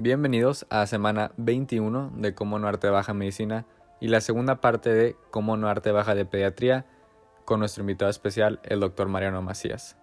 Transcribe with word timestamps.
Bienvenidos 0.00 0.64
a 0.70 0.86
semana 0.86 1.32
21 1.38 2.12
de 2.14 2.32
Cómo 2.32 2.60
no 2.60 2.68
arte 2.68 2.88
baja 2.88 3.14
medicina 3.14 3.66
y 4.00 4.06
la 4.06 4.20
segunda 4.20 4.60
parte 4.60 4.94
de 4.94 5.16
Cómo 5.32 5.56
no 5.56 5.66
arte 5.68 5.90
baja 5.90 6.14
de 6.14 6.24
pediatría 6.24 6.86
con 7.44 7.58
nuestro 7.58 7.80
invitado 7.80 8.08
especial, 8.08 8.60
el 8.62 8.78
doctor 8.78 9.08
Mariano 9.08 9.42
Macías. 9.42 9.98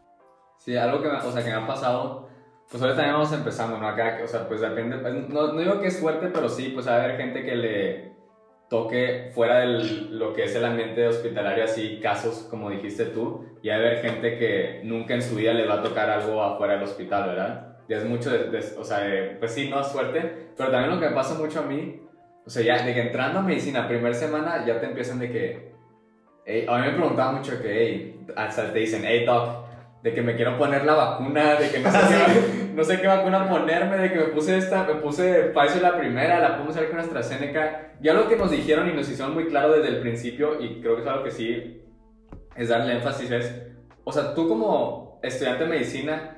Sí, 0.58 0.76
algo 0.76 1.02
que 1.02 1.08
me, 1.08 1.16
o 1.16 1.32
sea, 1.32 1.42
que 1.42 1.50
me 1.50 1.56
ha 1.56 1.66
pasado, 1.66 2.28
pues 2.70 2.84
ahorita 2.84 2.98
también 2.98 3.14
vamos 3.14 3.32
empezando, 3.32 3.78
¿no? 3.78 3.88
Acá, 3.88 4.20
o 4.22 4.28
sea, 4.28 4.50
pues 4.50 4.60
depende, 4.60 4.98
pues, 4.98 5.30
no, 5.30 5.54
no 5.54 5.60
digo 5.62 5.80
que 5.80 5.88
es 5.88 5.98
fuerte, 5.98 6.28
pero 6.28 6.50
sí, 6.50 6.72
pues 6.74 6.88
a 6.88 6.96
haber 7.02 7.16
gente 7.16 7.46
que 7.46 7.56
le 7.56 8.12
toque 8.70 9.32
fuera 9.34 9.60
de 9.60 9.68
lo 10.10 10.34
que 10.34 10.44
es 10.44 10.56
el 10.58 10.66
ambiente 10.66 11.08
hospitalario, 11.08 11.64
así 11.64 12.02
casos 12.02 12.46
como 12.50 12.70
dijiste 12.70 13.06
tú, 13.06 13.46
y 13.62 13.70
a 13.70 13.76
haber 13.76 14.02
gente 14.02 14.38
que 14.38 14.82
nunca 14.84 15.14
en 15.14 15.22
su 15.22 15.36
vida 15.36 15.54
le 15.54 15.66
va 15.66 15.76
a 15.76 15.84
tocar 15.84 16.10
algo 16.10 16.44
afuera 16.44 16.74
del 16.74 16.84
hospital, 16.84 17.30
¿verdad? 17.30 17.75
Ya 17.88 17.98
es 17.98 18.06
mucho, 18.06 18.32
de, 18.32 18.58
o 18.78 18.84
sea, 18.84 19.38
pues 19.40 19.52
sí, 19.52 19.70
no 19.70 19.82
es 19.82 19.88
suerte, 19.88 20.50
pero 20.58 20.72
también 20.72 20.94
lo 20.94 21.00
que 21.00 21.10
me 21.10 21.16
pasa 21.16 21.36
mucho 21.36 21.60
a 21.60 21.64
mí, 21.64 22.02
o 22.46 22.50
sea, 22.50 22.64
ya 22.64 22.86
de 22.86 22.94
que 22.94 23.02
entrando 23.02 23.40
a 23.40 23.44
medicina, 23.44 23.88
primera 23.88 24.14
semana, 24.14 24.66
ya 24.66 24.80
te 24.80 24.88
empiezan 24.88 25.20
de 25.20 25.32
que, 25.32 25.76
a 26.68 26.78
mí 26.78 26.88
me 26.88 26.94
preguntaba 26.94 27.32
mucho 27.34 27.62
que, 27.62 27.72
hey, 27.72 28.26
hasta 28.36 28.72
te 28.72 28.80
dicen, 28.80 29.04
hey, 29.06 29.26
doc, 29.26 29.66
de 30.04 30.14
que 30.14 30.22
me 30.22 30.36
quiero 30.36 30.58
poner 30.58 30.86
la 30.86 30.94
vacuna, 30.94 31.56
de 31.56 31.72
que 31.72 31.80
no 31.80 31.92
sé, 31.92 31.98
qué, 32.00 32.74
no 32.76 32.84
sé 32.84 33.02
qué 33.02 33.08
vacuna 33.08 33.50
ponerme, 33.50 33.98
de 33.98 34.12
que 34.12 34.20
me 34.20 34.26
puse 34.26 34.58
esta, 34.58 34.84
me 34.84 34.96
puse 34.96 35.52
Pfizer 35.54 35.82
la 35.82 35.98
primera, 35.98 36.40
la 36.40 36.64
hacer 36.64 36.92
con 36.92 37.00
AstraZeneca, 37.00 37.94
ya 38.02 38.14
lo 38.14 38.28
que 38.28 38.36
nos 38.36 38.52
dijeron 38.52 38.88
y 38.88 38.94
nos 38.94 39.10
hicieron 39.10 39.34
muy 39.34 39.48
claro 39.48 39.74
desde 39.74 39.90
el 39.90 40.02
principio, 40.02 40.62
y 40.62 40.80
creo 40.82 40.96
que 40.96 41.02
es 41.02 41.08
algo 41.08 41.24
que 41.24 41.32
sí 41.32 41.82
es 42.56 42.70
darle 42.70 42.94
énfasis, 42.94 43.32
es, 43.32 43.62
o 44.04 44.12
sea, 44.12 44.36
tú 44.36 44.48
como 44.48 45.20
estudiante 45.24 45.64
de 45.64 45.70
medicina, 45.70 46.35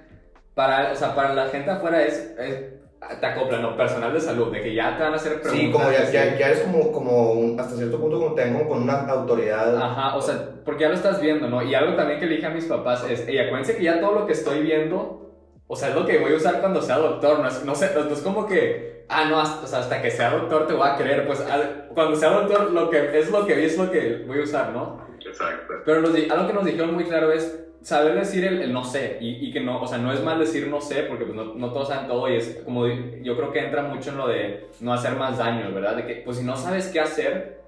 para, 0.57 0.91
o 0.91 0.95
sea, 0.95 1.13
para 1.13 1.35
la 1.35 1.45
gente 1.49 1.69
afuera 1.69 2.01
es, 2.01 2.35
te 2.35 3.25
acoplan, 3.27 3.61
¿no? 3.61 3.77
Personal 3.77 4.11
de 4.11 4.19
salud, 4.19 4.51
de 4.51 4.59
que 4.59 4.73
ya 4.73 4.97
te 4.97 5.03
van 5.03 5.13
a 5.13 5.15
hacer 5.17 5.39
preguntas. 5.39 5.61
Sí, 5.61 5.71
como 5.71 5.91
ya, 5.91 6.09
ya, 6.09 6.35
ya, 6.35 6.47
eres 6.47 6.61
como, 6.61 6.91
como 6.91 7.61
hasta 7.61 7.75
cierto 7.75 7.99
punto 7.99 8.19
como 8.19 8.33
tengo 8.33 8.67
con 8.67 8.81
una 8.81 9.07
autoridad. 9.07 9.77
Ajá, 9.77 10.15
o 10.15 10.21
sea, 10.21 10.49
porque 10.65 10.81
ya 10.81 10.89
lo 10.89 10.95
estás 10.95 11.21
viendo, 11.21 11.47
¿no? 11.47 11.61
Y 11.61 11.75
algo 11.75 11.95
también 11.95 12.19
que 12.19 12.25
le 12.25 12.37
dije 12.37 12.47
a 12.47 12.49
mis 12.49 12.65
papás 12.65 13.05
es, 13.07 13.27
ey, 13.27 13.37
acuérdense 13.37 13.77
que 13.77 13.83
ya 13.83 14.01
todo 14.01 14.13
lo 14.13 14.25
que 14.25 14.33
estoy 14.33 14.63
viendo, 14.63 15.31
o 15.67 15.75
sea, 15.75 15.89
es 15.89 15.95
lo 15.95 16.07
que 16.07 16.17
voy 16.17 16.33
a 16.33 16.37
usar 16.37 16.59
cuando 16.59 16.81
sea 16.81 16.97
doctor, 16.97 17.37
no 17.37 17.47
es, 17.47 17.63
no 17.63 17.75
sé, 17.75 17.91
no 17.93 18.11
es 18.11 18.21
como 18.21 18.47
que, 18.47 19.05
ah, 19.09 19.25
no, 19.25 19.39
hasta, 19.39 19.63
o 19.63 19.67
sea, 19.67 19.79
hasta 19.81 20.01
que 20.01 20.09
sea 20.09 20.31
doctor 20.31 20.65
te 20.65 20.73
voy 20.73 20.87
a 20.89 20.95
creer, 20.95 21.27
pues 21.27 21.45
cuando 21.93 22.15
sea 22.15 22.31
doctor 22.31 22.71
lo 22.71 22.89
que 22.89 23.19
es 23.19 23.29
lo 23.29 23.45
que 23.45 23.53
vi 23.53 23.65
es 23.65 23.77
lo 23.77 23.91
que 23.91 24.23
voy 24.25 24.39
a 24.39 24.43
usar, 24.43 24.71
¿no? 24.71 25.05
Exacto. 25.23 25.75
Pero 25.85 25.99
algo 25.99 26.47
que 26.47 26.53
nos 26.53 26.65
dijeron 26.65 26.95
muy 26.95 27.03
claro 27.03 27.31
es, 27.31 27.66
saber 27.81 28.15
decir 28.15 28.45
el, 28.45 28.73
no 28.73 28.83
sé 28.83 29.17
y, 29.21 29.51
que 29.51 29.59
no, 29.59 29.81
o 29.81 29.87
sea, 29.87 29.97
no 29.97 30.11
es 30.11 30.23
mal 30.23 30.39
decir 30.39 30.67
no 30.67 30.81
sé 30.81 31.03
porque 31.03 31.25
pues 31.25 31.35
no, 31.35 31.53
no, 31.53 31.71
todos 31.71 31.87
saben 31.87 32.07
todo 32.07 32.29
y 32.29 32.35
es 32.35 32.61
como, 32.65 32.85
yo 32.87 33.35
creo 33.35 33.51
que 33.51 33.59
entra 33.59 33.83
mucho 33.83 34.11
en 34.11 34.17
lo 34.17 34.27
de 34.27 34.69
no 34.81 34.93
hacer 34.93 35.15
más 35.15 35.37
daño, 35.37 35.73
¿verdad? 35.73 36.05
Que, 36.05 36.15
pues 36.25 36.37
si 36.37 36.43
no 36.43 36.55
sabes 36.57 36.87
qué 36.87 36.99
hacer, 36.99 37.61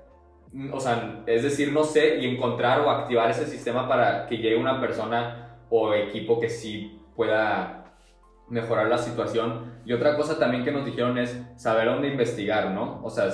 mm, 0.52 0.74
o 0.74 0.80
sea, 0.80 1.24
es 1.26 1.44
decir 1.44 1.72
no 1.72 1.84
sé 1.84 2.18
y 2.18 2.28
encontrar 2.28 2.82
o 2.82 2.90
activar 2.90 3.30
ese 3.30 3.46
sistema 3.46 3.88
para 3.88 4.28
que 4.28 4.38
llegue 4.38 4.58
una 4.58 4.80
persona 4.82 5.58
o 5.70 5.94
equipo 5.94 6.40
que 6.40 6.50
sí 6.50 7.00
pueda 7.16 7.80
mejorar 8.50 8.88
la 8.88 8.98
situación. 8.98 9.80
Y 9.86 9.94
otra 9.94 10.16
cosa 10.16 10.38
también 10.38 10.64
que 10.64 10.72
nos 10.72 10.86
dijeron 10.86 11.18
es 11.18 11.40
saber 11.56 11.86
dónde 11.86 12.10
investigar, 12.10 12.72
¿no? 12.72 13.02
O 13.04 13.10
sea, 13.10 13.30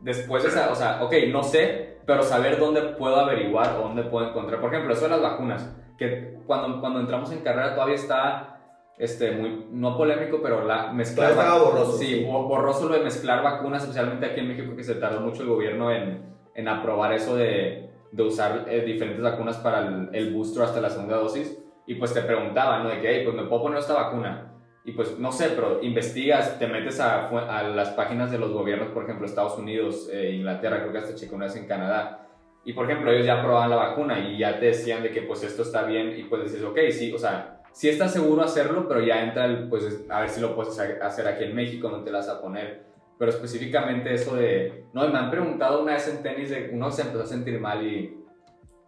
después 0.00 0.42
de 0.42 0.50
esa, 0.50 0.70
o 0.70 0.74
sea, 0.74 1.02
ok, 1.02 1.14
no 1.28 1.42
sé, 1.42 1.91
pero 2.06 2.22
saber 2.22 2.58
dónde 2.58 2.82
puedo 2.82 3.16
averiguar 3.16 3.76
o 3.78 3.88
dónde 3.88 4.02
puedo 4.04 4.28
encontrar. 4.28 4.60
Por 4.60 4.72
ejemplo, 4.72 4.94
eso 4.94 5.04
de 5.04 5.10
las 5.10 5.22
vacunas 5.22 5.76
que 5.98 6.38
cuando, 6.46 6.80
cuando 6.80 7.00
entramos 7.00 7.30
en 7.32 7.40
carrera 7.40 7.74
todavía 7.74 7.94
está 7.94 8.52
este, 8.98 9.32
muy, 9.32 9.66
no 9.70 9.96
polémico, 9.96 10.40
pero 10.42 10.64
la 10.64 10.92
mezclar... 10.92 11.30
Estaba 11.30 11.58
borroso. 11.62 11.98
Sí, 11.98 12.24
borroso 12.24 12.88
lo 12.88 12.94
de 12.94 13.04
mezclar 13.04 13.42
vacunas, 13.42 13.82
especialmente 13.82 14.26
aquí 14.26 14.40
en 14.40 14.48
México, 14.48 14.76
que 14.76 14.84
se 14.84 14.96
tardó 14.96 15.20
mucho 15.20 15.42
el 15.42 15.48
gobierno 15.48 15.90
en, 15.90 16.22
en 16.54 16.68
aprobar 16.68 17.12
eso 17.12 17.36
de, 17.36 17.90
de 18.10 18.22
usar 18.22 18.66
eh, 18.68 18.82
diferentes 18.82 19.22
vacunas 19.22 19.56
para 19.58 19.86
el, 19.86 20.10
el, 20.12 20.34
booster 20.34 20.62
hasta 20.62 20.80
la 20.80 20.90
segunda 20.90 21.16
dosis. 21.16 21.58
Y 21.86 21.96
pues 21.96 22.14
te 22.14 22.22
preguntaban, 22.22 22.84
¿no? 22.84 22.90
De 22.90 23.00
que, 23.00 23.08
hey, 23.08 23.22
pues 23.24 23.36
me 23.36 23.44
puedo 23.44 23.62
poner 23.62 23.78
esta 23.78 23.94
vacuna. 23.94 24.51
Y 24.84 24.92
pues 24.92 25.18
no 25.18 25.30
sé, 25.30 25.50
pero 25.50 25.82
investigas, 25.82 26.58
te 26.58 26.66
metes 26.66 26.98
a, 26.98 27.28
a 27.28 27.62
las 27.68 27.90
páginas 27.90 28.32
de 28.32 28.38
los 28.38 28.50
gobiernos, 28.50 28.88
por 28.88 29.04
ejemplo, 29.04 29.26
Estados 29.26 29.56
Unidos, 29.58 30.08
eh, 30.12 30.32
Inglaterra, 30.32 30.80
creo 30.80 30.92
que 30.92 30.98
hasta 30.98 31.14
chequé 31.14 31.34
una 31.34 31.46
vez 31.46 31.56
en 31.56 31.66
Canadá 31.68 32.22
y 32.64 32.72
por 32.72 32.88
ejemplo, 32.88 33.10
ellos 33.10 33.26
ya 33.26 33.42
probaban 33.42 33.70
la 33.70 33.76
vacuna 33.76 34.20
y 34.20 34.38
ya 34.38 34.58
te 34.58 34.66
decían 34.66 35.02
de 35.02 35.10
que 35.10 35.22
pues 35.22 35.42
esto 35.42 35.62
está 35.62 35.82
bien 35.82 36.14
y 36.16 36.24
pues 36.24 36.44
dices, 36.44 36.62
ok, 36.62 36.78
sí, 36.90 37.12
o 37.12 37.18
sea, 37.18 37.60
sí 37.72 37.88
estás 37.88 38.12
seguro 38.12 38.42
hacerlo, 38.42 38.86
pero 38.86 39.00
ya 39.00 39.22
entra 39.22 39.46
el, 39.46 39.68
pues 39.68 40.04
a 40.08 40.20
ver 40.20 40.28
si 40.28 40.40
lo 40.40 40.54
puedes 40.54 40.78
hacer 40.78 41.26
aquí 41.26 41.44
en 41.44 41.56
México, 41.56 41.90
no 41.90 42.04
te 42.04 42.12
la 42.12 42.18
vas 42.18 42.28
a 42.28 42.40
poner. 42.40 42.84
Pero 43.18 43.30
específicamente 43.30 44.14
eso 44.14 44.36
de, 44.36 44.86
no, 44.92 45.08
me 45.08 45.18
han 45.18 45.30
preguntado 45.30 45.82
una 45.82 45.94
vez 45.94 46.08
en 46.08 46.22
tenis 46.22 46.50
de 46.50 46.70
uno 46.72 46.90
se 46.90 47.02
empezó 47.02 47.24
a 47.24 47.26
sentir 47.26 47.60
mal 47.60 47.84
y 47.84 48.18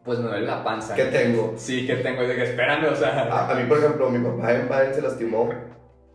pues 0.05 0.19
me 0.19 0.29
duele 0.29 0.47
la 0.47 0.63
panza. 0.63 0.95
¿Qué 0.95 1.07
tengo? 1.07 1.55
Sí, 1.57 1.87
¿qué 1.87 1.97
tengo? 1.97 2.23
Y 2.23 2.27
de 2.27 2.37
que 2.37 2.43
espérame, 2.45 2.93
o 2.93 2.97
sea. 2.97 3.49
A, 3.51 3.55
mí, 3.55 3.65
por 3.69 3.79
ejemplo, 3.79 4.11
mi 4.11 4.25
papá 4.25 4.55
en 4.55 4.69
padre 4.69 4.95
se 4.95 5.03
lastimó 5.03 5.51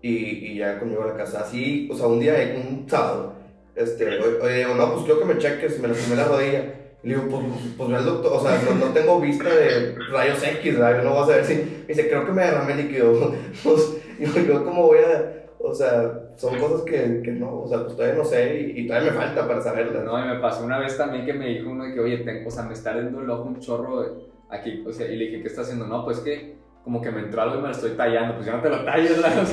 y, 0.02 0.10
y, 0.10 0.58
ya 0.58 0.80
conmigo 0.80 1.04
a 1.04 1.08
la 1.08 1.16
casa, 1.16 1.42
así, 1.42 1.90
o 1.92 1.96
sea, 1.96 2.08
un 2.08 2.20
día, 2.20 2.34
un 2.56 2.90
sábado, 2.90 3.34
este, 3.76 4.20
oye, 4.20 4.66
no, 4.76 4.94
pues 4.94 5.06
quiero 5.06 5.20
que 5.20 5.26
me 5.26 5.38
cheques, 5.38 5.80
me 5.80 5.88
lastimé 5.88 6.18
la 6.18 6.26
rodilla. 6.26 6.74
Le 7.02 7.16
digo, 7.16 7.30
pues, 7.30 7.46
pues 7.78 7.90
el 7.90 8.06
doctor, 8.06 8.34
o 8.34 8.42
sea, 8.42 8.62
no, 8.78 8.88
tengo 8.88 9.22
vista 9.22 9.48
de 9.48 9.96
rayos 10.12 10.44
X, 10.44 10.74
¿verdad? 10.78 10.98
Yo 10.98 11.04
no 11.04 11.14
voy 11.14 11.24
a 11.24 11.26
saber 11.28 11.46
si. 11.46 11.54
Me 11.54 11.88
dice, 11.88 12.10
creo 12.10 12.26
que 12.26 12.34
me 12.34 12.42
derramé 12.44 12.76
líquido. 12.76 13.34
pues, 13.64 13.98
yo, 14.20 14.42
yo, 14.42 14.66
¿cómo 14.66 14.88
voy 14.88 15.00
a.? 15.00 15.36
O 15.60 15.74
sea, 15.74 16.32
son 16.36 16.58
cosas 16.58 16.82
que, 16.82 17.22
que 17.22 17.32
no, 17.32 17.62
o 17.62 17.68
sea, 17.68 17.84
pues 17.84 17.96
todavía 17.96 18.18
no 18.18 18.24
sé 18.24 18.74
y, 18.76 18.88
todavía 18.88 19.12
me 19.12 19.18
falta 19.18 19.48
para 19.48 19.62
saberlas. 19.62 20.04
No, 20.04 20.20
y 20.20 20.28
me 20.28 20.40
pasó 20.40 20.66
una 20.66 20.80
vez 20.80 20.98
también 20.98 21.26
que 21.26 21.34
me 21.34 21.48
dijo 21.48 21.70
uno 21.70 21.86
de 21.86 21.94
que, 21.94 22.00
oye, 22.00 22.18
tengo, 22.20 22.48
o 22.48 22.52
sea, 22.52 22.64
me 22.64 22.74
está 22.74 22.94
dando 22.94 23.22
el 23.22 23.30
ojo 23.30 23.44
un 23.44 23.60
chorro 23.60 24.30
aquí, 24.50 24.84
o 24.86 24.92
sea, 24.92 25.08
y 25.08 25.16
le 25.16 25.26
dije, 25.26 25.42
¿qué 25.42 25.48
está 25.48 25.62
haciendo? 25.62 25.86
No, 25.86 26.04
pues 26.06 26.20
que 26.20 26.56
como 26.84 27.02
que 27.02 27.12
me 27.12 27.22
entró 27.22 27.42
algo 27.42 27.56
y 27.56 27.62
me 27.62 27.68
lo 27.68 27.74
estoy 27.74 27.92
tallando, 27.92 28.36
pues 28.36 28.46
ya 28.46 28.58
no 28.58 28.62
te 28.62 28.70
lo 28.70 28.84
talles, 28.84 29.22
¿verdad? 29.22 29.42
O 29.42 29.46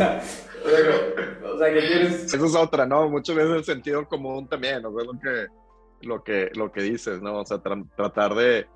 sea, 1.58 1.72
¿qué 1.72 1.86
quieres? 1.86 2.32
Eso 2.32 2.44
es 2.44 2.54
otra, 2.54 2.86
¿no? 2.86 3.08
Muchas 3.08 3.36
veces 3.36 3.52
el 3.56 3.64
sentido 3.64 4.06
común 4.08 4.48
también, 4.48 4.82
¿no? 4.82 4.98
Es 5.00 5.06
lo 5.06 5.12
que 5.18 5.46
lo 6.02 6.22
que, 6.22 6.50
lo 6.54 6.72
que 6.72 6.82
dices, 6.82 7.20
¿no? 7.22 7.40
O 7.40 7.46
sea, 7.46 7.58
tratar 7.58 8.34
de, 8.34 8.66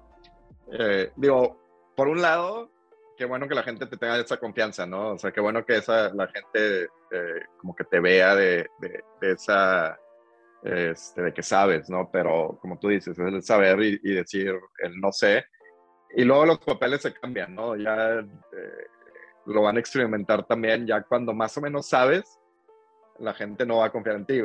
eh, 0.72 1.12
digo, 1.16 1.58
por 1.96 2.08
un 2.08 2.22
lado, 2.22 2.70
qué 3.16 3.24
bueno 3.24 3.48
que 3.48 3.54
la 3.54 3.62
gente 3.62 3.86
te 3.86 3.96
tenga 3.96 4.18
esa 4.18 4.38
confianza, 4.38 4.86
¿no? 4.86 5.12
O 5.12 5.18
sea, 5.18 5.32
qué 5.32 5.40
bueno 5.40 5.64
que 5.64 5.76
esa, 5.76 6.12
la 6.14 6.28
gente 6.28 6.84
eh, 7.10 7.40
como 7.58 7.74
que 7.74 7.84
te 7.84 8.00
vea 8.00 8.34
de, 8.34 8.68
de, 8.80 9.32
esa, 9.32 9.98
este, 10.62 11.22
de 11.22 11.34
que 11.34 11.42
sabes, 11.42 11.90
¿no? 11.90 12.10
Pero 12.10 12.58
como 12.60 12.78
tú 12.78 12.88
dices, 12.88 13.18
es 13.18 13.32
el 13.32 13.42
saber 13.42 13.80
y, 13.82 14.14
decir 14.14 14.54
el 14.78 15.00
no 15.00 15.12
sé. 15.12 15.44
Y 16.16 16.24
luego 16.24 16.46
los 16.46 16.58
papeles 16.58 17.02
se 17.02 17.12
cambian, 17.12 17.54
¿no? 17.54 17.76
Ya 17.76 18.18
eh, 18.18 18.86
lo 19.46 19.62
van 19.62 19.76
a 19.76 19.80
experimentar 19.80 20.46
también, 20.46 20.86
ya 20.86 21.02
cuando 21.02 21.32
más 21.32 21.56
o 21.56 21.60
menos 21.60 21.88
sabes, 21.88 22.38
la 23.18 23.34
gente 23.34 23.64
no 23.66 23.78
va 23.78 23.86
a 23.86 23.92
confiar 23.92 24.16
en 24.16 24.26
ti. 24.26 24.42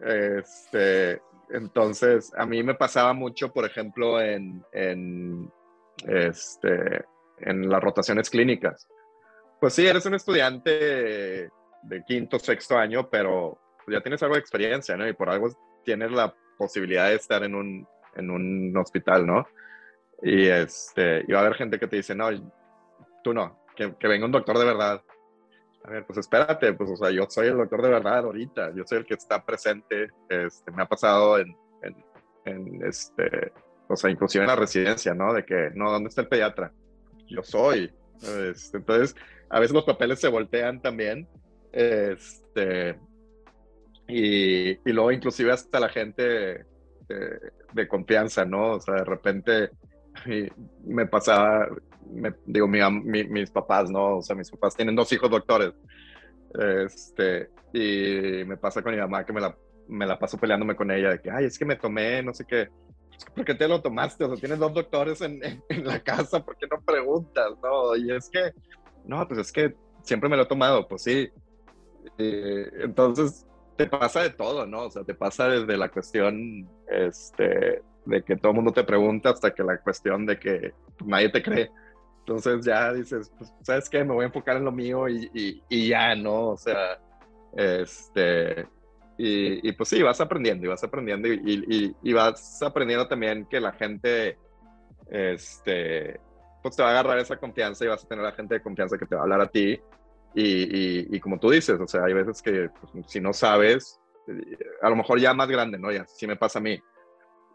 Este, 0.00 1.20
entonces, 1.50 2.32
a 2.36 2.46
mí 2.46 2.62
me 2.62 2.74
pasaba 2.74 3.12
mucho, 3.12 3.52
por 3.52 3.64
ejemplo, 3.64 4.20
en, 4.20 4.64
en, 4.72 5.50
este, 6.06 7.04
en 7.38 7.68
las 7.68 7.82
rotaciones 7.82 8.30
clínicas. 8.30 8.88
Pues 9.60 9.74
sí, 9.74 9.86
eres 9.86 10.06
un 10.06 10.14
estudiante 10.14 11.50
de 11.82 12.04
quinto, 12.06 12.38
sexto 12.38 12.76
año, 12.76 13.08
pero 13.10 13.58
ya 13.86 14.00
tienes 14.00 14.22
algo 14.22 14.34
de 14.34 14.40
experiencia, 14.40 14.96
¿no? 14.96 15.06
Y 15.08 15.12
por 15.12 15.28
algo 15.28 15.50
tienes 15.84 16.10
la 16.12 16.34
posibilidad 16.56 17.08
de 17.08 17.16
estar 17.16 17.42
en 17.42 17.54
un, 17.54 17.86
en 18.14 18.30
un 18.30 18.76
hospital, 18.76 19.26
¿no? 19.26 19.46
Y, 20.22 20.46
este, 20.46 21.24
y 21.26 21.32
va 21.32 21.40
a 21.40 21.42
haber 21.42 21.54
gente 21.56 21.78
que 21.78 21.88
te 21.88 21.96
dice, 21.96 22.14
no, 22.14 22.28
tú 23.24 23.34
no, 23.34 23.64
que, 23.74 23.94
que 23.96 24.08
venga 24.08 24.26
un 24.26 24.32
doctor 24.32 24.58
de 24.58 24.64
verdad. 24.64 25.02
A 25.84 25.90
ver, 25.90 26.06
pues 26.06 26.18
espérate, 26.20 26.72
pues, 26.74 26.90
o 26.90 26.96
sea, 26.96 27.10
yo 27.10 27.26
soy 27.28 27.48
el 27.48 27.56
doctor 27.56 27.82
de 27.82 27.90
verdad 27.90 28.18
ahorita, 28.18 28.72
yo 28.74 28.84
soy 28.86 28.98
el 28.98 29.04
que 29.04 29.14
está 29.14 29.44
presente, 29.44 30.10
este, 30.28 30.70
me 30.70 30.84
ha 30.84 30.86
pasado 30.86 31.38
en, 31.38 31.56
en, 32.44 32.84
este, 32.84 33.52
o 33.88 33.96
sea, 33.96 34.10
inclusive 34.10 34.44
en 34.44 34.48
la 34.48 34.56
residencia, 34.56 35.12
¿no? 35.14 35.32
De 35.32 35.44
que, 35.44 35.70
no, 35.74 35.90
¿dónde 35.90 36.08
está 36.08 36.20
el 36.20 36.28
pediatra? 36.28 36.72
Yo 37.26 37.42
soy. 37.42 37.92
Este, 38.22 38.76
entonces, 38.76 39.16
a 39.50 39.58
veces 39.58 39.74
los 39.74 39.84
papeles 39.84 40.20
se 40.20 40.28
voltean 40.28 40.80
también, 40.80 41.28
este, 41.72 42.96
y, 44.06 44.70
y 44.70 44.92
luego 44.92 45.10
inclusive 45.10 45.50
hasta 45.50 45.80
la 45.80 45.88
gente 45.88 46.64
de, 47.72 47.88
confianza, 47.88 48.44
¿no? 48.44 48.72
O 48.72 48.80
sea, 48.80 48.94
de 48.94 49.04
repente 49.04 49.70
me 50.84 51.06
pasaba, 51.06 51.68
digo, 52.46 52.68
mis 52.68 53.50
papás, 53.50 53.90
¿no? 53.90 54.18
O 54.18 54.22
sea, 54.22 54.36
mis 54.36 54.50
papás 54.50 54.74
tienen 54.74 54.96
dos 54.96 55.12
hijos 55.12 55.30
doctores. 55.30 55.72
Este, 56.58 57.50
y 57.72 58.44
me 58.44 58.56
pasa 58.56 58.82
con 58.82 58.92
mi 58.92 59.00
mamá 59.00 59.24
que 59.24 59.32
me 59.32 59.40
la, 59.40 59.56
me 59.88 60.06
la 60.06 60.18
paso 60.18 60.38
peleándome 60.38 60.76
con 60.76 60.90
ella 60.90 61.10
de 61.10 61.20
que, 61.20 61.30
ay, 61.30 61.46
es 61.46 61.58
que 61.58 61.64
me 61.64 61.76
tomé, 61.76 62.22
no 62.22 62.34
sé 62.34 62.44
qué. 62.44 62.68
¿Por 63.34 63.44
qué 63.44 63.54
te 63.54 63.68
lo 63.68 63.80
tomaste? 63.80 64.24
O 64.24 64.28
sea, 64.28 64.36
tienes 64.36 64.58
dos 64.58 64.74
doctores 64.74 65.20
en, 65.20 65.40
en, 65.68 65.86
la 65.86 66.00
casa, 66.00 66.44
¿por 66.44 66.56
qué 66.56 66.66
no 66.70 66.80
preguntas? 66.82 67.52
No, 67.62 67.96
y 67.96 68.10
es 68.10 68.28
que, 68.28 68.52
no, 69.04 69.26
pues 69.26 69.40
es 69.40 69.52
que 69.52 69.74
siempre 70.02 70.28
me 70.28 70.36
lo 70.36 70.42
he 70.42 70.46
tomado, 70.46 70.86
pues 70.88 71.02
sí. 71.02 71.30
entonces, 72.18 73.46
te 73.76 73.86
pasa 73.86 74.22
de 74.22 74.30
todo, 74.30 74.66
¿no? 74.66 74.84
O 74.84 74.90
sea, 74.90 75.04
te 75.04 75.14
pasa 75.14 75.48
desde 75.48 75.76
la 75.76 75.88
cuestión 75.88 76.68
este, 76.88 77.82
de 78.04 78.22
que 78.22 78.36
todo 78.36 78.50
el 78.50 78.56
mundo 78.56 78.72
te 78.72 78.84
pregunta 78.84 79.30
hasta 79.30 79.52
que 79.52 79.62
la 79.62 79.78
cuestión 79.78 80.26
de 80.26 80.38
que 80.38 80.72
nadie 81.04 81.28
te 81.28 81.42
cree. 81.42 81.70
Entonces 82.20 82.64
ya 82.64 82.92
dices, 82.92 83.32
pues, 83.36 83.52
¿sabes 83.62 83.88
qué? 83.88 84.04
Me 84.04 84.14
voy 84.14 84.22
a 84.24 84.26
enfocar 84.26 84.56
en 84.56 84.64
lo 84.64 84.72
mío 84.72 85.08
y, 85.08 85.30
y, 85.68 85.88
ya, 85.88 86.14
¿no? 86.14 86.50
O 86.50 86.56
sea, 86.56 87.00
este, 87.56 88.66
y, 89.18 89.68
y, 89.68 89.72
pues 89.72 89.88
sí, 89.88 90.02
vas 90.02 90.20
aprendiendo 90.20 90.64
y 90.64 90.68
vas 90.68 90.84
aprendiendo 90.84 91.28
y, 91.28 91.94
y, 92.00 92.12
vas 92.12 92.62
aprendiendo 92.62 93.08
también 93.08 93.46
que 93.46 93.60
la 93.60 93.72
gente, 93.72 94.38
este, 95.10 96.20
pues 96.62 96.76
te 96.76 96.82
va 96.82 96.90
a 96.90 96.92
agarrar 96.92 97.18
esa 97.18 97.36
confianza 97.36 97.84
y 97.84 97.88
vas 97.88 98.04
a 98.04 98.08
tener 98.08 98.24
la 98.24 98.32
gente 98.32 98.54
de 98.54 98.62
confianza 98.62 98.96
que 98.96 99.06
te 99.06 99.16
va 99.16 99.22
a 99.22 99.24
hablar 99.24 99.40
a 99.40 99.50
ti. 99.50 99.80
Y, 100.34 101.18
como 101.20 101.38
tú 101.38 101.50
dices, 101.50 101.78
o 101.78 101.86
sea, 101.88 102.04
hay 102.04 102.14
veces 102.14 102.40
que 102.40 102.70
pues, 102.80 103.06
si 103.06 103.20
no 103.20 103.32
sabes, 103.32 104.00
a 104.80 104.88
lo 104.88 104.96
mejor 104.96 105.18
ya 105.18 105.34
más 105.34 105.48
grande, 105.48 105.76
¿no? 105.76 105.90
Ya, 105.90 106.06
si 106.06 106.26
me 106.28 106.36
pasa 106.36 106.60
a 106.60 106.62
mí, 106.62 106.80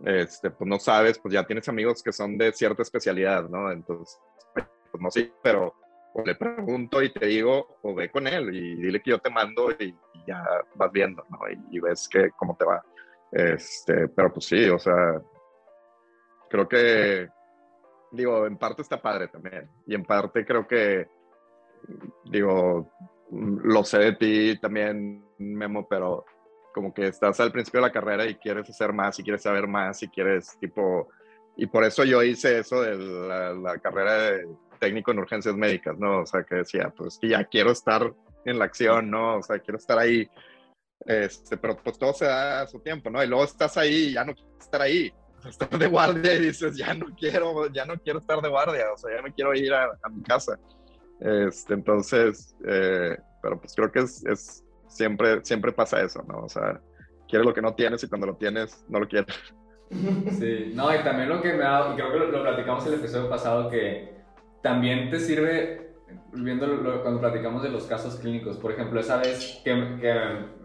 este, 0.06 0.52
pues 0.52 0.68
no 0.68 0.80
sabes, 0.80 1.20
pues 1.20 1.34
ya 1.34 1.46
tienes 1.46 1.68
amigos 1.70 2.04
que 2.04 2.12
son 2.12 2.38
de 2.38 2.52
cierta 2.54 2.82
especialidad, 2.82 3.50
¿no? 3.50 3.72
Entonces, 3.72 4.20
pues 4.54 5.02
no 5.02 5.10
sé, 5.12 5.32
pero 5.42 5.74
o 6.14 6.24
le 6.24 6.36
pregunto 6.36 7.02
y 7.04 7.12
te 7.12 7.28
digo, 7.28 7.78
o 7.84 7.94
ve 7.94 8.10
con 8.10 8.26
él 8.28 8.54
y 8.56 8.76
dile 8.76 9.02
que 9.02 9.12
yo 9.12 9.20
te 9.20 9.30
mando 9.30 9.72
y, 9.72 9.96
ya 10.26 10.44
vas 10.76 10.92
viendo, 10.92 11.24
¿no? 11.30 11.40
Y, 11.72 11.80
ves 11.80 12.10
que 12.10 12.32
cómo 12.32 12.56
te 12.58 12.66
va. 12.66 12.84
Este, 13.32 14.08
pero 14.10 14.34
pues 14.34 14.46
sí, 14.46 14.68
o 14.68 14.80
sea, 14.80 15.22
creo 16.50 16.68
que, 16.68 17.30
digo, 18.12 18.46
en 18.46 18.58
parte 18.58 18.82
está 18.82 19.02
padre 19.02 19.28
también. 19.28 19.70
Y 19.86 19.96
en 19.96 20.04
parte 20.04 20.46
creo 20.46 20.68
que, 20.68 21.08
digo, 22.26 22.92
lo 23.32 23.84
sé 23.84 24.00
de 24.00 24.14
ti 24.14 24.60
también, 24.60 25.24
Memo, 25.38 25.88
pero 25.88 26.26
como 26.78 26.94
que 26.94 27.08
estás 27.08 27.40
al 27.40 27.52
principio 27.52 27.82
de 27.82 27.88
la 27.88 27.92
carrera 27.92 28.28
y 28.28 28.36
quieres 28.36 28.70
hacer 28.70 28.94
más 28.94 29.18
y 29.18 29.24
quieres 29.24 29.42
saber 29.42 29.66
más 29.66 30.04
y 30.04 30.08
quieres 30.10 30.56
tipo, 30.60 31.10
y 31.56 31.66
por 31.66 31.84
eso 31.84 32.04
yo 32.04 32.22
hice 32.22 32.60
eso 32.60 32.84
de 32.84 32.96
la, 32.96 33.80
carrera 33.80 34.14
de 34.14 34.48
técnico 34.80 35.10
en 35.10 35.18
urgencias 35.18 35.56
médicas, 35.56 35.98
¿no? 35.98 36.20
O 36.20 36.26
sea, 36.28 36.44
que 36.44 36.58
decía, 36.58 36.94
pues 36.96 37.18
que 37.20 37.30
ya 37.30 37.44
quiero 37.46 37.72
estar 37.72 38.14
en 38.46 38.60
la 38.60 38.66
acción, 38.66 39.10
¿no? 39.10 39.38
O 39.38 39.42
sea, 39.42 39.58
quiero 39.58 39.80
estar 39.80 39.98
ahí, 39.98 40.30
este, 41.04 41.58
pero 41.58 41.78
pues 41.78 41.98
todo 41.98 42.14
se 42.14 42.26
da 42.26 42.62
a 42.62 42.68
su 42.68 42.80
tiempo, 42.80 43.10
¿no? 43.10 43.24
Y 43.24 43.28
luego 43.28 43.46
estás 43.46 43.76
ahí 43.76 44.10
y 44.10 44.14
ya 44.14 44.24
no 44.24 44.36
quieres 44.36 44.54
estar 44.60 44.82
ahí, 44.84 45.12
estás 45.50 45.80
de 45.80 45.88
guardia 45.88 46.36
y 46.36 46.42
dices, 46.42 46.78
ya 46.78 46.94
no 46.94 47.08
quiero, 47.16 47.74
ya 47.74 47.86
no 47.86 47.98
quiero 48.00 48.20
estar 48.20 48.40
de 48.40 48.50
guardia, 48.50 48.86
o 48.94 48.98
sea, 49.00 49.16
ya 49.16 49.24
me 49.24 49.34
quiero 49.34 49.56
ir 49.56 49.74
a, 49.74 49.90
mi 50.12 50.22
casa. 50.22 50.60
Este, 51.22 51.74
entonces, 51.74 52.56
eh, 52.68 53.18
pero 53.42 53.60
pues 53.60 53.74
creo 53.74 53.92
que 53.92 54.02
es, 54.02 54.24
es 54.28 54.64
siempre, 54.88 55.44
siempre 55.44 55.72
pasa 55.72 56.02
eso, 56.02 56.24
¿no? 56.28 56.40
O 56.40 56.50
sea, 56.50 56.80
quieres 57.28 57.46
lo 57.46 57.54
que 57.54 57.62
no 57.62 57.74
tienes 57.74 58.04
y 58.04 58.10
cuando 58.10 58.28
lo 58.28 58.36
tienes, 58.36 58.86
no 58.90 59.00
lo 59.00 59.08
quieres. 59.08 59.36
Sí, 59.90 60.72
no, 60.76 60.94
y 60.94 60.98
también 61.04 61.30
lo 61.30 61.42
que 61.42 61.54
me 61.54 61.64
ha, 61.64 61.92
y 61.94 61.96
creo 61.96 62.12
que 62.12 62.20
lo, 62.20 62.44
platicamos 62.44 62.86
el 62.88 62.96
episodio 62.96 63.30
pasado, 63.30 63.70
que 63.70 64.18
también 64.62 65.10
te 65.10 65.20
sirve, 65.20 65.94
viendo 66.34 67.02
cuando 67.02 67.22
platicamos 67.22 67.64
de 67.64 67.70
los 67.70 67.86
casos 67.86 68.18
clínicos, 68.18 68.58
por 68.58 68.74
ejemplo, 68.74 69.00
esa 69.00 69.18
vez 69.18 69.62
que, 69.64 69.74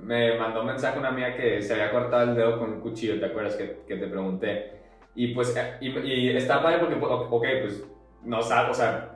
me 0.01 0.39
mandó 0.39 0.61
un 0.61 0.67
mensaje 0.67 0.99
una 0.99 1.11
amiga 1.11 1.37
que 1.37 1.63
se 1.63 1.73
había 1.73 1.93
cortado 1.93 2.31
el 2.31 2.35
dedo 2.35 2.59
con 2.59 2.73
un 2.73 2.81
cuchillo, 2.81 3.21
¿te 3.21 3.27
acuerdas 3.27 3.55
que, 3.55 3.67
te 3.87 4.07
pregunté? 4.09 4.73
Y 5.15 5.35
pues, 5.35 5.55
y, 5.81 5.89
y 5.89 6.37
está 6.37 6.63
padre 6.63 6.79
porque, 6.79 6.97
ok, 7.01 7.47
pues, 7.63 7.85
no 8.25 8.43
sabes, 8.43 8.71
o 8.71 8.75
sea, 8.75 9.12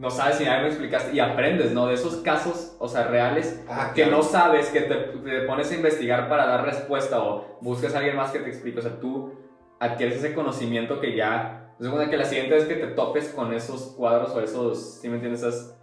no 0.00 0.08
sabes 0.08 0.36
si 0.36 0.44
nadie 0.46 0.62
me 0.62 0.68
explicaste 0.68 1.14
y 1.14 1.20
aprendes, 1.20 1.72
¿no? 1.72 1.86
De 1.86 1.92
esos 1.92 2.16
casos, 2.22 2.74
o 2.78 2.88
sea, 2.88 3.06
reales, 3.08 3.62
ah, 3.68 3.92
que 3.94 4.06
no 4.06 4.22
sabes, 4.22 4.70
que 4.70 4.80
te, 4.80 4.94
pones 5.42 5.70
a 5.70 5.74
investigar 5.74 6.26
para 6.26 6.46
dar 6.46 6.64
respuesta 6.64 7.22
o 7.22 7.58
buscas 7.60 7.94
a 7.94 7.98
alguien 7.98 8.16
más 8.16 8.30
que 8.30 8.38
te 8.38 8.48
explique, 8.48 8.78
o 8.78 8.82
sea, 8.82 8.98
tú 8.98 9.34
adquieres 9.78 10.16
ese 10.16 10.34
conocimiento 10.34 11.00
que 11.00 11.14
ya, 11.14 11.74
segunda 11.78 12.08
que 12.08 12.16
la 12.16 12.24
siguiente 12.24 12.54
vez 12.54 12.64
que 12.64 12.76
te 12.76 12.86
topes 12.86 13.28
con 13.28 13.52
esos 13.52 13.94
cuadros 13.94 14.34
o 14.34 14.40
esos, 14.40 15.00
¿sí 15.02 15.08
me 15.10 15.16
entiendes? 15.16 15.42
Esas 15.42 15.78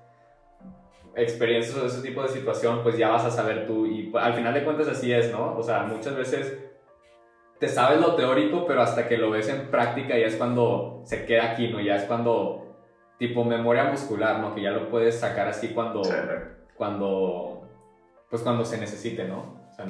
experiencias 1.16 1.78
o 1.78 1.86
ese 1.86 2.02
tipo 2.02 2.24
de 2.24 2.30
situación, 2.30 2.82
pues 2.82 2.98
ya 2.98 3.10
vas 3.10 3.24
a 3.24 3.30
saber 3.30 3.68
tú 3.68 3.86
y 3.86 4.12
al 4.16 4.34
final 4.34 4.52
de 4.52 4.64
cuentas 4.64 4.88
así 4.88 5.14
es, 5.14 5.32
¿no? 5.32 5.56
O 5.56 5.62
sea, 5.62 5.84
muchas 5.84 6.16
veces 6.16 6.58
te 7.60 7.68
sabes 7.68 8.02
lo 8.02 8.16
teórico, 8.16 8.66
pero 8.66 8.82
hasta 8.82 9.08
que 9.08 9.18
lo 9.18 9.30
ves 9.30 9.48
en 9.50 9.70
práctica 9.70 10.18
ya 10.18 10.26
es 10.26 10.38
cuando 10.38 11.04
se 11.06 11.26
queda 11.26 11.52
aquí, 11.52 11.68
¿no? 11.68 11.80
Ya 11.80 11.98
es 11.98 12.04
cuando 12.06 12.67
tipo 13.18 13.44
memoria 13.44 13.86
muscular, 13.86 14.40
¿no? 14.40 14.54
Que 14.54 14.62
ya 14.62 14.72
lo 14.72 14.90
puedes 14.90 15.20
sacar 15.20 15.48
así 15.48 15.70
cuando, 15.70 16.02
cuando, 16.76 17.68
pues 18.30 18.42
cuando 18.42 18.64
se 18.66 18.78
necesite, 18.78 19.28
¿no? 19.28 19.60
O 19.70 19.74
sea, 19.76 19.86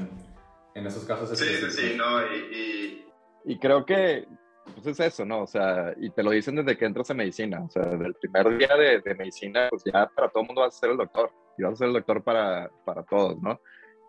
en, 0.73 0.85
esos 0.87 1.03
casos 1.05 1.31
es 1.31 1.39
Sí, 1.39 1.45
sí, 1.45 1.69
sí, 1.71 1.97
no, 1.97 2.21
y, 2.25 3.05
y, 3.45 3.59
creo 3.59 3.85
que, 3.85 4.27
pues 4.75 4.87
es 4.87 4.99
eso, 4.99 5.25
¿no? 5.25 5.41
O 5.41 5.47
sea, 5.47 5.93
y 5.97 6.09
te 6.11 6.23
lo 6.23 6.31
dicen 6.31 6.55
desde 6.55 6.77
que 6.77 6.85
entras 6.85 7.09
en 7.09 7.17
medicina, 7.17 7.63
o 7.63 7.69
sea, 7.69 7.83
desde 7.83 8.05
el 8.05 8.13
primer 8.15 8.57
día 8.57 8.75
de, 8.77 9.01
de 9.01 9.15
medicina, 9.15 9.67
pues 9.69 9.83
ya 9.83 10.07
para 10.07 10.29
todo 10.29 10.41
el 10.41 10.47
mundo 10.47 10.61
vas 10.61 10.75
a 10.75 10.79
ser 10.79 10.91
el 10.91 10.97
doctor, 10.97 11.31
y 11.57 11.63
vas 11.63 11.73
a 11.73 11.77
ser 11.77 11.87
el 11.87 11.93
doctor 11.93 12.23
para, 12.23 12.69
para 12.85 13.03
todos, 13.03 13.41
¿no? 13.41 13.59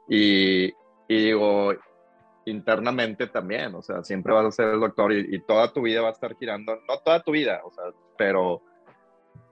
Y, 0.08 0.66
y 1.08 1.24
digo, 1.24 1.72
internamente 2.44 3.26
también, 3.26 3.74
o 3.74 3.82
sea, 3.82 4.04
siempre 4.04 4.32
vas 4.32 4.46
a 4.46 4.52
ser 4.52 4.74
el 4.74 4.80
doctor 4.80 5.12
y, 5.12 5.34
y, 5.34 5.40
toda 5.40 5.72
tu 5.72 5.82
vida 5.82 6.02
va 6.02 6.08
a 6.08 6.12
estar 6.12 6.36
girando, 6.36 6.76
no 6.88 6.98
toda 6.98 7.22
tu 7.22 7.32
vida, 7.32 7.62
o 7.64 7.70
sea, 7.72 7.84
pero 8.16 8.62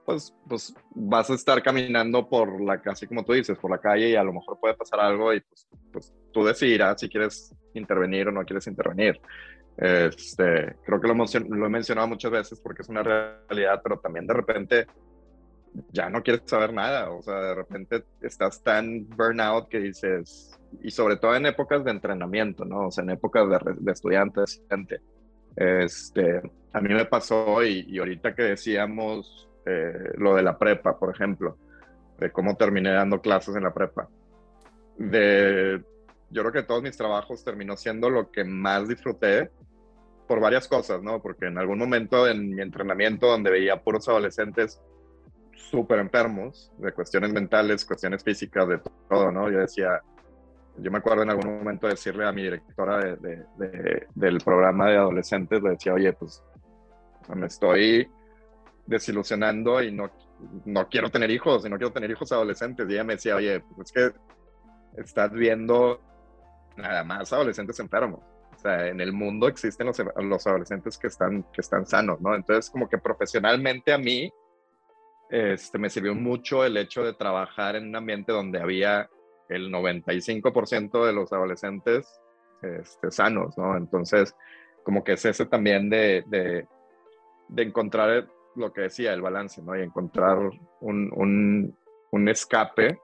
pues, 0.07 0.33
pues 0.49 0.75
vas 0.95 1.29
a 1.29 1.35
estar 1.35 1.63
caminando 1.63 2.29
por 2.29 2.61
la, 2.61 2.81
casi 2.81 3.07
como 3.07 3.25
tú 3.25 3.33
dices, 3.33 3.59
por 3.59 3.71
la 3.71 3.79
calle 3.79 4.11
y 4.11 4.15
a 4.15 4.23
lo 4.23 4.33
mejor 4.33 4.59
puede 4.61 4.75
pasar 4.75 5.01
algo 5.01 5.35
y 5.35 5.41
pues, 5.41 5.69
pues 5.93 6.15
tú 6.33 6.45
decidirás 6.45 7.01
si 7.01 7.09
quieres 7.09 7.55
intervenir 7.75 8.29
o 8.29 8.33
no 8.33 8.45
quieres 8.45 8.67
intervenir. 8.69 9.21
Este, 9.77 10.77
creo 10.85 11.01
que 11.01 11.09
lo, 11.09 11.15
lo 11.15 11.67
he 11.67 11.69
mencionado 11.69 12.09
muchas 12.09 12.31
veces 12.31 12.61
porque 12.61 12.83
es 12.83 12.89
una 12.89 13.03
realidad, 13.03 13.81
pero 13.83 13.99
también 13.99 14.27
de 14.27 14.35
repente 14.35 14.87
ya 15.93 16.09
no 16.09 16.23
quieres 16.23 16.43
saber 16.47 16.73
nada, 16.73 17.11
o 17.11 17.21
sea, 17.21 17.35
de 17.35 17.55
repente 17.55 18.05
estás 18.23 18.63
tan 18.63 19.07
burnout 19.09 19.69
que 19.69 19.79
dices, 19.79 20.59
y 20.83 20.91
sobre 20.91 21.17
todo 21.17 21.35
en 21.37 21.45
épocas 21.47 21.85
de 21.85 21.91
entrenamiento, 21.91 22.65
¿no? 22.65 22.87
O 22.87 22.91
sea, 22.91 23.05
en 23.05 23.11
épocas 23.11 23.47
de, 23.51 23.59
de 23.79 23.93
estudiantes, 23.93 24.63
gente. 24.71 25.01
Este, 25.57 26.41
a 26.73 26.81
mí 26.81 26.95
me 26.95 27.05
pasó 27.07 27.63
y, 27.63 27.85
y 27.89 27.99
ahorita 27.99 28.35
que 28.35 28.43
decíamos 28.43 29.47
eh, 29.67 30.13
lo 30.17 30.35
de 30.35 30.43
la 30.43 30.57
prepa, 30.57 30.99
por 30.99 31.15
ejemplo, 31.15 31.57
de 32.19 32.31
cómo 32.31 32.57
terminé 32.57 32.93
dando 32.93 33.21
clases 33.21 33.57
en 33.57 33.65
la 33.65 33.75
prepa. 33.75 34.09
De, 34.97 35.83
yo 36.31 36.43
creo 36.43 36.53
que 36.53 36.63
todos 36.63 36.83
mis 36.83 36.97
trabajos 36.97 37.45
terminó 37.45 37.77
siendo 37.77 38.09
lo 38.09 38.31
que 38.31 38.45
más 38.45 38.89
disfruté 38.89 39.51
por 40.27 40.41
varias 40.41 40.67
cosas, 40.67 41.03
¿no? 41.03 41.21
Porque 41.21 41.47
en 41.47 41.59
algún 41.59 41.79
momento 41.79 42.27
en 42.27 42.55
mi 42.55 42.63
entrenamiento 42.63 43.27
donde 43.27 43.51
veía 43.51 43.83
puros 43.83 44.09
adolescentes 44.09 44.81
súper 45.53 45.99
enfermos 45.99 46.73
de 46.79 46.93
cuestiones 46.93 47.33
mentales, 47.33 47.85
cuestiones 47.85 48.23
físicas, 48.23 48.69
de 48.69 48.81
todo, 49.09 49.31
¿no? 49.31 49.51
Yo 49.51 49.59
decía, 49.59 50.01
yo 50.79 50.91
me 50.91 50.99
acuerdo 50.99 51.23
en 51.23 51.31
algún 51.31 51.59
momento 51.59 51.87
decirle 51.87 52.27
a 52.27 52.33
mi 52.33 52.43
directora 52.43 53.17
del 54.15 54.39
programa 54.45 54.91
de 54.91 54.97
adolescentes, 54.97 55.63
le 55.63 55.71
decía, 55.71 55.95
oye, 55.95 56.13
pues 56.13 56.43
me 57.35 57.47
estoy 57.47 58.09
desilusionando 58.87 59.83
y 59.83 59.93
no, 59.93 60.11
no 60.65 60.89
quiero 60.89 61.11
tener 61.11 61.31
hijos 61.31 61.65
y 61.67 61.69
no 61.69 61.77
quiero 61.77 61.93
tener 61.93 62.11
hijos 62.11 62.33
adolescentes. 62.33 62.89
Y 62.89 62.93
ella 62.93 63.05
me 63.05 63.15
decía, 63.15 63.37
oye, 63.37 63.61
pues 63.61 63.89
es 63.89 63.93
que 63.93 65.01
estás 65.01 65.33
viendo 65.33 66.01
nada 66.77 67.05
más 67.05 67.33
adolescentes 67.33 67.79
enfermos. 67.81 68.21
O 68.55 68.59
sea, 68.59 68.89
en 68.89 69.01
el 69.01 69.13
mundo 69.13 69.49
existen 69.49 69.87
los, 69.87 70.01
los 70.17 70.47
adolescentes 70.47 70.97
que 70.97 71.09
están, 71.09 71.45
que 71.53 71.61
están 71.61 71.87
sanos, 71.87 72.21
¿no? 72.21 72.35
Entonces, 72.35 72.71
como 72.71 72.89
que 72.89 72.99
profesionalmente 72.99 73.93
a 73.93 73.99
mí, 73.99 74.33
este, 75.29 75.79
me 75.79 75.91
sirvió 75.91 76.15
mucho 76.15 76.65
el 76.65 76.77
hecho 76.77 77.03
de 77.03 77.13
trabajar 77.13 77.77
en 77.77 77.89
un 77.89 77.97
ambiente 77.97 78.33
donde 78.33 78.61
había 78.61 79.11
el 79.49 79.71
95% 79.71 81.05
de 81.05 81.13
los 81.13 81.33
adolescentes 81.33 82.21
este, 82.63 83.11
sanos, 83.11 83.57
¿no? 83.59 83.77
Entonces, 83.77 84.35
como 84.85 85.05
que 85.05 85.13
es 85.13 85.25
ese 85.25 85.47
también 85.47 85.91
de, 85.91 86.25
de, 86.27 86.67
de 87.49 87.63
encontrar 87.63 88.29
lo 88.57 88.73
que 88.73 88.83
decía, 88.83 89.13
el 89.13 89.23
balance, 89.23 89.63
¿no? 89.63 89.77
Y 89.77 89.83
encontrar 89.83 90.39
un, 90.81 91.11
un, 91.15 91.77
un 92.11 92.29
escape 92.29 92.99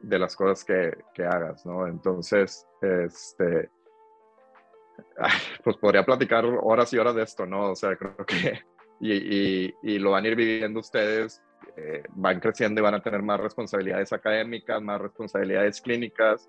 de 0.00 0.18
las 0.18 0.36
cosas 0.36 0.64
que, 0.64 0.96
que, 1.14 1.24
hagas, 1.24 1.64
¿no? 1.64 1.86
Entonces, 1.86 2.66
este, 2.80 3.70
pues 5.64 5.76
podría 5.76 6.04
platicar 6.04 6.44
horas 6.44 6.92
y 6.92 6.98
horas 6.98 7.14
de 7.14 7.22
esto, 7.22 7.46
¿no? 7.46 7.70
O 7.70 7.76
sea, 7.76 7.96
creo 7.96 8.16
que, 8.26 8.60
y, 9.00 9.12
y, 9.12 9.74
y 9.82 9.98
lo 9.98 10.12
van 10.12 10.24
a 10.24 10.28
ir 10.28 10.36
viviendo 10.36 10.80
ustedes, 10.80 11.42
eh, 11.76 12.02
van 12.10 12.40
creciendo 12.40 12.80
y 12.80 12.84
van 12.84 12.94
a 12.94 13.02
tener 13.02 13.22
más 13.22 13.40
responsabilidades 13.40 14.12
académicas, 14.12 14.80
más 14.82 15.00
responsabilidades 15.00 15.80
clínicas, 15.80 16.48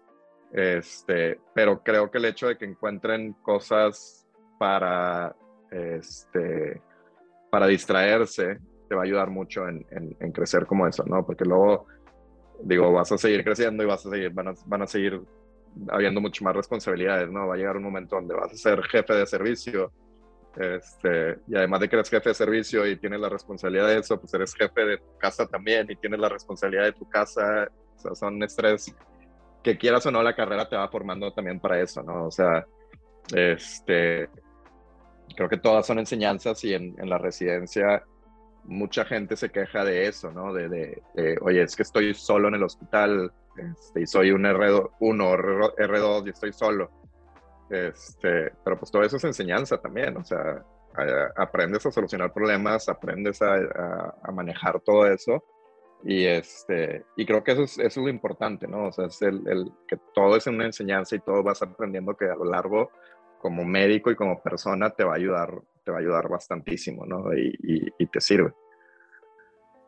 este, 0.51 1.39
pero 1.53 1.81
creo 1.81 2.11
que 2.11 2.17
el 2.17 2.25
hecho 2.25 2.47
de 2.47 2.57
que 2.57 2.65
encuentren 2.65 3.33
cosas 3.41 4.27
para, 4.59 5.35
este, 5.71 6.81
para 7.55 7.67
distraerse 7.67 8.59
te 8.89 8.95
va 8.95 9.03
a 9.03 9.05
ayudar 9.05 9.29
mucho 9.29 9.65
en, 9.65 9.81
crecer 10.33 10.65
como 10.65 10.85
eso, 10.85 11.05
¿no? 11.05 11.25
Porque 11.25 11.45
luego 11.45 11.85
digo, 12.59 12.91
vas 12.91 13.09
a 13.13 13.17
seguir 13.17 13.45
creciendo 13.45 13.81
y 13.81 13.85
vas 13.85 14.05
a 14.05 14.09
seguir, 14.09 14.33
van 14.33 14.81
a, 14.81 14.87
seguir 14.87 15.21
habiendo 15.87 16.19
mucho 16.19 16.43
más 16.43 16.53
responsabilidades, 16.53 17.31
¿no? 17.31 17.47
Va 17.47 17.53
a 17.53 17.57
llegar 17.57 17.77
un 17.77 17.83
momento 17.83 18.17
donde 18.17 18.35
vas 18.35 18.51
a 18.51 18.57
ser 18.57 18.83
jefe 18.83 19.13
de 19.13 19.25
servicio, 19.25 19.93
este, 20.57 21.37
y 21.47 21.55
además 21.55 21.79
de 21.79 21.87
que 21.87 21.95
eres 21.95 22.09
jefe 22.09 22.27
de 22.27 22.35
servicio 22.35 22.85
y 22.85 22.97
tienes 22.97 23.21
la 23.21 23.29
responsabilidad 23.29 23.87
de 23.87 23.99
eso, 23.99 24.19
pues 24.19 24.33
eres 24.33 24.53
jefe 24.53 24.85
de 24.85 24.97
tu 24.97 25.17
casa 25.17 25.47
también 25.47 25.89
y 25.89 25.95
tienes 25.95 26.19
la 26.19 26.27
responsabilidad 26.27 26.83
de 26.83 26.91
tu 26.91 27.07
casa, 27.07 27.69
o 27.95 27.99
sea, 27.99 28.15
son 28.15 28.43
estrés 28.43 28.93
que 29.63 29.77
quieras 29.77 30.05
o 30.05 30.11
no, 30.11 30.21
la 30.21 30.35
carrera 30.35 30.67
te 30.67 30.75
va 30.75 30.89
formando 30.89 31.31
también 31.31 31.61
para 31.61 31.79
eso, 31.79 32.03
¿no? 32.03 32.25
O 32.25 32.31
sea, 32.31 32.65
este, 33.33 34.27
creo 35.35 35.49
que 35.49 35.57
todas 35.57 35.85
son 35.85 35.99
enseñanzas 35.99 36.63
y 36.63 36.73
en, 36.73 36.95
en 36.99 37.09
la 37.09 37.17
residencia 37.17 38.03
mucha 38.67 39.05
gente 39.05 39.35
se 39.35 39.49
queja 39.49 39.83
de 39.83 40.07
eso, 40.07 40.31
¿no? 40.31 40.53
De, 40.53 40.69
de, 40.69 41.37
oye, 41.41 41.61
es 41.63 41.75
que 41.75 41.83
estoy 41.83 42.13
solo 42.13 42.47
en 42.47 42.55
el 42.55 42.63
hospital 42.63 43.31
este, 43.57 44.01
y 44.01 44.07
soy 44.07 44.31
un 44.31 44.43
R1, 44.43 44.89
R2 44.99 46.27
y 46.27 46.29
estoy 46.29 46.51
solo. 46.51 46.89
Este, 47.69 48.51
pero 48.63 48.77
pues 48.77 48.91
todo 48.91 49.03
eso 49.03 49.17
es 49.17 49.23
enseñanza 49.23 49.77
también, 49.79 50.15
o 50.17 50.23
sea, 50.23 50.63
aprendes 51.35 51.85
a 51.85 51.91
solucionar 51.91 52.31
problemas, 52.31 52.87
aprendes 52.87 53.41
a, 53.41 53.55
a, 54.23 54.31
manejar 54.31 54.79
todo 54.81 55.07
eso 55.07 55.43
y, 56.03 56.25
este, 56.25 57.05
y 57.17 57.25
creo 57.25 57.43
que 57.43 57.53
eso 57.53 57.63
es, 57.63 57.79
eso 57.79 57.99
es 57.99 58.05
lo 58.05 58.09
importante, 58.09 58.67
¿no? 58.67 58.87
O 58.87 58.91
sea, 58.91 59.07
es 59.07 59.21
el, 59.23 59.41
el, 59.47 59.71
que 59.87 59.97
todo 60.13 60.37
es 60.37 60.45
una 60.45 60.65
enseñanza 60.65 61.15
y 61.15 61.19
todo 61.19 61.41
vas 61.43 61.61
aprendiendo 61.63 62.15
que 62.15 62.25
a 62.25 62.35
lo 62.35 62.45
largo 62.45 62.91
como 63.39 63.63
médico 63.63 64.11
y 64.11 64.15
como 64.15 64.41
persona 64.41 64.89
te 64.89 65.03
va 65.03 65.13
a 65.13 65.17
ayudar, 65.17 65.53
te 65.83 65.91
va 65.91 65.97
a 65.97 66.01
ayudar 66.01 66.27
bastantísimo, 66.29 67.05
¿no? 67.05 67.33
Y, 67.33 67.55
y, 67.97 68.05
te 68.07 68.21
sirve. 68.21 68.53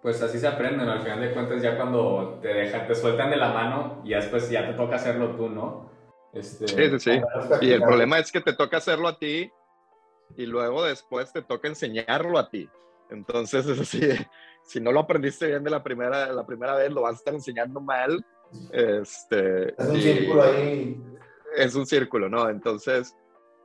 Pues 0.01 0.21
así 0.21 0.39
se 0.39 0.47
aprende, 0.47 0.85
¿no? 0.85 0.91
Al 0.91 1.01
final 1.01 1.21
de 1.21 1.33
cuentas 1.33 1.61
ya 1.61 1.75
cuando 1.75 2.39
te 2.41 2.49
dejan, 2.49 2.87
te 2.87 2.95
sueltan 2.95 3.29
de 3.29 3.37
la 3.37 3.51
mano 3.51 4.01
y 4.05 4.13
después 4.13 4.49
ya 4.49 4.67
te 4.67 4.73
toca 4.73 4.95
hacerlo 4.95 5.35
tú, 5.35 5.49
¿no? 5.49 5.91
Este, 6.33 6.67
sí, 6.67 6.89
sí, 6.91 6.99
sí. 6.99 7.21
Y 7.61 7.71
el 7.71 7.81
problema 7.81 8.19
es 8.19 8.31
que 8.31 8.41
te 8.41 8.53
toca 8.53 8.77
hacerlo 8.77 9.07
a 9.07 9.17
ti 9.17 9.51
y 10.35 10.45
luego 10.45 10.83
después 10.83 11.31
te 11.33 11.41
toca 11.41 11.67
enseñarlo 11.67 12.37
a 12.37 12.49
ti. 12.49 12.69
Entonces, 13.09 13.65
es 13.65 13.79
así, 13.79 14.01
si 14.63 14.79
no 14.79 14.91
lo 14.91 14.99
aprendiste 14.99 15.47
bien 15.47 15.63
de 15.63 15.71
la 15.71 15.83
primera, 15.83 16.31
la 16.31 16.45
primera 16.45 16.75
vez, 16.75 16.91
lo 16.91 17.01
vas 17.01 17.13
a 17.13 17.17
estar 17.17 17.33
enseñando 17.33 17.79
mal. 17.79 18.23
Este, 18.71 19.69
es 19.69 19.87
un 19.87 20.01
círculo 20.01 20.43
ahí. 20.43 21.03
Es 21.55 21.75
un 21.75 21.85
círculo, 21.85 22.29
¿no? 22.29 22.49
Entonces, 22.49 23.15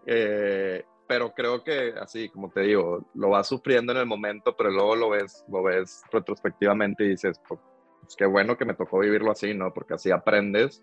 eh, 0.07 0.85
pero 1.07 1.35
creo 1.35 1.63
que 1.63 1.93
así, 2.01 2.29
como 2.29 2.51
te 2.51 2.63
digo, 2.63 3.05
lo 3.15 3.31
vas 3.31 3.49
sufriendo 3.49 3.93
en 3.93 3.99
el 3.99 4.07
momento, 4.07 4.57
pero 4.57 4.71
luego 4.71 4.97
lo 4.97 5.11
ves, 5.11 5.45
lo 5.49 5.63
ves 5.63 6.03
retrospectivamente 6.11 7.05
y 7.05 7.11
dices, 7.11 7.41
pues, 7.47 7.61
pues, 8.01 8.17
qué 8.17 8.27
bueno 8.27 8.57
que 8.57 8.65
me 8.65 8.75
tocó 8.75 8.99
vivirlo 8.99 9.31
así, 9.31 9.55
¿no? 9.55 9.73
Porque 9.73 9.95
así 9.95 10.11
aprendes 10.11 10.83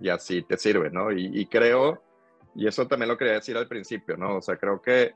y 0.00 0.08
así 0.08 0.42
te 0.42 0.56
sirve, 0.56 0.90
¿no? 0.90 1.10
Y, 1.10 1.46
creo, 1.46 2.02
y 2.54 2.66
eso 2.66 2.86
también 2.86 3.08
lo 3.08 3.18
quería 3.18 3.34
decir 3.34 3.56
al 3.56 3.68
principio, 3.68 4.16
¿no? 4.16 4.36
O 4.36 4.42
sea, 4.42 4.56
creo 4.56 4.80
que 4.80 5.14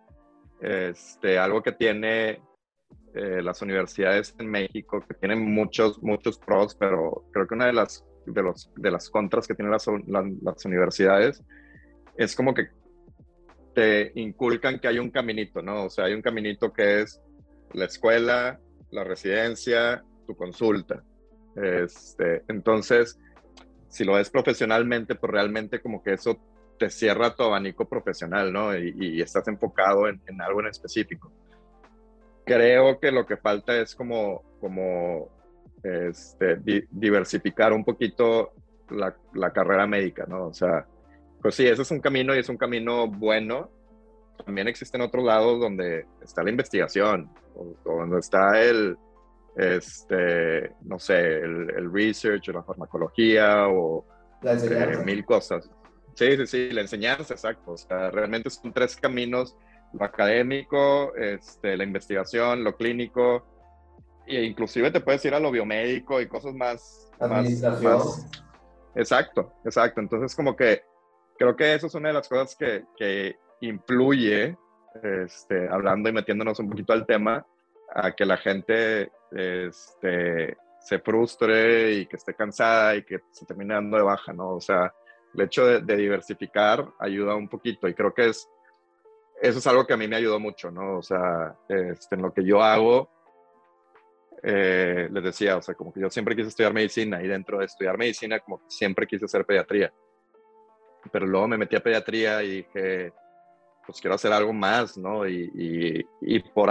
este, 0.60 1.38
algo 1.38 1.62
que 1.62 1.72
tiene 1.72 2.40
eh, 3.14 3.42
las 3.42 3.62
universidades 3.62 4.34
en 4.38 4.50
México, 4.50 5.04
que 5.06 5.14
tienen 5.14 5.52
muchos, 5.52 6.02
muchos 6.02 6.38
pros, 6.38 6.74
pero 6.74 7.24
creo 7.32 7.46
que 7.46 7.54
una 7.54 7.66
de 7.66 7.72
las, 7.72 8.04
de 8.26 8.42
los, 8.42 8.70
de 8.76 8.90
las 8.90 9.08
contras 9.08 9.46
que 9.46 9.54
tienen 9.54 9.72
las, 9.72 9.86
las 10.42 10.64
universidades 10.64 11.42
es 12.16 12.34
como 12.34 12.54
que 12.54 12.68
te 13.76 14.11
inculcan 14.14 14.78
que 14.80 14.88
hay 14.88 14.99
un 14.99 15.11
caminito, 15.11 15.61
¿no? 15.61 15.85
O 15.85 15.90
sea, 15.90 16.06
hay 16.06 16.14
un 16.14 16.23
caminito 16.23 16.73
que 16.73 17.02
es 17.02 17.21
la 17.75 17.85
escuela, 17.85 18.59
la 18.90 19.04
residencia, 19.04 20.02
tu 20.26 20.35
consulta. 20.35 21.04
Este, 21.54 22.42
entonces, 22.49 23.18
si 23.90 24.02
lo 24.04 24.14
ves 24.14 24.30
profesionalmente, 24.30 25.14
pues 25.14 25.30
realmente 25.30 25.83
como 25.83 26.02
que 26.02 26.14
eso 26.14 26.40
te 26.78 26.88
cierra 26.88 27.35
tu 27.35 27.42
abanico 27.42 27.87
profesional, 27.87 28.50
¿no? 28.50 28.75
Y, 28.75 29.21
estás 29.21 29.47
enfocado 29.47 30.09
en, 30.09 30.23
algo 30.40 30.61
en 30.61 30.68
específico. 30.68 31.30
Creo 32.47 32.99
que 32.99 33.12
lo 33.12 33.26
que 33.26 33.37
falta 33.37 33.78
es 33.78 33.95
como, 33.95 34.42
como 34.59 35.28
este, 35.83 36.56
diversificar 36.90 37.75
un 37.75 37.85
poquito 37.85 38.54
la, 38.88 39.14
la, 39.35 39.52
carrera 39.52 39.87
médica, 39.87 40.25
¿no? 40.26 40.47
O 40.47 40.54
sea, 40.54 40.87
pues 41.40 41.54
sí, 41.54 41.66
ese 41.66 41.82
es 41.82 41.90
un 41.90 42.00
camino 42.00 42.34
y 42.34 42.38
es 42.38 42.48
un 42.48 42.56
camino 42.56 43.08
bueno. 43.08 43.70
También 44.44 44.68
existen 44.68 45.00
otros 45.00 45.24
lados 45.24 45.60
donde 45.60 46.06
está 46.22 46.42
la 46.42 46.50
investigación, 46.50 47.30
o, 47.54 47.74
donde 47.84 48.18
está 48.18 48.60
el, 48.60 48.96
este, 49.56 50.72
no 50.82 50.98
sé, 50.98 51.38
el, 51.38 51.70
el 51.76 51.92
research, 51.92 52.48
la 52.48 52.62
farmacología 52.62 53.68
o 53.68 54.04
eh, 54.42 55.02
mil 55.04 55.24
cosas. 55.24 55.70
Sí, 56.14 56.36
sí, 56.36 56.46
sí, 56.46 56.70
la 56.70 56.82
enseñanza, 56.82 57.34
exacto. 57.34 57.72
O 57.72 57.76
sea, 57.76 58.10
realmente 58.10 58.50
son 58.50 58.72
tres 58.72 58.96
caminos, 58.96 59.56
lo 59.92 60.04
académico, 60.04 61.14
este, 61.16 61.76
la 61.76 61.84
investigación, 61.84 62.64
lo 62.64 62.76
clínico, 62.76 63.44
e 64.26 64.42
inclusive 64.44 64.90
te 64.90 65.00
puedes 65.00 65.24
ir 65.24 65.34
a 65.34 65.40
lo 65.40 65.50
biomédico 65.50 66.20
y 66.20 66.26
cosas 66.26 66.54
más... 66.54 67.10
Administración. 67.18 67.98
más 67.98 68.28
exacto, 68.94 69.52
exacto. 69.64 70.00
Entonces 70.00 70.34
como 70.34 70.56
que 70.56 70.82
creo 71.38 71.56
que 71.56 71.74
eso 71.74 71.86
es 71.86 71.94
una 71.94 72.08
de 72.08 72.14
las 72.14 72.28
cosas 72.28 72.56
que, 72.56 72.84
que 72.96 73.36
influye, 73.60 74.56
este, 75.02 75.68
hablando 75.68 76.08
y 76.08 76.12
metiéndonos 76.12 76.58
un 76.58 76.70
poquito 76.70 76.92
al 76.92 77.06
tema, 77.06 77.46
a 77.94 78.12
que 78.12 78.24
la 78.24 78.36
gente 78.36 79.10
este, 79.30 80.56
se 80.80 80.98
frustre 80.98 81.92
y 81.92 82.06
que 82.06 82.16
esté 82.16 82.34
cansada 82.34 82.96
y 82.96 83.02
que 83.02 83.20
se 83.30 83.46
termine 83.46 83.74
dando 83.74 83.96
de 83.96 84.02
baja, 84.02 84.32
¿no? 84.32 84.50
O 84.50 84.60
sea, 84.60 84.92
el 85.34 85.40
hecho 85.40 85.66
de, 85.80 85.96
diversificar 85.96 86.86
ayuda 86.98 87.34
un 87.34 87.48
poquito 87.48 87.88
y 87.88 87.94
creo 87.94 88.12
que 88.14 88.28
es, 88.28 88.48
eso 89.40 89.58
es 89.58 89.66
algo 89.66 89.86
que 89.86 89.94
a 89.94 89.96
mí 89.96 90.08
me 90.08 90.16
ayudó 90.16 90.40
mucho, 90.40 90.70
¿no? 90.70 90.98
O 90.98 91.02
sea, 91.02 91.56
este, 91.68 92.14
en 92.14 92.22
lo 92.22 92.32
que 92.32 92.44
yo 92.44 92.62
hago, 92.62 93.10
eh, 94.42 95.08
les 95.10 95.24
decía, 95.24 95.56
o 95.56 95.62
sea, 95.62 95.74
como 95.74 95.92
que 95.92 96.00
yo 96.00 96.10
siempre 96.10 96.36
quise 96.36 96.48
estudiar 96.48 96.72
medicina 96.72 97.22
y 97.22 97.26
dentro 97.26 97.58
de 97.58 97.66
estudiar 97.66 97.98
medicina, 97.98 98.40
como 98.40 98.58
que 98.58 98.66
siempre 98.68 99.06
quise 99.06 99.24
hacer 99.24 99.44
pediatría 99.44 99.92
pero 101.10 101.26
luego 101.26 101.48
me 101.48 101.58
metí 101.58 101.76
a 101.76 101.82
pediatría 101.82 102.42
y 102.42 102.48
dije, 102.56 103.12
pues 103.86 104.00
quiero 104.00 104.16
hacer 104.16 104.32
algo 104.32 104.52
más, 104.52 104.98
¿no? 104.98 105.26
Y, 105.28 106.04
y, 106.20 106.40
por, 106.40 106.70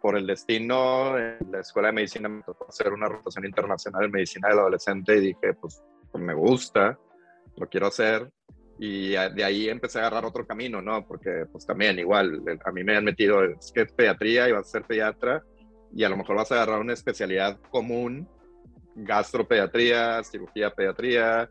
por, 0.00 0.16
el 0.16 0.26
destino, 0.26 1.16
en 1.16 1.50
la 1.50 1.60
escuela 1.60 1.88
de 1.88 1.94
medicina 1.94 2.28
me 2.28 2.42
tocó 2.42 2.68
hacer 2.68 2.92
una 2.92 3.06
rotación 3.06 3.44
internacional 3.44 4.04
en 4.04 4.10
medicina 4.10 4.48
del 4.48 4.58
adolescente 4.58 5.16
y 5.16 5.20
dije, 5.20 5.54
pues, 5.60 5.82
pues, 6.10 6.22
me 6.22 6.34
gusta, 6.34 6.98
lo 7.56 7.68
quiero 7.68 7.86
hacer. 7.86 8.30
Y 8.78 9.10
de 9.10 9.44
ahí 9.44 9.68
empecé 9.68 9.98
a 9.98 10.06
agarrar 10.06 10.24
otro 10.24 10.46
camino, 10.46 10.80
¿no? 10.80 11.06
Porque 11.06 11.44
pues 11.52 11.66
también 11.66 11.98
igual, 11.98 12.42
a 12.64 12.72
mí 12.72 12.82
me 12.82 12.96
han 12.96 13.04
metido, 13.04 13.44
es 13.44 13.70
que 13.74 13.82
es 13.82 13.92
pediatría 13.92 14.48
y 14.48 14.52
vas 14.52 14.66
a 14.66 14.70
ser 14.70 14.84
pediatra 14.84 15.44
y 15.92 16.02
a 16.04 16.08
lo 16.08 16.16
mejor 16.16 16.36
vas 16.36 16.50
a 16.50 16.54
agarrar 16.54 16.80
una 16.80 16.94
especialidad 16.94 17.60
común, 17.70 18.26
gastropediatría, 18.94 20.22
cirugía 20.24 20.70
pediatría, 20.70 21.50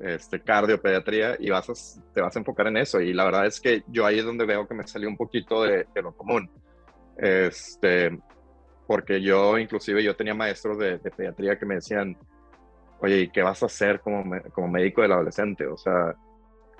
este, 0.00 0.40
cardiopediatría 0.40 1.36
y 1.38 1.50
vas 1.50 1.68
a, 1.70 2.02
te 2.12 2.20
vas 2.20 2.34
a 2.34 2.38
enfocar 2.38 2.66
en 2.66 2.76
eso. 2.76 3.00
Y 3.00 3.12
la 3.12 3.24
verdad 3.24 3.46
es 3.46 3.60
que 3.60 3.82
yo 3.88 4.06
ahí 4.06 4.18
es 4.18 4.24
donde 4.24 4.44
veo 4.44 4.66
que 4.66 4.74
me 4.74 4.86
salió 4.86 5.08
un 5.08 5.16
poquito 5.16 5.62
de, 5.62 5.86
lo 5.94 6.12
común. 6.12 6.50
Este, 7.16 8.18
porque 8.86 9.20
yo, 9.20 9.58
inclusive, 9.58 10.02
yo 10.02 10.16
tenía 10.16 10.34
maestros 10.34 10.78
de, 10.78 10.98
pediatría 10.98 11.58
que 11.58 11.66
me 11.66 11.76
decían, 11.76 12.16
oye, 13.00 13.20
¿y 13.20 13.28
qué 13.28 13.42
vas 13.42 13.62
a 13.62 13.66
hacer 13.66 14.00
como, 14.00 14.24
como 14.52 14.68
médico 14.68 15.02
del 15.02 15.12
adolescente? 15.12 15.66
O 15.66 15.76
sea, 15.76 16.14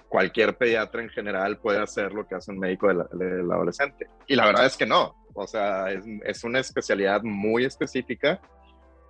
cualquier 0.09 0.56
pediatra 0.56 1.02
en 1.02 1.09
general 1.09 1.59
puede 1.59 1.80
hacer 1.80 2.12
lo 2.12 2.26
que 2.26 2.35
hace 2.35 2.50
un 2.50 2.59
médico 2.59 2.88
del, 2.88 3.50
adolescente. 3.50 4.09
Y 4.26 4.35
la 4.35 4.47
verdad 4.47 4.66
es 4.66 4.76
que 4.76 4.87
no. 4.87 5.14
O 5.35 5.47
sea, 5.47 5.90
es, 5.90 6.04
es 6.25 6.44
una 6.44 6.61
especialidad 6.61 7.23
muy 7.23 7.64
específica. 7.64 8.40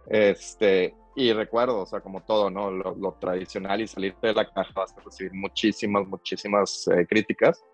Este, 0.06 0.94
y 1.16 1.32
recuerdo, 1.32 1.80
o 1.80 1.86
sea, 1.86 2.00
como 2.00 2.22
todo, 2.22 2.50
¿no? 2.50 2.70
Lo, 2.70 3.12
tradicional 3.20 3.80
y 3.80 3.86
salirte 3.86 4.28
de 4.28 4.34
la 4.34 4.50
caja 4.50 4.72
vas 4.74 4.96
a 4.96 5.00
recibir 5.00 5.32
muchísimas, 5.32 6.06
muchísimas 6.06 6.88
eh, 6.88 7.06
críticas. 7.06 7.64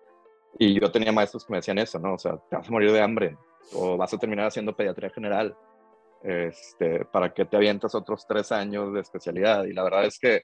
Y 0.59 0.79
yo 0.79 0.91
tenía 0.91 1.11
maestros 1.11 1.45
que 1.45 1.51
me 1.51 1.57
decían 1.57 1.79
eso, 1.79 1.97
¿no? 1.97 2.13
O 2.13 2.17
sea, 2.19 2.37
te 2.49 2.55
vas 2.55 2.67
a 2.67 2.71
morir 2.71 2.91
de 2.91 3.01
hambre 3.01 3.37
o 3.73 3.97
vas 3.97 4.13
a 4.13 4.17
terminar 4.17 4.47
haciendo 4.47 4.75
pediatría 4.75 5.09
general. 5.09 5.57
Este, 6.23 7.03
¿Para 7.05 7.33
qué 7.33 7.45
te 7.45 7.57
avientas 7.57 7.95
otros 7.95 8.27
tres 8.27 8.51
años 8.51 8.93
de 8.93 8.99
especialidad? 8.99 9.63
Y 9.63 9.73
la 9.73 9.83
verdad 9.83 10.05
es 10.05 10.19
que, 10.19 10.43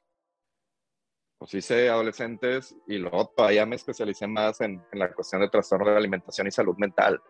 pues 1.37 1.53
hice 1.53 1.89
adolescentes 1.89 2.75
y 2.87 2.97
luego 2.97 3.31
todavía 3.35 3.63
me 3.67 3.75
especialicé 3.75 4.25
más 4.25 4.59
en, 4.61 4.83
en 4.91 4.99
la 4.99 5.13
cuestión 5.13 5.41
de 5.41 5.49
trastorno 5.49 5.91
de 5.91 5.97
alimentación 5.97 6.47
y 6.47 6.51
salud 6.51 6.75
mental. 6.77 7.21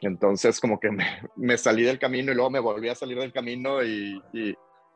Entonces, 0.00 0.58
como 0.58 0.80
que 0.80 0.90
me, 0.90 1.06
me, 1.36 1.56
salí 1.56 1.84
del 1.84 2.00
camino 2.00 2.32
y 2.32 2.34
luego 2.34 2.50
me 2.50 2.58
volví 2.58 2.88
a 2.88 2.96
salir 2.96 3.20
del 3.20 3.32
camino 3.32 3.84
y, 3.84 4.20
y 4.32 4.52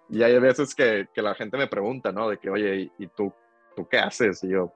y 0.09 0.23
hay 0.23 0.39
veces 0.39 0.75
que, 0.75 1.09
que, 1.13 1.23
la 1.23 1.35
gente 1.35 1.57
me 1.57 1.67
pregunta, 1.67 2.13
¿no? 2.13 2.29
De 2.29 2.39
que, 2.39 2.51
oye, 2.51 2.93
¿y, 2.99 3.07
tú, 3.09 3.33
tú 3.75 3.89
qué 3.89 3.99
haces? 3.99 4.43
Y 4.45 4.51
yo, 4.51 4.73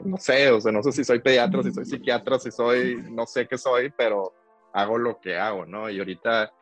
no 0.00 0.16
sé, 0.16 0.50
o 0.50 0.60
sea, 0.60 0.70
no 0.70 0.82
sé 0.82 0.92
si 0.92 1.04
soy 1.04 1.20
pediatra, 1.20 1.62
si 1.62 1.72
soy 1.72 1.84
psiquiatra, 1.84 2.38
si 2.38 2.50
soy, 2.50 3.02
no 3.10 3.26
sé 3.26 3.48
qué 3.48 3.58
soy, 3.58 3.92
pero 3.96 4.32
hago 4.72 4.98
lo 4.98 5.20
que 5.20 5.36
hago, 5.36 5.66
¿no? 5.66 5.90
Y 5.90 5.98
ahorita, 5.98 6.52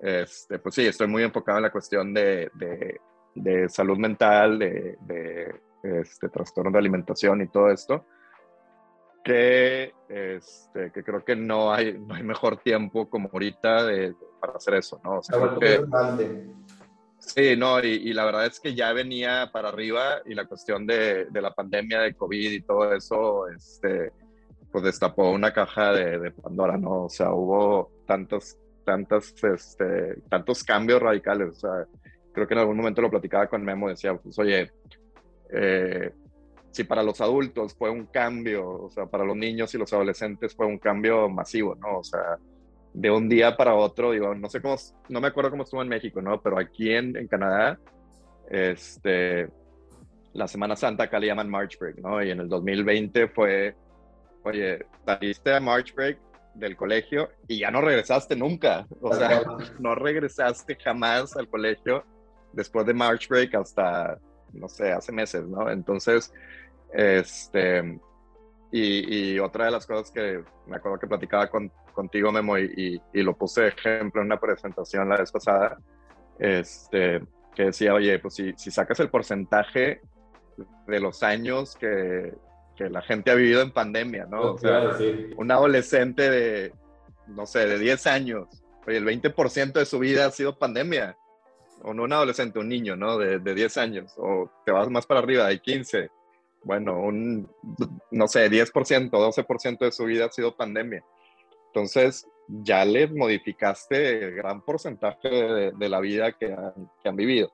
este, 0.00 0.58
pues 0.58 0.74
sí, 0.74 0.86
estoy 0.86 1.08
muy 1.08 1.22
enfocado 1.22 1.58
en 1.58 1.64
la 1.64 1.72
cuestión 1.72 2.14
de, 2.14 2.50
de, 2.54 3.00
de 3.34 3.68
salud 3.68 3.98
mental, 3.98 4.58
de, 4.58 4.96
de 5.00 5.60
este, 5.82 6.28
trastorno 6.28 6.70
de 6.70 6.78
alimentación 6.78 7.42
y 7.42 7.48
todo 7.48 7.70
esto, 7.70 8.04
que, 9.24 9.92
este, 10.08 10.92
que 10.92 11.02
creo 11.02 11.24
que 11.24 11.34
no 11.34 11.72
hay, 11.72 11.98
no 11.98 12.14
hay 12.14 12.22
mejor 12.22 12.58
tiempo 12.58 13.08
como 13.08 13.30
ahorita 13.32 13.86
para 14.40 14.52
hacer 14.54 14.74
eso, 14.74 15.00
¿no? 15.02 15.18
O 15.18 15.22
sea, 15.22 15.38
creo 15.38 15.58
que, 15.58 16.46
sí, 17.26 17.56
no, 17.56 17.80
y, 17.80 18.12
la 18.12 18.24
verdad 18.24 18.46
es 18.46 18.60
que 18.60 18.74
ya 18.74 18.92
venía 18.92 19.50
para 19.52 19.68
arriba 19.68 20.22
y 20.26 20.34
la 20.34 20.46
cuestión 20.46 20.86
de, 20.86 21.26
la 21.32 21.54
pandemia 21.54 22.00
de 22.00 22.14
COVID 22.14 22.52
y 22.52 22.60
todo 22.62 22.92
eso, 22.92 23.48
este, 23.48 24.12
pues 24.70 24.84
destapó 24.84 25.30
una 25.30 25.52
caja 25.52 25.92
de, 25.92 26.18
de 26.18 26.30
Pandora, 26.30 26.76
¿no? 26.76 27.04
O 27.04 27.08
sea, 27.08 27.32
hubo 27.32 27.90
tantos, 28.06 28.56
tantos, 28.84 29.34
este, 29.44 30.20
tantos 30.28 30.64
cambios 30.64 31.00
radicales, 31.00 31.50
o 31.50 31.54
sea, 31.54 31.86
creo 32.32 32.46
que 32.46 32.54
en 32.54 32.60
algún 32.60 32.76
momento 32.76 33.00
lo 33.00 33.10
platicaba 33.10 33.46
con 33.46 33.64
Memo, 33.64 33.88
decía, 33.88 34.14
pues, 34.16 34.38
oye, 34.38 34.70
eh, 35.50 36.10
si 36.72 36.84
para 36.84 37.04
los 37.04 37.20
adultos 37.20 37.74
fue 37.74 37.88
un 37.88 38.06
cambio, 38.06 38.68
o 38.68 38.90
sea, 38.90 39.06
para 39.06 39.24
los 39.24 39.36
niños 39.36 39.72
y 39.74 39.78
los 39.78 39.92
adolescentes 39.92 40.54
fue 40.54 40.66
un 40.66 40.78
cambio 40.78 41.28
masivo, 41.28 41.76
¿no? 41.76 41.98
O 41.98 42.04
sea, 42.04 42.36
de 42.94 43.10
un 43.10 43.28
día 43.28 43.56
para 43.56 43.74
otro, 43.74 44.12
digo, 44.12 44.34
no 44.34 44.48
sé 44.48 44.62
cómo, 44.62 44.76
no 45.08 45.20
me 45.20 45.26
acuerdo 45.26 45.50
cómo 45.50 45.64
estuvo 45.64 45.82
en 45.82 45.88
México, 45.88 46.22
¿no? 46.22 46.40
Pero 46.40 46.58
aquí 46.58 46.92
en, 46.92 47.16
en 47.16 47.26
Canadá, 47.26 47.78
este, 48.48 49.48
la 50.32 50.46
Semana 50.46 50.76
Santa 50.76 51.04
acá 51.04 51.18
le 51.18 51.26
llaman 51.26 51.50
March 51.50 51.76
Break, 51.78 51.98
¿no? 51.98 52.22
Y 52.22 52.30
en 52.30 52.40
el 52.40 52.48
2020 52.48 53.28
fue, 53.28 53.74
oye, 54.44 54.86
saliste 55.04 55.52
a 55.52 55.60
March 55.60 55.92
Break 55.92 56.18
del 56.54 56.76
colegio 56.76 57.30
y 57.48 57.58
ya 57.58 57.72
no 57.72 57.80
regresaste 57.80 58.36
nunca, 58.36 58.86
o 59.00 59.12
sea, 59.12 59.42
no 59.80 59.96
regresaste 59.96 60.76
jamás 60.76 61.36
al 61.36 61.48
colegio 61.48 62.04
después 62.52 62.86
de 62.86 62.94
March 62.94 63.28
Break 63.28 63.56
hasta, 63.56 64.20
no 64.52 64.68
sé, 64.68 64.92
hace 64.92 65.10
meses, 65.10 65.44
¿no? 65.48 65.68
Entonces, 65.68 66.32
este, 66.92 67.98
y, 68.76 69.34
y, 69.34 69.38
otra 69.38 69.66
de 69.66 69.70
las 69.70 69.86
cosas 69.86 70.10
que 70.10 70.42
me 70.66 70.76
acuerdo 70.76 70.98
que 70.98 71.06
platicaba 71.06 71.48
con, 71.48 71.70
contigo, 71.92 72.32
Memo, 72.32 72.58
y, 72.58 73.00
y, 73.12 73.22
lo 73.22 73.36
puse 73.36 73.62
de 73.62 73.68
ejemplo 73.68 74.20
en 74.20 74.26
una 74.26 74.40
presentación 74.40 75.08
la 75.08 75.18
vez 75.18 75.30
pasada, 75.30 75.78
este, 76.40 77.22
que 77.54 77.66
decía, 77.66 77.94
oye, 77.94 78.18
pues 78.18 78.34
si, 78.34 78.52
si 78.56 78.72
sacas 78.72 78.98
el 78.98 79.10
porcentaje 79.10 80.00
de 80.88 81.00
los 81.00 81.22
años 81.22 81.76
que, 81.76 82.34
que, 82.74 82.90
la 82.90 83.00
gente 83.02 83.30
ha 83.30 83.36
vivido 83.36 83.62
en 83.62 83.70
pandemia, 83.70 84.26
¿no? 84.26 84.54
O 84.54 84.58
sea, 84.58 84.90
un 85.36 85.52
adolescente 85.52 86.28
de, 86.28 86.72
no 87.28 87.46
sé, 87.46 87.66
de 87.66 87.78
10 87.78 88.08
años, 88.08 88.48
oye, 88.88 88.96
el 88.96 89.04
20% 89.04 89.72
de 89.72 89.86
su 89.86 90.00
vida 90.00 90.26
ha 90.26 90.30
sido 90.32 90.58
pandemia. 90.58 91.16
O 91.84 91.94
no 91.94 92.02
un 92.02 92.12
adolescente, 92.12 92.58
un 92.58 92.70
niño, 92.70 92.96
¿no? 92.96 93.18
De, 93.18 93.38
de 93.38 93.54
10 93.54 93.76
años. 93.76 94.14
O 94.16 94.50
te 94.66 94.72
vas 94.72 94.90
más 94.90 95.06
para 95.06 95.20
arriba, 95.20 95.46
de 95.46 95.60
15 95.60 96.10
bueno, 96.64 97.00
un, 97.00 97.48
no 98.10 98.28
sé, 98.28 98.50
10%, 98.50 99.10
12% 99.10 99.78
de 99.78 99.92
su 99.92 100.04
vida 100.04 100.26
ha 100.26 100.30
sido 100.30 100.56
pandemia. 100.56 101.04
Entonces, 101.66 102.26
ya 102.48 102.84
le 102.84 103.08
modificaste 103.08 104.24
el 104.24 104.34
gran 104.34 104.62
porcentaje 104.62 105.28
de, 105.28 105.72
de 105.72 105.88
la 105.88 106.00
vida 106.00 106.32
que 106.32 106.52
han, 106.52 106.90
que 107.02 107.08
han, 107.08 107.16
vivido. 107.16 107.52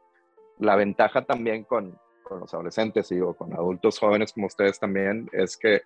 La 0.59 0.77
ventaja 0.77 1.25
también 1.25 1.65
con, 1.65 1.99
con 2.23 2.41
los 2.41 2.53
adolescentes 2.53 3.11
y 3.13 3.21
o 3.21 3.35
con 3.35 3.53
adultos 3.53 3.99
jóvenes 3.99 4.33
como 4.33 4.47
ustedes 4.47 4.79
también 4.79 5.29
es 5.33 5.57
que 5.57 5.83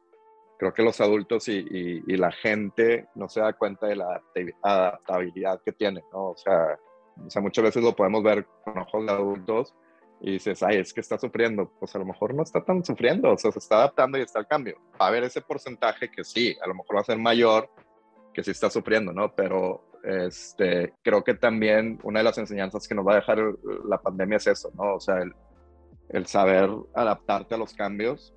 creo 0.59 0.73
que 0.73 0.83
los 0.83 1.01
adultos 1.01 1.49
y, 1.49 1.59
y, 1.59 2.03
y, 2.07 2.17
la 2.17 2.33
gente 2.33 3.09
no 3.15 3.29
se 3.29 3.41
da 3.41 3.53
cuenta 3.53 3.87
de 3.87 3.97
la 3.97 4.23
adaptabilidad 4.63 5.61
que 5.65 5.73
tienen, 5.73 6.05
¿no? 6.13 6.31
O 6.31 6.37
sea, 6.37 6.79
o 7.25 7.31
sea, 7.31 7.43
muchas 7.43 7.65
veces 7.65 7.83
lo 7.83 7.95
podemos 7.95 8.23
ver 8.23 8.47
con 8.65 8.79
ojos 8.79 9.07
de 9.07 9.13
adultos, 9.13 9.75
y 10.21 10.33
dices, 10.33 10.63
ay, 10.63 10.79
es 10.79 10.93
que 10.93 11.01
está 11.01 11.19
sufriendo, 11.19 11.71
pues 11.79 11.95
a 11.95 11.99
lo 11.99 12.07
mejor 12.07 12.35
no 12.35 12.43
está 12.43 12.65
tan 12.65 12.85
sufriendo, 12.85 13.33
o 13.33 13.39
sea, 13.39 13.53
se 13.53 13.59
está 13.59 13.77
adaptando 13.77 14.19
y 14.19 14.23
está 14.23 14.39
el 14.39 14.47
cambio. 14.47 14.79
Va 15.01 15.07
a 15.07 15.09
haber 15.09 15.25
ese 15.25 15.43
porcentaje 15.43 16.11
que 16.11 16.25
sí, 16.25 16.57
a 16.63 16.67
lo 16.67 16.75
mejor 16.75 16.97
va 16.97 17.01
a 17.01 17.05
ser 17.05 17.19
mayor 17.19 17.69
que 18.33 18.43
sí 18.43 18.51
está 18.51 18.71
sufriendo, 18.71 19.13
¿no? 19.13 19.35
Pero 19.35 19.85
este, 20.03 20.95
creo 21.03 21.23
que 21.23 21.35
también 21.35 21.99
una 22.03 22.21
de 22.21 22.25
las 22.25 22.39
enseñanzas 22.39 22.89
que 22.89 22.95
nos 22.95 23.07
va 23.07 23.13
a 23.13 23.17
dejar 23.17 23.39
la 23.87 23.99
pandemia 23.99 24.37
es 24.37 24.47
eso, 24.47 24.73
¿no? 24.75 24.95
O 24.95 25.01
sea, 25.01 25.19
el, 25.19 25.33
el 26.11 26.27
saber 26.27 26.71
adaptarte 26.95 27.55
a 27.55 27.59
los 27.59 27.75
cambios 27.75 28.35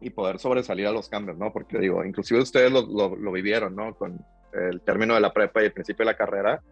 y 0.00 0.10
poder 0.10 0.38
sobresalir 0.38 0.86
a 0.86 0.92
los 0.92 1.08
cambios, 1.08 1.36
¿no? 1.38 1.52
Porque 1.52 1.78
digo, 1.78 2.04
inclusive 2.04 2.40
ustedes 2.40 2.72
lo, 2.72 2.82
lo, 2.82 3.16
lo 3.16 3.32
vivieron, 3.32 3.74
¿no? 3.74 3.94
Con 3.94 4.24
el 4.52 4.80
término 4.82 5.14
de 5.14 5.20
la 5.20 5.32
prepa 5.32 5.62
y 5.62 5.66
el 5.66 5.72
principio 5.72 6.04
de 6.04 6.12
la 6.12 6.16
carrera, 6.16 6.62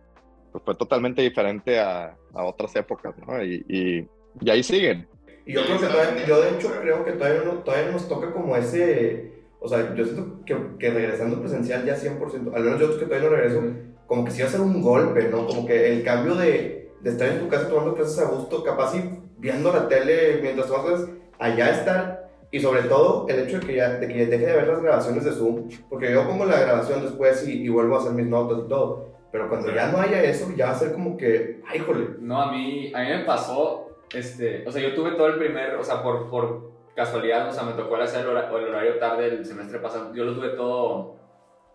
pues 0.52 0.64
fue 0.64 0.74
totalmente 0.74 1.22
diferente 1.22 1.78
a, 1.78 2.16
a 2.34 2.44
otras 2.44 2.74
épocas, 2.76 3.14
¿no? 3.26 3.42
Y, 3.42 3.64
y, 3.68 4.08
y 4.40 4.50
ahí 4.50 4.62
siguen. 4.62 5.08
Y 5.46 5.54
yo 5.54 5.64
creo 5.64 5.80
que 5.80 5.86
todavía, 5.86 6.26
yo 6.26 6.40
de 6.42 6.50
hecho 6.50 6.70
creo 6.80 7.04
que 7.04 7.12
todavía, 7.12 7.42
no, 7.44 7.52
todavía 7.60 7.90
nos 7.90 8.08
toca 8.08 8.32
como 8.32 8.54
ese, 8.56 9.32
o 9.60 9.68
sea, 9.68 9.94
yo 9.94 10.04
siento 10.04 10.44
que, 10.44 10.56
que 10.78 10.90
regresando 10.90 11.40
presencial 11.40 11.84
ya 11.84 11.96
100%, 11.96 12.54
al 12.54 12.62
menos 12.62 12.80
yo 12.80 12.98
que 12.98 13.06
todavía 13.06 13.30
no 13.30 13.36
regreso, 13.36 13.62
como 14.06 14.24
que 14.24 14.30
sí 14.30 14.42
va 14.42 14.48
a 14.48 14.50
ser 14.50 14.60
un 14.60 14.82
golpe, 14.82 15.28
¿no? 15.28 15.46
Como 15.46 15.66
que 15.66 15.92
el 15.92 16.04
cambio 16.04 16.34
de, 16.34 16.92
de 17.00 17.10
estar 17.10 17.28
en 17.28 17.40
tu 17.40 17.48
casa 17.48 17.68
tomando 17.68 17.94
clases 17.94 18.18
a 18.18 18.28
gusto, 18.28 18.62
capaz 18.62 18.94
y 18.96 19.20
viendo 19.38 19.72
la 19.72 19.88
tele 19.88 20.40
mientras 20.42 20.66
trabajas, 20.66 21.08
allá 21.38 21.70
estar, 21.70 22.28
y 22.50 22.60
sobre 22.60 22.82
todo 22.82 23.26
el 23.28 23.40
hecho 23.40 23.58
de 23.60 23.66
que 23.66 23.76
ya, 23.76 23.90
de 23.90 24.08
que 24.08 24.26
deje 24.26 24.46
de 24.46 24.52
ver 24.52 24.68
las 24.68 24.82
grabaciones 24.82 25.24
de 25.24 25.32
Zoom, 25.32 25.68
porque 25.88 26.12
yo 26.12 26.26
pongo 26.26 26.44
la 26.44 26.60
grabación 26.60 27.02
después 27.02 27.46
y, 27.46 27.62
y 27.62 27.68
vuelvo 27.68 27.96
a 27.96 28.00
hacer 28.00 28.12
mis 28.12 28.26
notas 28.26 28.64
y 28.64 28.68
todo, 28.68 29.17
pero 29.30 29.48
cuando 29.48 29.74
ya 29.74 29.92
no 29.92 30.00
haya 30.00 30.22
eso, 30.22 30.50
ya 30.56 30.66
va 30.66 30.72
a 30.72 30.78
ser 30.78 30.92
como 30.92 31.16
que, 31.16 31.62
ay, 31.68 31.80
jole. 31.80 32.16
No, 32.20 32.40
a 32.40 32.52
mí, 32.52 32.92
a 32.94 33.02
mí 33.02 33.08
me 33.08 33.24
pasó 33.24 33.88
este, 34.14 34.66
o 34.66 34.72
sea, 34.72 34.82
yo 34.82 34.94
tuve 34.94 35.12
todo 35.12 35.26
el 35.26 35.38
primer, 35.38 35.74
o 35.76 35.84
sea, 35.84 36.02
por, 36.02 36.30
por 36.30 36.72
casualidad, 36.94 37.48
o 37.48 37.52
sea, 37.52 37.64
me 37.64 37.72
tocó 37.72 37.96
hacer 37.96 38.22
el, 38.22 38.28
hor 38.28 38.60
el 38.60 38.68
horario 38.68 38.98
tarde 38.98 39.26
el 39.26 39.44
semestre 39.44 39.78
pasado. 39.78 40.14
Yo 40.14 40.24
lo 40.24 40.34
tuve 40.34 40.50
todo 40.50 41.16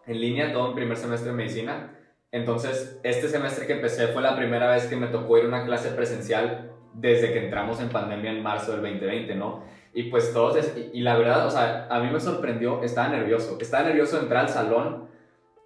en 0.06 0.20
línea, 0.20 0.52
todo 0.52 0.70
en 0.70 0.76
primer 0.76 0.98
semestre 0.98 1.32
de 1.32 1.38
medicina. 1.38 1.98
Entonces, 2.32 3.00
este 3.04 3.28
semestre 3.28 3.68
que 3.68 3.74
empecé 3.74 4.08
fue 4.08 4.22
la 4.22 4.36
primera 4.36 4.68
vez 4.68 4.88
que 4.88 4.96
me 4.96 5.08
tocó 5.08 5.38
ir 5.38 5.46
a 5.46 5.48
una 5.48 5.66
clase 5.66 5.90
presencial 5.90 6.72
desde 6.94 7.32
que 7.32 7.46
entramos 7.46 7.80
en 7.80 7.90
pandemia 7.90 8.32
en 8.32 8.42
marzo 8.42 8.72
del 8.72 8.82
2020, 8.82 9.36
¿no? 9.36 9.64
Y 9.94 10.04
pues 10.04 10.34
todos, 10.34 10.58
y, 10.76 10.98
y 10.98 11.02
la 11.02 11.16
verdad, 11.16 11.46
o 11.46 11.52
sea, 11.52 11.88
a 11.90 12.00
mí 12.00 12.10
me 12.12 12.20
sorprendió, 12.20 12.82
estaba 12.82 13.10
nervioso, 13.10 13.58
estaba 13.62 13.88
nervioso 13.88 14.18
de 14.18 14.24
entrar 14.24 14.46
al 14.46 14.50
salón, 14.50 15.08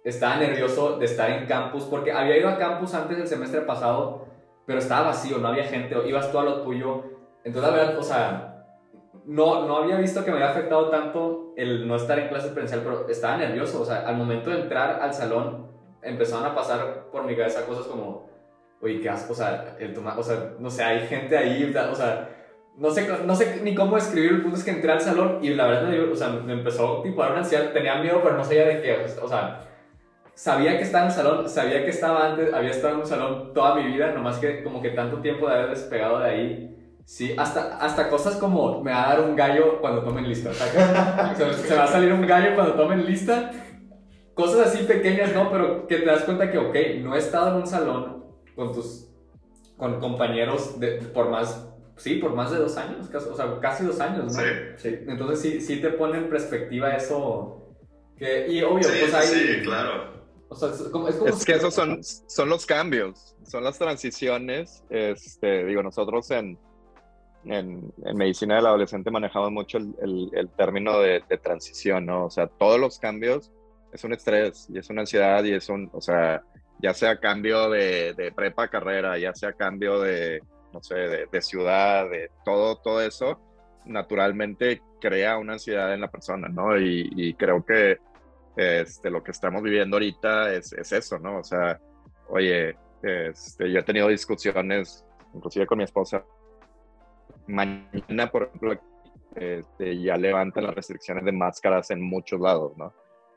estaba 0.04 0.36
nervioso 0.36 0.98
de 0.98 1.04
estar 1.04 1.30
en 1.30 1.46
campus, 1.46 1.84
porque 1.84 2.12
había 2.12 2.36
ido 2.36 2.48
a 2.48 2.58
campus 2.58 2.94
antes 2.94 3.16
del 3.16 3.26
semestre 3.26 3.62
pasado, 3.62 4.26
pero 4.66 4.78
estaba 4.78 5.08
vacío, 5.08 5.38
no 5.38 5.48
había 5.48 5.64
gente, 5.64 5.96
ibas 6.06 6.30
tú 6.30 6.38
a 6.38 6.44
lo 6.44 6.62
tuyo. 6.62 7.04
Entonces, 7.44 7.70
la 7.70 7.76
verdad, 7.76 7.98
o 7.98 8.02
sea, 8.02 8.64
no, 9.24 9.66
no 9.66 9.76
había 9.78 9.96
visto 9.96 10.24
que 10.24 10.30
me 10.30 10.36
había 10.38 10.50
afectado 10.50 10.88
tanto 10.90 11.52
el 11.56 11.86
no 11.88 11.96
estar 11.96 12.18
en 12.18 12.28
clase 12.28 12.48
presencial, 12.48 12.82
pero 12.82 13.08
estaba 13.08 13.36
nervioso. 13.36 13.82
O 13.82 13.84
sea, 13.84 14.06
al 14.06 14.16
momento 14.16 14.50
de 14.50 14.60
entrar 14.60 15.00
al 15.00 15.12
salón, 15.12 15.68
empezaron 16.02 16.46
a 16.46 16.54
pasar 16.54 17.06
por 17.10 17.24
mi 17.24 17.36
cabeza 17.36 17.66
cosas 17.66 17.86
como, 17.86 18.28
oye, 18.80 19.00
qué 19.00 19.08
asco, 19.08 19.32
o 19.32 19.36
sea, 19.36 19.76
el 19.78 19.92
toma, 19.92 20.16
o 20.18 20.22
sea, 20.22 20.54
no 20.58 20.70
sé, 20.70 20.82
hay 20.84 21.06
gente 21.06 21.36
ahí, 21.36 21.64
o 21.64 21.94
sea, 21.94 22.28
no 22.76 22.90
sé, 22.90 23.08
no 23.24 23.34
sé 23.34 23.60
ni 23.62 23.74
cómo 23.74 23.96
describir, 23.96 24.30
el 24.30 24.42
punto 24.42 24.56
es 24.56 24.64
que 24.64 24.70
entré 24.70 24.92
al 24.92 25.00
salón 25.00 25.40
y 25.42 25.50
la 25.50 25.66
verdad, 25.66 25.88
me, 25.88 26.00
o 26.00 26.14
sea, 26.14 26.28
me 26.28 26.52
empezó 26.52 27.02
tipo 27.02 27.20
a 27.20 27.26
dar 27.26 27.32
una 27.32 27.42
ansiedad, 27.42 27.72
tenía 27.72 27.96
miedo, 27.96 28.20
pero 28.22 28.36
no 28.36 28.44
sabía 28.44 28.66
de 28.66 28.80
qué, 28.80 29.04
o 29.20 29.28
sea, 29.28 29.67
sabía 30.38 30.78
que 30.78 30.84
estaba 30.84 31.06
en 31.06 31.10
el 31.10 31.16
salón, 31.16 31.48
sabía 31.48 31.84
que 31.84 31.90
estaba 31.90 32.30
antes, 32.30 32.54
había 32.54 32.70
estado 32.70 32.94
en 32.94 33.00
un 33.00 33.06
salón 33.06 33.52
toda 33.52 33.74
mi 33.74 33.90
vida, 33.90 34.12
nomás 34.12 34.38
que 34.38 34.62
como 34.62 34.80
que 34.80 34.90
tanto 34.90 35.20
tiempo 35.20 35.48
de 35.48 35.54
haber 35.54 35.70
despegado 35.70 36.20
de 36.20 36.30
ahí. 36.30 36.74
Sí, 37.04 37.34
hasta, 37.36 37.78
hasta 37.78 38.08
cosas 38.08 38.36
como 38.36 38.80
me 38.80 38.92
va 38.92 39.06
a 39.06 39.16
dar 39.16 39.28
un 39.28 39.34
gallo 39.34 39.80
cuando 39.80 40.04
tomen 40.04 40.28
lista. 40.28 40.52
se, 41.34 41.52
se 41.54 41.74
va 41.74 41.84
a 41.84 41.86
salir 41.88 42.12
un 42.12 42.24
gallo 42.24 42.54
cuando 42.54 42.74
tomen 42.74 43.04
lista. 43.04 43.50
Cosas 44.34 44.68
así 44.68 44.84
pequeñas, 44.84 45.34
¿no? 45.34 45.50
Pero 45.50 45.88
que 45.88 45.96
te 45.96 46.06
das 46.06 46.22
cuenta 46.22 46.48
que, 46.52 46.58
ok, 46.58 46.76
no 47.00 47.16
he 47.16 47.18
estado 47.18 47.48
en 47.48 47.54
un 47.56 47.66
salón 47.66 48.24
con 48.54 48.72
tus 48.72 49.10
con 49.76 49.98
compañeros 49.98 50.78
de, 50.78 50.98
por 50.98 51.30
más, 51.30 51.68
sí, 51.96 52.16
por 52.16 52.34
más 52.34 52.52
de 52.52 52.58
dos 52.58 52.76
años, 52.76 53.10
o 53.12 53.34
sea, 53.34 53.58
casi 53.60 53.84
dos 53.84 53.98
años, 54.00 54.24
¿no? 54.24 54.30
Sí. 54.30 54.48
sí. 54.76 54.98
Entonces 55.08 55.40
sí, 55.40 55.60
sí 55.60 55.80
te 55.80 55.90
pone 55.90 56.18
en 56.18 56.28
perspectiva 56.28 56.94
eso. 56.94 57.74
Que, 58.16 58.46
y 58.48 58.62
obvio, 58.62 58.84
sí, 58.84 58.98
pues 59.00 59.14
hay... 59.14 59.26
Sí, 59.26 59.62
claro. 59.64 60.17
O 60.50 60.54
sea, 60.54 60.70
es, 60.70 60.82
como, 60.90 61.08
es, 61.08 61.16
como 61.16 61.30
es 61.30 61.44
que 61.44 61.52
esos 61.52 61.74
son, 61.74 62.02
son 62.02 62.48
los 62.48 62.64
cambios, 62.64 63.36
son 63.44 63.64
las 63.64 63.78
transiciones. 63.78 64.82
Este, 64.88 65.66
digo, 65.66 65.82
nosotros 65.82 66.30
en, 66.30 66.58
en, 67.44 67.92
en 68.04 68.16
medicina 68.16 68.56
del 68.56 68.66
adolescente 68.66 69.10
manejamos 69.10 69.52
mucho 69.52 69.78
el, 69.78 69.94
el, 70.00 70.30
el 70.32 70.48
término 70.50 70.98
de, 71.00 71.22
de, 71.28 71.38
transición, 71.38 72.06
¿no? 72.06 72.26
O 72.26 72.30
sea, 72.30 72.46
todos 72.46 72.80
los 72.80 72.98
cambios 72.98 73.52
es 73.92 74.04
un 74.04 74.12
estrés 74.14 74.68
y 74.72 74.78
es 74.78 74.88
una 74.90 75.02
ansiedad 75.02 75.44
y 75.44 75.52
es 75.52 75.68
un, 75.68 75.90
o 75.92 76.00
sea, 76.00 76.42
ya 76.80 76.94
sea 76.94 77.18
cambio 77.18 77.68
de, 77.70 78.14
de 78.14 78.32
prepa 78.32 78.64
a 78.64 78.68
carrera, 78.68 79.18
ya 79.18 79.34
sea 79.34 79.52
cambio 79.52 80.00
de, 80.00 80.42
no 80.72 80.82
sé, 80.82 80.94
de, 80.94 81.26
de 81.30 81.42
ciudad, 81.42 82.08
de 82.08 82.30
todo, 82.44 82.76
todo 82.76 83.02
eso, 83.02 83.40
naturalmente 83.84 84.82
crea 85.00 85.38
una 85.38 85.54
ansiedad 85.54 85.92
en 85.94 86.00
la 86.00 86.10
persona, 86.10 86.48
¿no? 86.48 86.78
Y, 86.78 87.10
y 87.16 87.34
creo 87.34 87.64
que 87.64 87.98
este, 88.58 89.08
lo 89.08 89.22
que 89.22 89.30
estamos 89.30 89.62
viviendo 89.62 89.96
ahorita 89.96 90.52
es, 90.52 90.72
es, 90.72 90.90
eso, 90.90 91.16
¿no? 91.20 91.38
O 91.38 91.44
sea, 91.44 91.80
oye, 92.28 92.76
este, 93.00 93.70
yo 93.70 93.78
he 93.78 93.82
tenido 93.84 94.08
discusiones, 94.08 95.06
inclusive 95.32 95.64
con 95.64 95.78
mi 95.78 95.84
esposa, 95.84 96.24
mañana, 97.46 98.28
por 98.32 98.42
ejemplo, 98.42 98.80
este, 99.36 100.02
ya 100.02 100.16
levantan 100.16 100.64
las 100.64 100.74
restricciones 100.74 101.24
de 101.24 101.30
máscaras 101.30 101.92
en 101.92 102.02
muchos 102.02 102.40
lados, 102.40 102.76
¿no? 102.76 102.92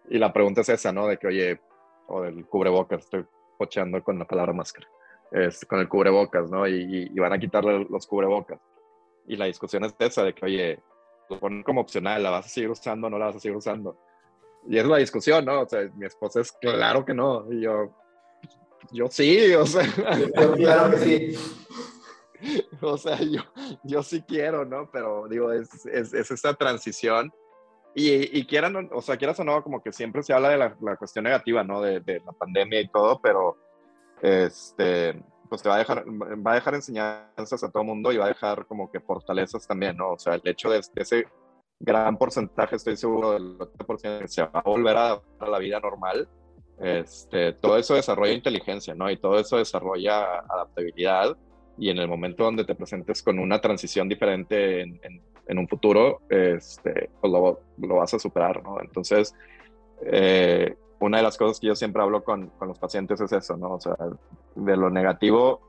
Y 0.10 0.18
la 0.18 0.34
pregunta 0.34 0.62
es 0.62 0.70
esa, 0.70 0.92
¿no? 0.92 1.06
De 1.06 1.18
que, 1.18 1.28
oye, 1.28 1.62
o 2.08 2.24
del 2.24 2.48
cubrebocas, 2.48 3.02
estoy 3.02 3.24
pocheando 3.60 4.04
con 4.04 4.18
la 4.18 4.26
palabra 4.26 4.54
máscara, 4.54 4.88
es, 5.32 5.64
con 5.66 5.80
el 5.80 5.88
cubrebocas, 5.88 6.50
¿no? 6.50 6.68
Y, 6.68 7.10
van 7.20 7.34
a 7.34 7.38
quitarle 7.38 7.86
los 7.88 8.08
cubrebocas. 8.08 8.60
Y 9.28 9.36
la 9.36 9.46
discusión 9.46 9.86
es 9.86 9.94
esa, 10.00 10.24
de 10.24 10.34
que, 10.34 10.46
oye, 10.46 10.80
lo 11.30 11.40
ponen 11.40 11.62
como 11.62 11.82
opcional, 11.82 12.24
¿la 12.24 12.32
vas 12.32 12.48
a 12.48 12.50
seguir 12.50 12.72
usando 12.72 13.06
o 13.06 13.10
no 13.12 13.20
la 13.20 13.28
vas 13.28 13.36
a 13.36 13.40
seguir 13.40 13.56
usando? 13.56 14.00
Y 14.68 14.78
es 14.78 14.86
la 14.86 14.98
discusión, 14.98 15.46
¿no? 15.46 15.62
O 15.62 15.68
sea, 15.68 15.90
mi 15.96 16.06
esposa 16.06 16.42
es 16.42 16.52
claro 16.52 17.04
que 17.04 17.14
no. 17.14 17.52
Y 17.52 17.62
yo, 17.62 17.92
yo 18.92 19.08
sí, 19.10 19.54
o 19.54 19.66
sea. 19.66 19.86
claro 20.56 20.92
que 20.92 20.98
sí. 20.98 21.38
O 22.82 22.98
sea, 22.98 23.20
yo, 23.20 23.42
yo 23.84 24.02
sí 24.02 24.24
quiero, 24.24 24.66
¿no? 24.66 24.90
Pero 24.92 25.28
digo, 25.28 25.52
es, 25.52 25.86
es, 25.86 26.12
es 26.12 26.32
esta 26.32 26.56
transición. 26.56 27.32
Y, 27.94 28.36
y, 28.36 28.48
quieran, 28.48 28.90
o 28.92 29.02
sea, 29.02 29.18
quieras 29.18 29.40
o 29.42 29.44
no, 29.44 29.62
como 29.62 29.84
que 29.84 29.92
siempre 29.92 30.24
se 30.24 30.34
habla 30.34 30.50
de 30.50 30.58
la, 30.58 30.76
la 30.82 30.96
cuestión 30.96 31.26
negativa, 31.26 31.64
¿no? 31.64 31.82
De, 31.82 32.00
de, 32.00 32.20
la 32.22 32.32
pandemia 32.32 32.82
y 32.82 32.88
todo, 32.88 33.22
pero 33.22 33.58
este, 34.22 35.22
pues 35.50 35.62
te 35.62 35.70
va 35.70 35.76
a 35.76 35.80
dejar, 35.80 36.06
va 36.08 36.54
a 36.54 36.56
dejar 36.56 36.74
enseñanzas 36.76 37.64
a 37.64 37.70
todo 37.70 37.84
mundo 37.84 38.12
y 38.12 38.18
va 38.18 38.26
a 38.26 38.30
dejar 38.30 38.66
como 38.66 38.90
que 38.90 39.02
fortalezas 39.02 39.68
también, 39.68 39.98
¿no? 39.98 40.14
O 40.14 40.18
sea, 40.18 40.36
el 40.36 40.42
hecho 40.46 40.70
de, 40.70 40.78
de 40.78 41.02
ese 41.02 41.28
gran 41.84 42.18
porcentaje, 42.18 42.76
estoy 42.76 42.96
seguro 42.96 43.34
del 43.34 43.58
80% 43.58 44.20
que 44.22 44.28
se 44.28 44.44
va 44.44 44.52
a 44.54 44.62
volver 44.62 44.98
a, 44.98 45.22
a 45.40 45.50
la 45.50 45.60
vida 45.60 45.80
normal, 45.80 46.28
este, 46.82 47.54
todo 47.54 47.78
eso 47.78 47.94
desarrolla 47.94 48.34
inteligencia, 48.34 48.96
¿no? 48.96 49.10
Y 49.12 49.18
todo 49.18 49.38
eso 49.40 49.58
desarrolla 49.58 50.40
adaptabilidad 50.40 51.38
y 51.78 51.90
en 51.90 52.00
el 52.00 52.08
momento 52.08 52.44
donde 52.44 52.66
te 52.66 52.74
presentes 52.74 53.22
con 53.22 53.38
una 53.38 53.62
transición 53.62 54.10
diferente 54.10 54.82
en, 54.82 55.00
en, 55.48 55.58
un 55.60 55.68
futuro, 55.68 56.22
este, 56.30 57.10
pues 57.20 57.32
lo, 57.32 57.60
lo, 57.78 57.96
vas 57.96 58.14
a 58.14 58.20
superar, 58.20 58.64
¿no? 58.64 58.82
Entonces, 58.82 59.36
eh, 60.06 60.76
una 61.00 61.18
de 61.18 61.24
las 61.24 61.38
cosas 61.38 61.60
que 61.60 61.68
yo 61.68 61.76
siempre 61.76 62.02
hablo 62.02 62.24
con, 62.24 62.48
con, 62.52 62.68
los 62.70 62.80
pacientes 62.80 63.20
es 63.22 63.32
eso, 63.32 63.58
¿no? 63.58 63.74
O 63.74 63.80
sea, 63.80 63.96
de 64.56 64.78
lo 64.78 64.90
negativo, 64.90 65.62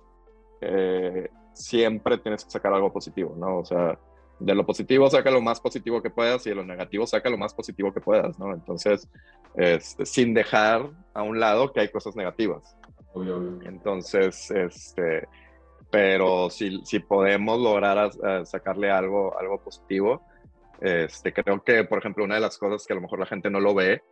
eh, 0.61 1.29
siempre 1.53 2.19
tienes 2.19 2.45
que 2.45 2.51
sacar 2.51 2.73
algo 2.73 2.93
positivo, 2.93 3.35
¿no? 3.37 3.59
O 3.59 3.65
sea, 3.65 3.99
de 4.45 4.55
lo 4.55 4.67
positivo 4.67 5.09
saca 5.09 5.31
lo 5.31 5.41
más 5.41 5.61
positivo 5.61 6.03
que 6.03 6.11
puedas 6.11 6.45
y 6.47 6.51
de 6.51 6.57
lo 6.57 6.65
negativo 6.65 7.07
saca 7.07 7.31
lo 7.31 7.39
más 7.39 7.55
positivo 7.55 7.93
que 7.93 8.01
puedas, 8.01 8.39
¿no? 8.39 8.53
Entonces, 8.53 9.09
este, 9.55 10.05
sin 10.05 10.35
dejar 10.35 10.91
a 11.15 11.23
un 11.23 11.39
lado 11.39 11.73
que 11.73 11.81
hay 11.81 11.89
cosas 11.89 12.17
negativas. 12.17 12.77
Entonces, 13.65 14.51
este, 14.51 15.29
pero 15.91 16.51
si, 16.51 16.81
si 16.85 16.99
podemos 16.99 17.61
lograr 17.61 18.11
sacarle 18.47 18.91
algo, 18.91 19.39
algo 19.39 19.59
positivo, 19.63 20.23
este, 20.81 21.33
creo 21.33 21.63
que, 21.63 21.85
por 21.85 21.99
ejemplo, 21.99 22.25
una 22.25 22.37
de 22.37 22.41
las 22.41 22.59
cosas 22.59 22.87
que 22.87 22.95
a 22.95 22.97
lo 22.97 23.03
mejor 23.03 23.21
la 23.21 23.27
gente 23.27 23.51
no 23.51 23.61
lo 23.61 23.75
ve 23.75 24.03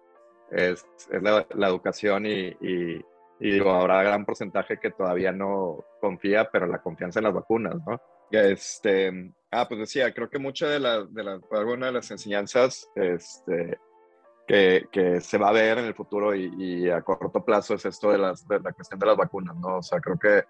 es, 0.50 0.86
es 1.10 1.22
la, 1.22 1.46
la, 1.54 1.68
educación 1.68 2.26
y, 2.26 2.48
y, 2.60 3.04
y, 3.40 3.50
digo, 3.50 3.70
habrá 3.70 4.02
gran 4.02 4.24
porcentaje 4.24 4.78
que 4.78 4.90
todavía 4.90 5.32
no 5.32 5.84
confía, 6.00 6.48
pero 6.52 6.66
la 6.66 6.82
confianza 6.82 7.20
en 7.20 7.24
las 7.24 7.34
vacunas, 7.34 7.76
¿no? 7.86 8.00
Este, 8.30 9.32
ah, 9.50 9.66
pues 9.68 9.80
decía, 9.80 10.12
creo 10.12 10.30
que 10.30 10.38
mucha 10.38 10.68
de 10.68 10.80
la, 10.80 11.04
de 11.04 11.24
la, 11.24 11.40
alguna 11.52 11.86
de 11.86 11.92
las 11.92 12.10
enseñanzas, 12.10 12.88
este, 12.94 13.78
que, 14.46 14.86
que, 14.90 15.20
se 15.20 15.38
va 15.38 15.48
a 15.48 15.52
ver 15.52 15.78
en 15.78 15.86
el 15.86 15.94
futuro 15.94 16.34
y, 16.34 16.52
y, 16.58 16.90
a 16.90 17.02
corto 17.02 17.44
plazo 17.44 17.74
es 17.74 17.84
esto 17.84 18.10
de, 18.10 18.18
las, 18.18 18.46
de 18.46 18.60
la 18.60 18.72
cuestión 18.72 18.98
de 19.00 19.06
las 19.06 19.16
vacunas, 19.16 19.56
¿no? 19.56 19.78
O 19.78 19.82
sea, 19.82 20.00
creo 20.00 20.18
que 20.18 20.44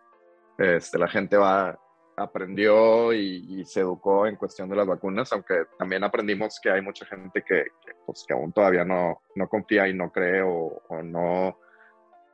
este, 0.58 0.98
la 0.98 1.08
gente 1.08 1.36
va, 1.36 1.78
aprendió 2.22 3.12
y, 3.12 3.64
se 3.64 3.80
educó 3.80 4.26
en 4.26 4.36
cuestión 4.36 4.68
de 4.68 4.76
las 4.76 4.86
vacunas, 4.86 5.32
aunque 5.32 5.64
también 5.78 6.04
aprendimos 6.04 6.60
que 6.60 6.70
hay 6.70 6.82
mucha 6.82 7.06
gente 7.06 7.42
que, 7.42 7.66
pues, 8.06 8.24
que 8.26 8.34
aún 8.34 8.52
todavía 8.52 8.84
no, 8.84 9.22
no, 9.34 9.48
confía 9.48 9.88
y 9.88 9.94
no 9.94 10.10
cree 10.10 10.42
o, 10.42 10.82
no, 11.02 11.58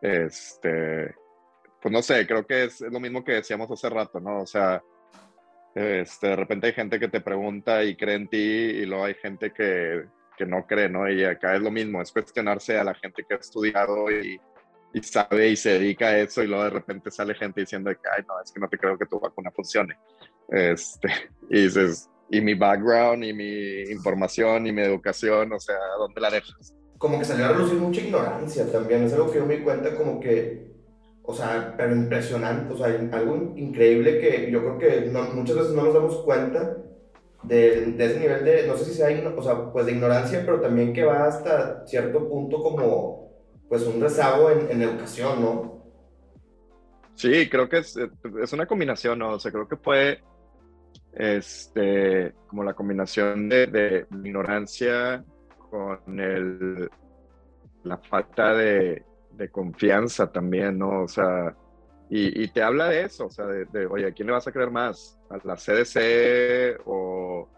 este, 0.00 1.14
pues 1.80 1.92
no 1.92 2.02
sé, 2.02 2.26
creo 2.26 2.46
que 2.46 2.64
es, 2.64 2.80
lo 2.80 3.00
mismo 3.00 3.24
que 3.24 3.32
decíamos 3.32 3.70
hace 3.70 3.88
rato, 3.88 4.20
¿no? 4.20 4.42
O 4.42 4.46
sea, 4.46 4.82
este, 5.76 6.28
de 6.28 6.36
repente 6.36 6.68
hay 6.68 6.72
gente 6.72 6.98
que 6.98 7.08
te 7.08 7.20
pregunta 7.20 7.84
y 7.84 7.96
cree 7.96 8.14
en 8.14 8.28
ti 8.28 8.38
y 8.38 8.86
luego 8.86 9.04
hay 9.04 9.14
gente 9.14 9.52
que, 9.52 10.06
que 10.34 10.46
no 10.46 10.66
cree, 10.66 10.88
¿no? 10.88 11.06
Y 11.10 11.22
acá 11.22 11.54
es 11.54 11.60
lo 11.60 11.70
mismo, 11.70 12.00
es 12.00 12.10
cuestionarse 12.10 12.78
a 12.78 12.84
la 12.84 12.94
gente 12.94 13.24
que 13.28 13.34
ha 13.34 13.38
estudiado 13.38 14.10
y, 14.10 14.40
y 14.94 15.02
sabe 15.02 15.50
y 15.50 15.56
se 15.56 15.78
dedica 15.78 16.06
a 16.06 16.18
eso 16.18 16.42
y 16.42 16.46
luego 16.46 16.64
de 16.64 16.70
repente 16.70 17.10
sale 17.10 17.34
gente 17.34 17.60
diciendo 17.60 17.90
que, 17.90 18.22
no, 18.26 18.40
es 18.42 18.50
que 18.50 18.58
no 18.58 18.68
te 18.68 18.78
creo 18.78 18.96
que 18.96 19.04
tu 19.04 19.20
vacuna 19.20 19.50
funcione. 19.50 19.98
Este, 20.48 21.08
y 21.50 21.64
dices, 21.64 22.08
y 22.30 22.40
mi 22.40 22.54
background 22.54 23.22
y 23.22 23.34
mi 23.34 23.82
información 23.90 24.66
y 24.66 24.72
mi 24.72 24.80
educación, 24.80 25.52
o 25.52 25.60
sea, 25.60 25.76
¿dónde 25.98 26.22
la 26.22 26.30
dejas? 26.30 26.74
Como 26.96 27.18
que 27.18 27.26
salió 27.26 27.44
a 27.44 27.48
relucir 27.48 27.78
mucha 27.78 28.00
ignorancia 28.00 28.72
también, 28.72 29.02
es 29.02 29.12
algo 29.12 29.30
que 29.30 29.40
yo 29.40 29.44
me 29.44 29.58
di 29.58 29.62
cuenta 29.62 29.94
como 29.94 30.18
que, 30.18 30.75
o 31.26 31.34
sea, 31.34 31.74
pero 31.76 31.94
impresionante, 31.94 32.72
o 32.72 32.76
sea, 32.76 32.86
algo 32.86 33.52
increíble 33.56 34.20
que 34.20 34.48
yo 34.50 34.60
creo 34.60 34.78
que 34.78 35.10
muchas 35.34 35.56
veces 35.56 35.72
no 35.72 35.82
nos 35.82 35.94
damos 35.94 36.16
cuenta 36.18 36.76
de, 37.42 37.86
de, 37.86 38.04
ese 38.06 38.20
nivel 38.20 38.44
de, 38.44 38.66
no 38.66 38.76
sé 38.76 38.84
si 38.84 38.94
sea, 38.94 39.08
o 39.36 39.42
sea, 39.42 39.72
pues 39.72 39.86
de 39.86 39.92
ignorancia, 39.92 40.42
pero 40.44 40.60
también 40.60 40.92
que 40.92 41.04
va 41.04 41.26
hasta 41.26 41.84
cierto 41.86 42.28
punto 42.28 42.62
como 42.62 43.26
pues 43.68 43.82
un 43.82 44.00
rezago 44.00 44.50
en, 44.50 44.70
en 44.70 44.82
educación, 44.82 45.40
¿no? 45.40 45.82
Sí, 47.14 47.48
creo 47.48 47.68
que 47.68 47.78
es, 47.78 47.96
es, 47.96 48.52
una 48.52 48.66
combinación, 48.66 49.18
¿no? 49.18 49.32
O 49.32 49.38
sea, 49.40 49.50
creo 49.50 49.66
que 49.66 49.76
fue 49.76 50.20
este, 51.12 52.34
como 52.46 52.62
la 52.62 52.74
combinación 52.74 53.48
de, 53.48 53.66
de 53.66 54.06
ignorancia 54.10 55.24
con 55.70 56.20
el, 56.20 56.88
la 57.82 57.98
falta 57.98 58.54
de, 58.54 59.04
de, 59.36 59.50
confianza 59.50 60.30
también, 60.30 60.78
¿no? 60.78 61.02
O 61.02 61.08
sea, 61.08 61.54
y, 62.08 62.42
y, 62.42 62.48
te 62.48 62.62
habla 62.62 62.88
de 62.88 63.02
eso, 63.02 63.26
o 63.26 63.30
sea, 63.30 63.46
de, 63.46 63.86
oye, 63.86 64.06
¿a 64.06 64.12
quién 64.12 64.26
le 64.26 64.32
vas 64.32 64.46
a 64.46 64.52
creer 64.52 64.70
más? 64.70 65.18
¿A 65.28 65.38
la 65.44 65.56
CDC 65.56 66.80
o 66.86 67.48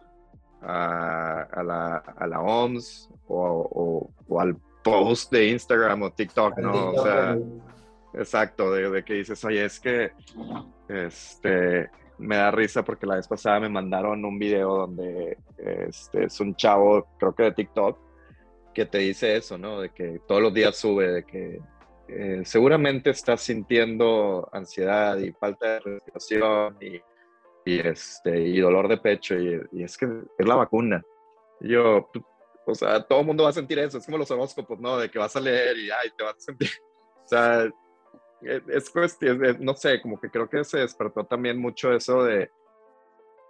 a, 0.62 1.42
a, 1.42 1.62
la, 1.62 1.96
a 1.96 2.26
la, 2.26 2.40
OMS 2.40 3.10
o, 3.26 3.36
o, 3.36 4.10
o, 4.26 4.40
al 4.40 4.56
post 4.82 5.30
de 5.32 5.48
Instagram 5.48 6.02
o 6.02 6.12
TikTok, 6.12 6.58
¿no? 6.58 6.90
O 6.90 7.02
sea, 7.02 7.36
exacto, 8.14 8.72
de, 8.72 9.04
que 9.04 9.14
dices, 9.14 9.44
oye, 9.44 9.64
es 9.64 9.78
que 9.78 10.12
este, 10.88 11.90
me 12.18 12.36
da 12.36 12.50
risa 12.50 12.84
porque 12.84 13.06
la 13.06 13.16
vez 13.16 13.28
pasada 13.28 13.60
me 13.60 13.68
mandaron 13.68 14.24
un 14.24 14.38
video 14.38 14.78
donde 14.78 15.38
este, 15.58 16.24
es 16.24 16.40
un 16.40 16.54
chavo, 16.56 17.06
creo 17.18 17.34
que 17.34 17.44
de 17.44 17.52
TikTok, 17.52 17.98
que 18.78 18.86
te 18.86 18.98
dice 18.98 19.34
eso, 19.34 19.58
¿no? 19.58 19.80
De 19.80 19.90
que 19.90 20.20
todos 20.28 20.40
los 20.40 20.54
días 20.54 20.76
sube, 20.76 21.08
de 21.08 21.24
que 21.24 21.60
eh, 22.06 22.42
seguramente 22.44 23.10
estás 23.10 23.40
sintiendo 23.40 24.48
ansiedad 24.52 25.18
y 25.18 25.32
falta 25.32 25.74
de 25.74 25.80
respiración 25.80 26.76
y, 26.80 27.02
y, 27.64 27.80
este, 27.80 28.38
y 28.40 28.60
dolor 28.60 28.86
de 28.86 28.98
pecho 28.98 29.34
y, 29.34 29.60
y 29.72 29.82
es 29.82 29.98
que 29.98 30.06
es 30.38 30.46
la 30.46 30.54
vacuna. 30.54 31.02
Yo, 31.60 32.08
o 32.66 32.74
sea, 32.76 33.02
todo 33.02 33.18
el 33.18 33.26
mundo 33.26 33.42
va 33.42 33.50
a 33.50 33.52
sentir 33.52 33.80
eso. 33.80 33.98
Es 33.98 34.04
como 34.04 34.18
los 34.18 34.30
horóscopos, 34.30 34.78
¿no? 34.78 34.96
De 34.96 35.10
que 35.10 35.18
vas 35.18 35.34
a 35.34 35.40
leer 35.40 35.76
y 35.76 35.90
ay, 35.90 36.10
te 36.16 36.22
vas 36.22 36.36
a 36.36 36.40
sentir. 36.40 36.70
O 37.24 37.28
sea, 37.28 37.64
e, 38.40 38.62
es 38.68 38.88
cuestión, 38.88 39.58
no 39.60 39.74
sé, 39.74 40.00
como 40.00 40.18
que 40.18 40.30
creo 40.30 40.48
que 40.48 40.64
se 40.64 40.78
despertó 40.78 41.24
también 41.24 41.58
mucho 41.58 41.92
eso 41.92 42.22
de. 42.22 42.50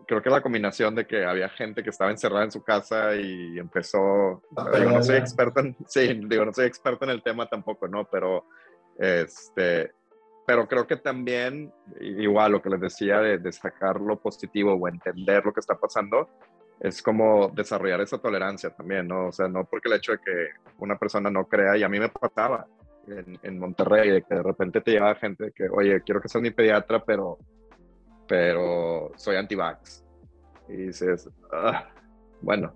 Creo 0.08 0.22
que 0.22 0.30
la 0.30 0.40
combinación 0.40 0.94
de 0.94 1.06
que 1.06 1.26
había 1.26 1.50
gente 1.50 1.82
que 1.82 1.90
estaba 1.90 2.10
encerrada 2.10 2.44
en 2.44 2.50
su 2.50 2.64
casa 2.64 3.14
y 3.14 3.58
empezó. 3.58 4.42
Digo, 4.74 4.90
no 4.90 5.02
soy 5.02 5.16
experto 5.16 5.60
en. 5.60 5.76
Sí, 5.86 6.22
digo, 6.24 6.46
no 6.46 6.52
soy 6.52 6.64
experto 6.64 7.04
en 7.04 7.10
el 7.10 7.22
tema 7.22 7.46
tampoco, 7.46 7.86
¿no? 7.86 8.08
Pero. 8.10 8.46
Este. 8.98 9.92
Pero 10.46 10.66
creo 10.66 10.86
que 10.86 10.96
también, 10.96 11.70
igual 12.00 12.52
lo 12.52 12.62
que 12.62 12.70
les 12.70 12.80
decía 12.80 13.20
de, 13.20 13.36
de 13.36 13.52
sacar 13.52 14.00
lo 14.00 14.18
positivo 14.18 14.72
o 14.72 14.88
entender 14.88 15.44
lo 15.44 15.52
que 15.52 15.60
está 15.60 15.78
pasando, 15.78 16.26
es 16.80 17.02
como 17.02 17.48
desarrollar 17.48 18.00
esa 18.00 18.16
tolerancia 18.16 18.70
también, 18.70 19.08
¿no? 19.08 19.26
O 19.26 19.32
sea, 19.32 19.46
no 19.46 19.66
porque 19.66 19.90
el 19.90 19.96
hecho 19.96 20.12
de 20.12 20.20
que 20.20 20.48
una 20.78 20.98
persona 20.98 21.30
no 21.30 21.46
crea, 21.46 21.76
y 21.76 21.82
a 21.82 21.88
mí 21.90 22.00
me 22.00 22.08
pasaba 22.08 22.66
en, 23.06 23.38
en 23.42 23.58
Monterrey, 23.58 24.10
de 24.10 24.22
que 24.22 24.36
de 24.36 24.42
repente 24.42 24.80
te 24.80 24.92
lleva 24.92 25.14
gente 25.16 25.52
que, 25.54 25.68
oye, 25.68 26.00
quiero 26.02 26.22
que 26.22 26.28
seas 26.28 26.40
mi 26.40 26.50
pediatra, 26.50 27.04
pero, 27.04 27.38
pero 28.28 29.10
soy 29.16 29.36
anti-vax. 29.36 30.04
Y 30.68 30.76
dices, 30.76 31.28
ah, 31.50 31.88
bueno, 32.42 32.72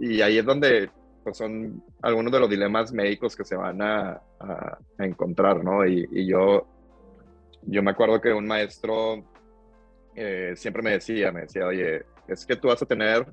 y 0.00 0.20
ahí 0.20 0.38
es 0.38 0.44
donde 0.44 0.90
pues, 1.24 1.36
son 1.36 1.82
algunos 2.00 2.32
de 2.32 2.40
los 2.40 2.48
dilemas 2.48 2.92
médicos 2.92 3.36
que 3.36 3.44
se 3.44 3.56
van 3.56 3.82
a, 3.82 4.22
encontrar, 4.98 5.62
¿no? 5.62 5.84
Y, 5.84 6.08
y, 6.12 6.26
yo, 6.26 6.66
yo 7.62 7.82
me 7.82 7.90
acuerdo 7.90 8.20
que 8.20 8.32
un 8.32 8.46
maestro 8.46 9.24
eh, 10.14 10.54
siempre 10.56 10.82
me 10.82 10.92
decía, 10.92 11.32
me 11.32 11.42
decía, 11.42 11.66
oye, 11.66 12.04
es 12.28 12.46
que 12.46 12.56
tú 12.56 12.68
vas 12.68 12.80
a 12.80 12.86
tener 12.86 13.26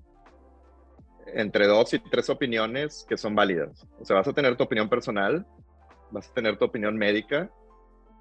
entre 1.27 1.67
dos 1.67 1.93
y 1.93 1.99
tres 1.99 2.29
opiniones 2.29 3.05
que 3.07 3.17
son 3.17 3.35
válidas. 3.35 3.85
O 3.99 4.05
sea, 4.05 4.17
vas 4.17 4.27
a 4.27 4.33
tener 4.33 4.55
tu 4.55 4.63
opinión 4.63 4.89
personal, 4.89 5.45
vas 6.11 6.29
a 6.29 6.33
tener 6.33 6.57
tu 6.57 6.65
opinión 6.65 6.97
médica 6.97 7.49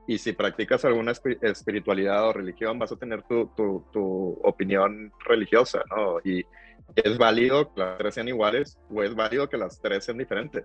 y 0.06 0.18
si 0.18 0.32
practicas 0.32 0.84
alguna 0.84 1.12
espiritualidad 1.12 2.28
o 2.28 2.32
religión, 2.32 2.78
vas 2.78 2.92
a 2.92 2.96
tener 2.96 3.22
tu, 3.22 3.46
tu, 3.56 3.84
tu, 3.90 4.38
opinión 4.42 5.12
religiosa, 5.24 5.82
¿no? 5.90 6.18
Y 6.22 6.44
es 6.94 7.16
válido 7.16 7.72
que 7.72 7.80
las 7.80 7.98
tres 7.98 8.14
sean 8.14 8.28
iguales 8.28 8.78
o 8.90 9.02
es 9.02 9.14
válido 9.14 9.48
que 9.48 9.56
las 9.56 9.80
tres 9.80 10.04
sean 10.04 10.18
diferentes. 10.18 10.64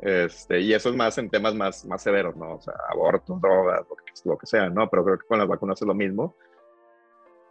Este, 0.00 0.60
y 0.60 0.74
eso 0.74 0.90
es 0.90 0.96
más 0.96 1.16
en 1.16 1.30
temas 1.30 1.54
más, 1.54 1.86
más 1.86 2.02
severos, 2.02 2.36
¿no? 2.36 2.56
O 2.56 2.60
sea, 2.60 2.74
aborto, 2.90 3.38
drogas, 3.40 3.80
lo 3.88 3.96
que, 3.96 4.12
lo 4.24 4.38
que 4.38 4.46
sea, 4.46 4.68
¿no? 4.68 4.90
Pero 4.90 5.04
creo 5.04 5.18
que 5.18 5.26
con 5.26 5.38
las 5.38 5.48
vacunas 5.48 5.80
es 5.80 5.88
lo 5.88 5.94
mismo. 5.94 6.36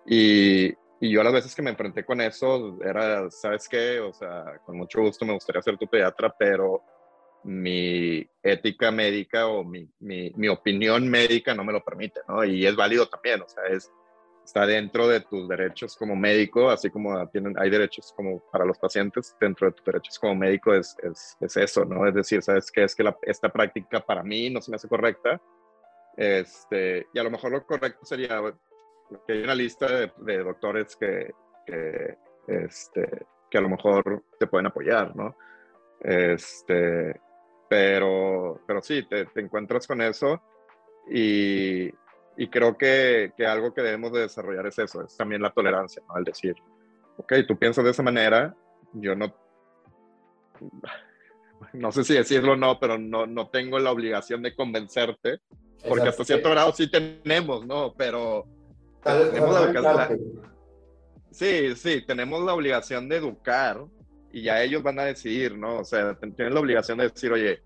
Y, 0.06 0.68
y 1.00 1.12
yo 1.12 1.24
las 1.24 1.34
veces 1.34 1.56
que 1.56 1.64
me 1.64 1.72
enfrenté 1.72 2.06
con 2.06 2.22
eso 2.22 2.78
era, 2.84 3.30
¿sabes 3.32 3.68
qué? 3.68 4.00
O 4.00 4.14
sea, 4.14 4.60
con 4.66 4.78
mucho 4.78 5.02
gusto 5.02 5.26
me 5.26 5.34
gustaría 5.34 5.62
ser 5.64 5.78
tu 5.78 5.88
pediatra, 5.88 6.34
pero 6.38 6.84
mi 7.44 8.28
ética 8.42 8.92
médica 8.92 9.48
o 9.48 9.64
mi, 9.64 9.88
mi, 10.00 10.32
mi, 10.36 10.48
opinión 10.48 11.10
médica 11.10 11.54
no 11.54 11.64
me 11.64 11.74
lo 11.74 11.84
permite, 11.84 12.22
¿no? 12.28 12.44
Y 12.44 12.66
es 12.66 12.76
válido 12.76 13.08
también, 13.08 13.42
o 13.42 13.48
sea, 13.48 13.64
es, 13.66 13.92
está 14.44 14.66
dentro 14.66 15.08
de 15.08 15.22
tus 15.22 15.48
derechos 15.48 15.96
como 15.96 16.16
médico, 16.16 16.70
así 16.70 16.90
como 16.90 17.28
tienen, 17.30 17.56
hay 17.58 17.70
derechos 17.70 18.14
como 18.16 18.42
para 18.52 18.66
los 18.66 18.78
pacientes, 18.78 19.36
dentro 19.40 19.68
de 19.68 19.74
tus 19.74 19.86
derechos 19.86 20.20
como 20.20 20.36
médico 20.36 20.74
es, 20.74 20.96
es, 21.04 21.38
es 21.40 21.58
eso, 21.58 21.86
¿no? 21.86 22.08
Es 22.08 22.14
decir, 22.14 22.42
¿sabes 22.42 22.72
qué? 22.72 22.84
Es 22.84 22.96
que 22.96 23.04
esta 23.24 23.50
práctica 23.50 24.00
para 24.00 24.24
mí 24.24 24.50
no 24.50 24.62
se 24.62 24.72
me 24.72 24.76
hace 24.76 24.88
correcta, 24.88 25.42
este, 26.16 27.08
y 27.14 27.20
a 27.20 27.24
lo 27.24 27.32
mejor 27.32 27.52
lo 27.52 27.66
correcto 27.66 28.06
sería 28.06 28.42
que 29.28 29.34
hay 29.34 29.44
una 29.44 29.56
lista 29.56 29.88
de, 29.88 30.12
de 30.18 30.38
doctores 30.44 30.96
que, 30.96 31.34
que, 31.66 32.18
este, 32.48 33.26
que 33.50 33.58
a 33.58 33.62
lo 33.62 33.70
mejor 33.70 34.24
te 34.40 34.48
pueden 34.48 34.68
apoyar, 34.68 35.16
¿no? 35.16 35.36
Este, 36.00 37.20
pero, 37.74 38.62
pero 38.68 38.84
sí, 38.84 39.02
te, 39.02 39.26
te 39.26 39.42
encuentras 39.42 39.88
con 39.88 40.00
eso 40.00 40.40
y, 41.10 41.88
y 42.38 42.48
creo 42.52 42.78
que, 42.78 43.34
que, 43.36 43.48
algo 43.48 43.74
que 43.74 43.82
debemos 43.82 44.12
de 44.12 44.22
desarrollar 44.22 44.68
es 44.68 44.78
eso, 44.78 45.04
es 45.04 45.18
también 45.18 45.42
la 45.42 45.50
tolerancia, 45.50 46.04
¿no? 46.08 46.14
Al 46.14 46.24
decir, 46.24 46.56
ok, 47.18 47.34
tú 47.48 47.58
piensas 47.58 47.84
de 47.84 47.90
esa 47.90 48.04
manera, 48.04 48.56
yo 48.94 49.16
no, 49.16 49.36
no 51.74 51.92
sé 51.92 52.04
si 52.04 52.14
decirlo 52.14 52.52
o 52.52 52.56
no, 52.56 52.80
pero 52.80 53.00
no, 53.00 53.26
no 53.26 53.50
tengo 53.50 53.80
la 53.80 53.92
obligación 53.92 54.44
de 54.44 54.56
convencerte, 54.56 55.40
porque 55.90 56.10
hasta 56.10 56.26
cierto 56.26 56.52
grado 56.52 56.74
sí 56.74 56.92
tenemos, 56.92 57.66
¿no? 57.66 57.96
Pero... 57.98 58.46
tenemos 59.04 59.74
la, 59.74 59.82
la, 59.82 60.18
sí, 61.32 61.76
sí, 61.76 62.06
tenemos 62.06 62.44
la 62.44 62.54
obligación 62.54 63.10
de 63.10 63.16
educar 63.16 63.84
y 64.34 64.42
ya 64.42 64.62
ellos 64.62 64.82
van 64.82 65.00
a 65.00 65.06
decidir, 65.06 65.56
¿no? 65.56 65.78
O 65.78 65.86
sea, 65.86 66.16
tienen 66.16 66.56
la 66.56 66.60
obligación 66.60 66.98
de 66.98 67.08
decir, 67.08 67.32
oye, 67.32 67.62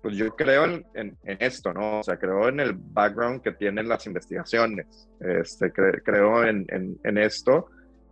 pues 0.00 0.16
yo 0.16 0.34
creo 0.34 0.64
en, 0.64 0.84
en, 0.94 1.16
esto, 1.38 1.72
¿no? 1.72 2.00
O 2.00 2.02
sea, 2.02 2.18
creo 2.18 2.48
en 2.48 2.60
el 2.60 2.72
background 2.72 3.42
que 3.42 3.52
tienen 3.52 3.88
las 3.88 4.06
investigaciones, 4.06 5.08
este, 5.20 5.70
creo 5.70 6.44
en, 6.44 6.66
en, 7.04 7.18
esto, 7.18 7.66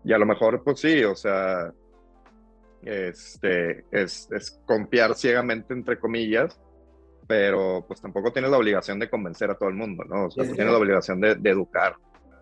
y 0.04 0.12
a 0.12 0.18
lo 0.18 0.26
mejor, 0.26 0.62
pues 0.62 0.80
sí, 0.80 1.02
o 1.02 1.16
sea, 1.16 1.72
este, 2.82 3.84
es, 3.90 4.28
es 4.30 4.60
confiar 4.66 5.14
ciegamente, 5.16 5.72
entre 5.72 5.98
comillas, 5.98 6.60
pero 7.26 7.84
pues 7.88 8.02
tampoco 8.02 8.30
tienes 8.30 8.50
la 8.50 8.58
obligación 8.58 8.98
de 8.98 9.08
convencer 9.08 9.50
a 9.50 9.54
todo 9.54 9.70
el 9.70 9.74
mundo, 9.74 10.04
¿no? 10.04 10.26
O 10.26 10.30
sea, 10.30 10.44
tienes 10.44 10.66
la 10.66 10.78
obligación 10.78 11.18
de, 11.18 11.34
de 11.34 11.50
educar. 11.50 11.96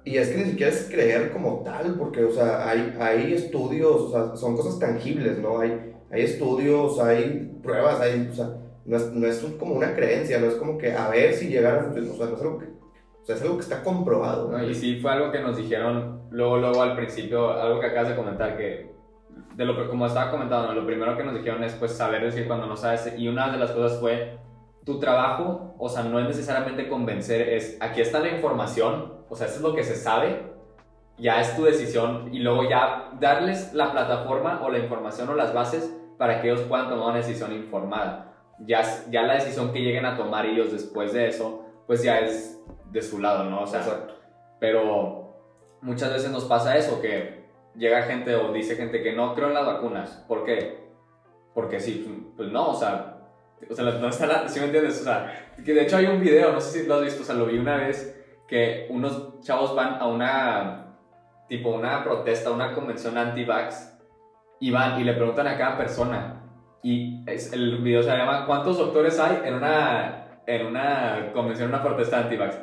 Y 0.08 0.16
es 0.16 0.30
que 0.30 0.38
ni 0.38 0.44
siquiera 0.46 0.72
es 0.72 0.88
creer 0.90 1.30
como 1.32 1.62
tal, 1.62 1.96
porque, 1.98 2.24
o 2.24 2.30
sea, 2.30 2.66
hay, 2.66 2.96
hay 2.98 3.34
estudios, 3.34 4.00
o 4.00 4.10
sea, 4.10 4.36
son 4.36 4.56
cosas 4.56 4.78
tangibles, 4.78 5.36
¿no? 5.38 5.60
Hay, 5.60 5.92
hay 6.10 6.22
estudios, 6.22 6.98
hay 6.98 7.58
pruebas, 7.62 8.00
hay, 8.00 8.26
o 8.26 8.34
sea, 8.34 8.54
no 8.86 8.96
es, 8.96 9.12
no 9.12 9.26
es 9.26 9.38
como 9.58 9.74
una 9.74 9.94
creencia, 9.94 10.40
no 10.40 10.46
es 10.46 10.54
como 10.54 10.78
que 10.78 10.94
a 10.94 11.10
ver 11.10 11.34
si 11.34 11.48
llegara 11.48 11.80
a 11.80 11.84
funcionar, 11.84 12.10
o 12.10 12.16
sea, 12.16 12.26
no 12.26 12.36
es 12.36 12.40
algo 12.40 12.58
que, 12.58 12.64
o 12.64 13.24
sea, 13.26 13.34
es 13.34 13.42
algo 13.42 13.56
que 13.56 13.62
está 13.64 13.82
comprobado. 13.84 14.50
No, 14.50 14.64
y 14.66 14.74
sí 14.74 14.98
fue 15.02 15.10
algo 15.10 15.30
que 15.30 15.40
nos 15.40 15.58
dijeron 15.58 16.22
luego, 16.30 16.56
luego 16.56 16.82
al 16.82 16.96
principio, 16.96 17.50
algo 17.50 17.78
que 17.78 17.86
acabas 17.88 18.08
de 18.08 18.16
comentar, 18.16 18.56
que 18.56 18.90
de 19.56 19.64
lo 19.66 19.90
como 19.90 20.06
estaba 20.06 20.30
comentando, 20.30 20.72
lo 20.72 20.86
primero 20.86 21.18
que 21.18 21.24
nos 21.24 21.34
dijeron 21.34 21.62
es 21.64 21.74
pues 21.74 21.92
saber 21.92 22.24
decir 22.24 22.46
cuando 22.46 22.66
no 22.66 22.78
sabes, 22.78 23.12
y 23.18 23.28
una 23.28 23.52
de 23.52 23.58
las 23.58 23.72
cosas 23.72 24.00
fue 24.00 24.38
tu 24.86 24.98
trabajo, 24.98 25.74
o 25.78 25.86
sea, 25.90 26.02
no 26.04 26.18
es 26.18 26.26
necesariamente 26.26 26.88
convencer, 26.88 27.50
es 27.50 27.76
aquí 27.78 28.00
está 28.00 28.20
la 28.20 28.30
información, 28.30 29.17
o 29.28 29.36
sea, 29.36 29.46
eso 29.46 29.56
es 29.56 29.62
lo 29.62 29.74
que 29.74 29.84
se 29.84 29.94
sabe, 29.94 30.42
ya 31.18 31.40
es 31.40 31.54
tu 31.56 31.64
decisión 31.64 32.32
y 32.32 32.38
luego 32.38 32.68
ya 32.68 33.10
darles 33.20 33.72
la 33.74 33.92
plataforma 33.92 34.60
o 34.62 34.70
la 34.70 34.78
información 34.78 35.28
o 35.28 35.34
las 35.34 35.52
bases 35.52 35.92
para 36.16 36.40
que 36.40 36.50
ellos 36.50 36.62
puedan 36.62 36.88
tomar 36.88 37.08
una 37.08 37.16
decisión 37.16 37.52
informada. 37.52 38.34
Ya, 38.60 38.82
ya 39.10 39.22
la 39.22 39.34
decisión 39.34 39.72
que 39.72 39.80
lleguen 39.80 40.04
a 40.04 40.16
tomar 40.16 40.46
ellos 40.46 40.72
después 40.72 41.12
de 41.12 41.28
eso, 41.28 41.64
pues 41.86 42.02
ya 42.02 42.18
es 42.20 42.60
de 42.90 43.02
su 43.02 43.20
lado, 43.20 43.44
¿no? 43.44 43.62
O 43.62 43.66
sea, 43.66 43.82
pero 44.58 45.34
muchas 45.80 46.12
veces 46.12 46.30
nos 46.30 46.44
pasa 46.44 46.76
eso, 46.76 47.00
que 47.00 47.44
llega 47.76 48.02
gente 48.02 48.34
o 48.34 48.52
dice 48.52 48.76
gente 48.76 49.02
que 49.02 49.12
no 49.12 49.34
creo 49.34 49.48
en 49.48 49.54
las 49.54 49.66
vacunas. 49.66 50.24
¿Por 50.26 50.44
qué? 50.44 50.88
Porque 51.54 51.80
sí, 51.80 52.32
pues 52.36 52.50
no, 52.50 52.70
o 52.70 52.74
sea, 52.74 53.18
o 53.68 53.74
sea, 53.74 53.84
no 53.84 54.08
está 54.08 54.26
la, 54.26 54.48
¿sí 54.48 54.60
me 54.60 54.66
entiendes? 54.66 55.00
O 55.00 55.04
sea, 55.04 55.50
que 55.64 55.74
de 55.74 55.82
hecho 55.82 55.96
hay 55.96 56.06
un 56.06 56.20
video, 56.20 56.52
no 56.52 56.60
sé 56.60 56.80
si 56.80 56.86
lo 56.86 56.96
has 56.96 57.02
visto, 57.02 57.22
o 57.22 57.24
sea, 57.24 57.34
lo 57.34 57.46
vi 57.46 57.58
una 57.58 57.76
vez, 57.76 58.17
que 58.48 58.86
unos 58.90 59.40
chavos 59.40 59.74
van 59.76 60.00
a 60.00 60.06
una, 60.06 60.96
tipo, 61.48 61.70
una 61.70 62.02
protesta, 62.02 62.50
una 62.50 62.74
convención 62.74 63.16
anti-vax, 63.16 63.96
y 64.60 64.70
van 64.70 65.00
y 65.00 65.04
le 65.04 65.12
preguntan 65.12 65.46
a 65.46 65.56
cada 65.56 65.76
persona, 65.76 66.42
y 66.82 67.22
es, 67.30 67.52
el 67.52 67.78
video 67.78 68.02
se 68.02 68.10
llama 68.10 68.46
¿Cuántos 68.46 68.78
doctores 68.78 69.18
hay 69.20 69.42
en 69.44 69.54
una, 69.54 70.40
en 70.46 70.66
una 70.66 71.30
convención, 71.32 71.68
una 71.68 71.82
protesta 71.82 72.18
anti-vax? 72.18 72.58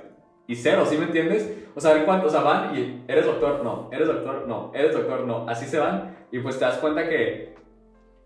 Y 0.48 0.56
cero, 0.56 0.86
¿sí 0.86 0.98
me 0.98 1.06
entiendes? 1.06 1.66
O 1.76 1.80
sea, 1.80 2.04
¿cuántos? 2.06 2.34
O 2.34 2.36
sea, 2.36 2.42
van 2.42 2.76
y 2.76 3.04
eres 3.08 3.26
doctor, 3.26 3.64
no, 3.64 3.90
eres 3.92 4.08
doctor, 4.08 4.46
no, 4.48 4.72
eres 4.74 4.94
doctor, 4.94 5.22
no, 5.22 5.48
así 5.48 5.66
se 5.66 5.80
van, 5.80 6.16
y 6.32 6.40
pues 6.40 6.60
te 6.60 6.66
das 6.66 6.78
cuenta 6.78 7.08
que, 7.08 7.56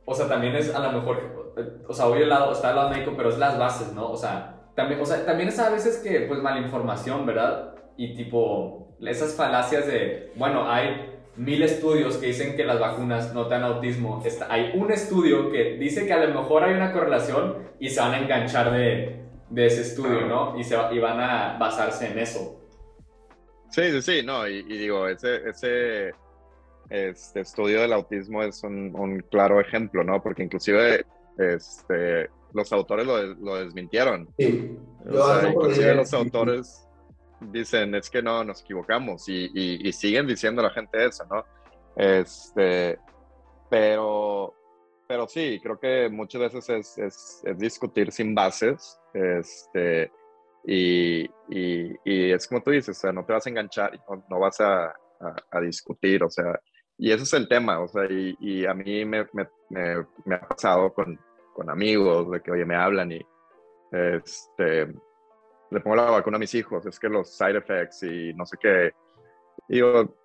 o 0.06 0.16
sea, 0.16 0.28
también 0.28 0.56
es 0.56 0.74
a 0.74 0.80
lo 0.80 0.92
mejor 0.92 1.40
o 1.88 1.94
sea, 1.94 2.08
hoy 2.08 2.22
el 2.22 2.30
lado, 2.30 2.52
está 2.52 2.70
el 2.70 2.76
lado 2.76 2.90
médico, 2.90 3.14
pero 3.16 3.30
es 3.30 3.38
las 3.38 3.58
bases, 3.58 3.94
¿no? 3.94 4.12
O 4.12 4.18
sea, 4.18 4.59
también, 4.80 5.02
o 5.02 5.06
sea, 5.06 5.26
también 5.26 5.50
es 5.50 5.60
a 5.60 5.70
veces 5.70 5.98
que, 5.98 6.22
pues, 6.22 6.42
mala 6.42 6.62
información, 6.62 7.26
¿verdad? 7.26 7.76
Y 7.98 8.16
tipo, 8.16 8.96
esas 9.02 9.36
falacias 9.36 9.86
de, 9.88 10.32
bueno, 10.36 10.72
hay 10.72 11.20
mil 11.36 11.62
estudios 11.64 12.16
que 12.16 12.28
dicen 12.28 12.56
que 12.56 12.64
las 12.64 12.80
vacunas 12.80 13.34
no 13.34 13.44
dan 13.50 13.64
autismo. 13.64 14.22
Está, 14.26 14.48
hay 14.50 14.72
un 14.76 14.90
estudio 14.90 15.52
que 15.52 15.76
dice 15.78 16.08
que 16.08 16.14
a 16.14 16.26
lo 16.26 16.42
mejor 16.42 16.64
hay 16.64 16.76
una 16.76 16.94
correlación 16.94 17.58
y 17.78 17.90
se 17.90 18.00
van 18.00 18.14
a 18.14 18.20
enganchar 18.20 18.72
de, 18.72 19.20
de 19.50 19.66
ese 19.66 19.82
estudio, 19.82 20.26
¿no? 20.28 20.58
Y, 20.58 20.64
se, 20.64 20.78
y 20.94 21.00
van 21.00 21.20
a 21.20 21.58
basarse 21.60 22.10
en 22.10 22.20
eso. 22.20 22.62
Sí, 23.72 23.92
sí, 23.92 24.02
sí, 24.02 24.22
no, 24.26 24.48
y, 24.48 24.60
y 24.60 24.78
digo, 24.78 25.10
ese, 25.10 25.50
ese 25.50 26.12
este 26.90 27.42
estudio 27.42 27.82
del 27.82 27.92
autismo 27.92 28.42
es 28.44 28.64
un, 28.64 28.96
un, 28.96 29.20
claro 29.30 29.60
ejemplo, 29.60 30.06
¿no? 30.06 30.24
Porque 30.24 30.44
inclusive 30.44 31.06
este, 31.38 32.30
los 32.54 32.72
autores 32.72 33.06
lo, 33.06 33.22
lo 33.36 33.56
desmintieron. 33.56 34.28
Sí. 34.38 34.78
inclusive 35.06 35.96
los 35.96 36.14
autores 36.14 36.90
dicen, 37.42 37.96
es 37.96 38.10
que 38.10 38.22
no, 38.22 38.44
nos 38.44 38.62
equivocamos 38.62 39.28
y, 39.30 39.50
y, 39.54 39.92
siguen 39.94 40.28
diciendo 40.28 40.62
a 40.62 40.66
la 40.66 40.72
gente 40.72 41.06
eso, 41.06 41.26
¿no? 41.30 41.46
Este, 41.96 43.00
pero, 43.70 44.54
pero 45.08 45.28
sí, 45.28 45.60
creo 45.62 45.80
que 45.80 46.10
muchas 46.10 46.42
veces 46.42 46.70
es, 46.70 46.98
es, 46.98 47.42
es 47.44 47.58
discutir 47.58 48.12
sin 48.12 48.36
bases, 48.36 49.00
este, 49.14 50.12
y, 50.66 51.24
y, 51.50 51.96
y, 52.04 52.32
es 52.32 52.48
como 52.48 52.62
tú 52.62 52.72
dices, 52.72 52.98
o 52.98 53.00
sea, 53.00 53.12
no 53.12 53.26
te 53.26 53.34
vas 53.34 53.46
a 53.46 53.50
enganchar, 53.50 54.00
no, 54.10 54.26
no 54.30 54.40
vas 54.40 54.60
a, 54.60 54.88
a, 54.88 55.36
a, 55.52 55.62
discutir, 55.62 56.24
o 56.24 56.30
sea, 56.30 56.60
y 56.98 57.12
ese 57.12 57.24
es 57.24 57.34
el 57.34 57.48
tema, 57.48 57.80
o 57.80 57.88
sea, 57.88 58.06
y, 58.10 58.36
y 58.40 58.66
a 58.66 58.74
mí 58.74 59.06
me, 59.06 59.26
me, 59.34 59.48
me, 59.70 60.06
me 60.26 60.36
ha 60.36 60.48
pasado 60.48 60.94
con, 60.94 61.18
con 61.60 61.70
amigos, 61.70 62.32
de 62.32 62.42
que, 62.42 62.52
oye, 62.52 62.64
me 62.64 62.76
hablan 62.76 63.12
y 63.12 63.20
este, 63.92 64.88
le 65.72 65.80
pongo 65.82 65.98
la 65.98 66.04
vacuna 66.04 66.38
a 66.38 66.40
mis 66.40 66.56
hijos, 66.56 66.86
es 66.86 66.98
que 66.98 67.10
los 67.10 67.36
side 67.36 67.58
effects 67.58 68.04
y 68.04 68.34
no 68.34 68.46
sé 68.46 68.56
qué. 68.62 68.94
Digo, 69.68 70.16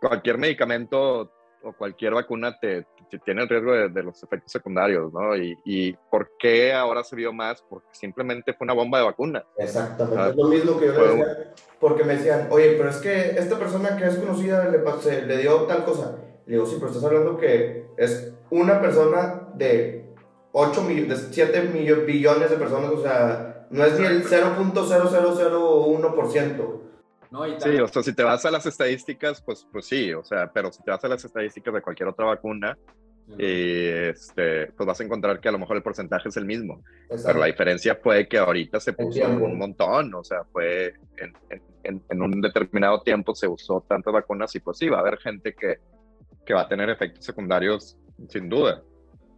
cualquier 0.00 0.38
medicamento 0.38 1.30
o 1.62 1.72
cualquier 1.74 2.14
vacuna 2.14 2.58
te, 2.58 2.86
tiene 3.22 3.42
el 3.42 3.50
riesgo 3.50 3.72
de, 3.72 4.02
los 4.02 4.22
efectos 4.22 4.50
secundarios, 4.50 5.12
¿no? 5.12 5.36
Y, 5.36 5.54
y, 5.66 5.92
por 6.10 6.32
qué 6.38 6.72
ahora 6.72 7.04
se 7.04 7.16
vio 7.16 7.34
más? 7.34 7.62
Porque 7.68 7.88
simplemente 7.92 8.54
fue 8.54 8.64
una 8.64 8.72
bomba 8.72 8.98
de 8.98 9.04
vacuna. 9.04 9.44
Exactamente, 9.58 10.30
es 10.30 10.36
lo 10.36 10.48
mismo 10.48 10.78
que 10.78 10.86
yo 10.86 10.92
le 10.92 11.02
decía, 11.02 11.54
porque 11.78 12.02
me 12.02 12.16
decían, 12.16 12.48
oye, 12.50 12.76
pero 12.78 12.88
es 12.88 12.96
que 12.96 13.32
esta 13.32 13.58
persona 13.58 13.98
que 13.98 14.06
es 14.06 14.16
conocida 14.16 14.70
le, 14.70 15.26
le 15.26 15.36
dio 15.36 15.66
tal 15.66 15.84
cosa. 15.84 16.16
Le 16.46 16.54
digo, 16.54 16.64
sí, 16.64 16.76
pero 16.78 16.88
estás 16.88 17.04
hablando 17.04 17.36
que 17.36 17.88
es 17.98 18.34
una 18.50 18.80
persona 18.80 19.48
de 19.54 20.01
8 20.52 20.82
millones, 20.82 21.28
7 21.30 21.62
millones, 21.72 22.06
billones 22.06 22.50
de 22.50 22.56
personas, 22.56 22.90
o 22.90 23.02
sea, 23.02 23.66
no 23.70 23.84
es 23.84 23.98
ni 23.98 24.06
el 24.06 24.24
0.0001%. 24.24 26.80
No, 27.30 27.44
sí, 27.60 27.70
o 27.80 27.88
sea, 27.88 28.02
si 28.02 28.14
te 28.14 28.22
vas 28.22 28.44
a 28.44 28.50
las 28.50 28.66
estadísticas, 28.66 29.40
pues, 29.40 29.66
pues 29.72 29.86
sí, 29.86 30.12
o 30.12 30.22
sea, 30.22 30.50
pero 30.52 30.70
si 30.70 30.82
te 30.82 30.90
vas 30.90 31.02
a 31.02 31.08
las 31.08 31.24
estadísticas 31.24 31.72
de 31.72 31.80
cualquier 31.80 32.10
otra 32.10 32.26
vacuna, 32.26 32.76
y 33.38 33.86
este, 33.86 34.66
pues 34.72 34.86
vas 34.86 35.00
a 35.00 35.04
encontrar 35.04 35.40
que 35.40 35.48
a 35.48 35.52
lo 35.52 35.58
mejor 35.58 35.76
el 35.76 35.82
porcentaje 35.82 36.28
es 36.28 36.36
el 36.36 36.44
mismo. 36.44 36.82
Exacto. 37.04 37.22
Pero 37.28 37.38
la 37.38 37.46
diferencia 37.46 37.98
fue 38.02 38.28
que 38.28 38.36
ahorita 38.36 38.80
se 38.80 38.92
puso 38.92 39.24
un 39.26 39.56
montón, 39.56 40.12
o 40.14 40.22
sea, 40.24 40.44
fue 40.52 40.92
en, 41.16 41.32
en- 41.84 42.02
en 42.08 42.22
un 42.22 42.40
determinado 42.42 43.00
tiempo 43.02 43.34
se 43.34 43.48
usó 43.48 43.84
tantas 43.88 44.12
vacunas 44.12 44.54
y 44.54 44.60
pues 44.60 44.76
sí, 44.78 44.88
va 44.88 44.98
a 44.98 45.00
haber 45.00 45.18
gente 45.18 45.54
que, 45.54 45.78
que 46.44 46.54
va 46.54 46.62
a 46.62 46.68
tener 46.68 46.90
efectos 46.90 47.24
secundarios 47.24 47.96
sin 48.28 48.48
duda. 48.48 48.82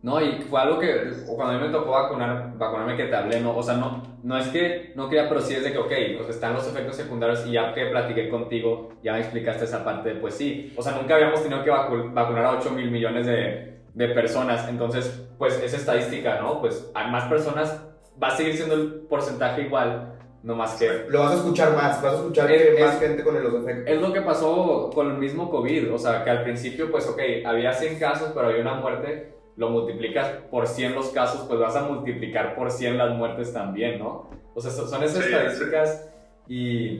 No, 0.04 0.20
y 0.20 0.32
fue 0.42 0.60
algo 0.60 0.78
que 0.78 1.12
cuando 1.34 1.54
a 1.54 1.58
mí 1.58 1.66
me 1.66 1.72
tocó 1.72 1.92
vacunar, 1.92 2.52
vacunarme 2.58 2.94
que 2.94 3.04
te 3.04 3.16
hablé, 3.16 3.40
no, 3.40 3.56
o 3.56 3.62
sea, 3.62 3.74
no, 3.76 4.02
no 4.22 4.36
es 4.36 4.48
que 4.48 4.92
no 4.94 5.08
quería, 5.08 5.28
pero 5.30 5.40
sí 5.40 5.54
es 5.54 5.64
de 5.64 5.72
que, 5.72 5.78
ok, 5.78 5.92
o 6.20 6.24
sea, 6.24 6.30
están 6.30 6.52
los 6.52 6.68
efectos 6.68 6.94
secundarios 6.96 7.46
y 7.46 7.52
ya 7.52 7.72
que 7.72 7.86
platiqué 7.86 8.28
contigo, 8.28 8.90
ya 9.02 9.14
me 9.14 9.20
explicaste 9.20 9.64
esa 9.64 9.82
parte, 9.82 10.14
pues 10.16 10.34
sí, 10.34 10.74
o 10.76 10.82
sea, 10.82 10.92
nunca 10.92 11.14
habíamos 11.14 11.42
tenido 11.42 11.64
que 11.64 11.70
vacu- 11.70 12.12
vacunar 12.12 12.44
a 12.44 12.50
8 12.58 12.70
mil 12.72 12.90
millones 12.90 13.24
de, 13.26 13.78
de 13.94 14.08
personas, 14.08 14.68
entonces, 14.68 15.26
pues 15.38 15.58
esa 15.62 15.78
estadística, 15.78 16.38
¿no? 16.38 16.60
Pues 16.60 16.90
a 16.94 17.06
más 17.08 17.24
personas 17.24 17.82
va 18.22 18.28
a 18.28 18.36
seguir 18.36 18.54
siendo 18.56 18.74
el 18.74 18.92
porcentaje 19.08 19.62
igual, 19.62 20.12
no 20.42 20.54
más 20.54 20.74
que... 20.74 21.06
Lo 21.08 21.20
vas 21.20 21.32
a 21.32 21.36
escuchar 21.36 21.74
más, 21.74 22.02
vas 22.02 22.12
a 22.12 22.16
escuchar 22.16 22.50
Es- 22.52 22.62
que 22.62 22.74
es- 22.74 22.80
más 22.84 23.00
gente 23.00 23.24
con 23.24 23.42
los 23.42 23.54
efectos. 23.54 23.84
Es 23.86 23.98
lo 24.02 24.12
que 24.12 24.20
pasó 24.20 24.90
con 24.94 25.12
el 25.12 25.16
mismo 25.16 25.48
COVID, 25.50 25.94
o 25.94 25.98
sea, 25.98 26.22
que 26.22 26.28
al 26.28 26.42
principio, 26.42 26.90
pues, 26.90 27.08
ok, 27.08 27.18
había 27.46 27.72
100 27.72 27.98
casos, 27.98 28.32
pero 28.34 28.48
había 28.48 28.60
una 28.60 28.74
muerte, 28.74 29.32
lo 29.56 29.70
multiplicas 29.70 30.28
por 30.50 30.66
100 30.66 30.94
los 30.94 31.10
casos, 31.10 31.46
pues 31.48 31.60
vas 31.60 31.76
a 31.76 31.82
multiplicar 31.82 32.54
por 32.56 32.70
100 32.70 32.98
las 32.98 33.10
muertes 33.14 33.52
también, 33.52 33.98
¿no? 34.00 34.28
O 34.54 34.60
sea, 34.60 34.70
so- 34.70 34.86
son 34.86 35.02
esas 35.02 35.24
Sí, 35.24 35.32
estadísticas 35.32 36.10
y 36.48 36.98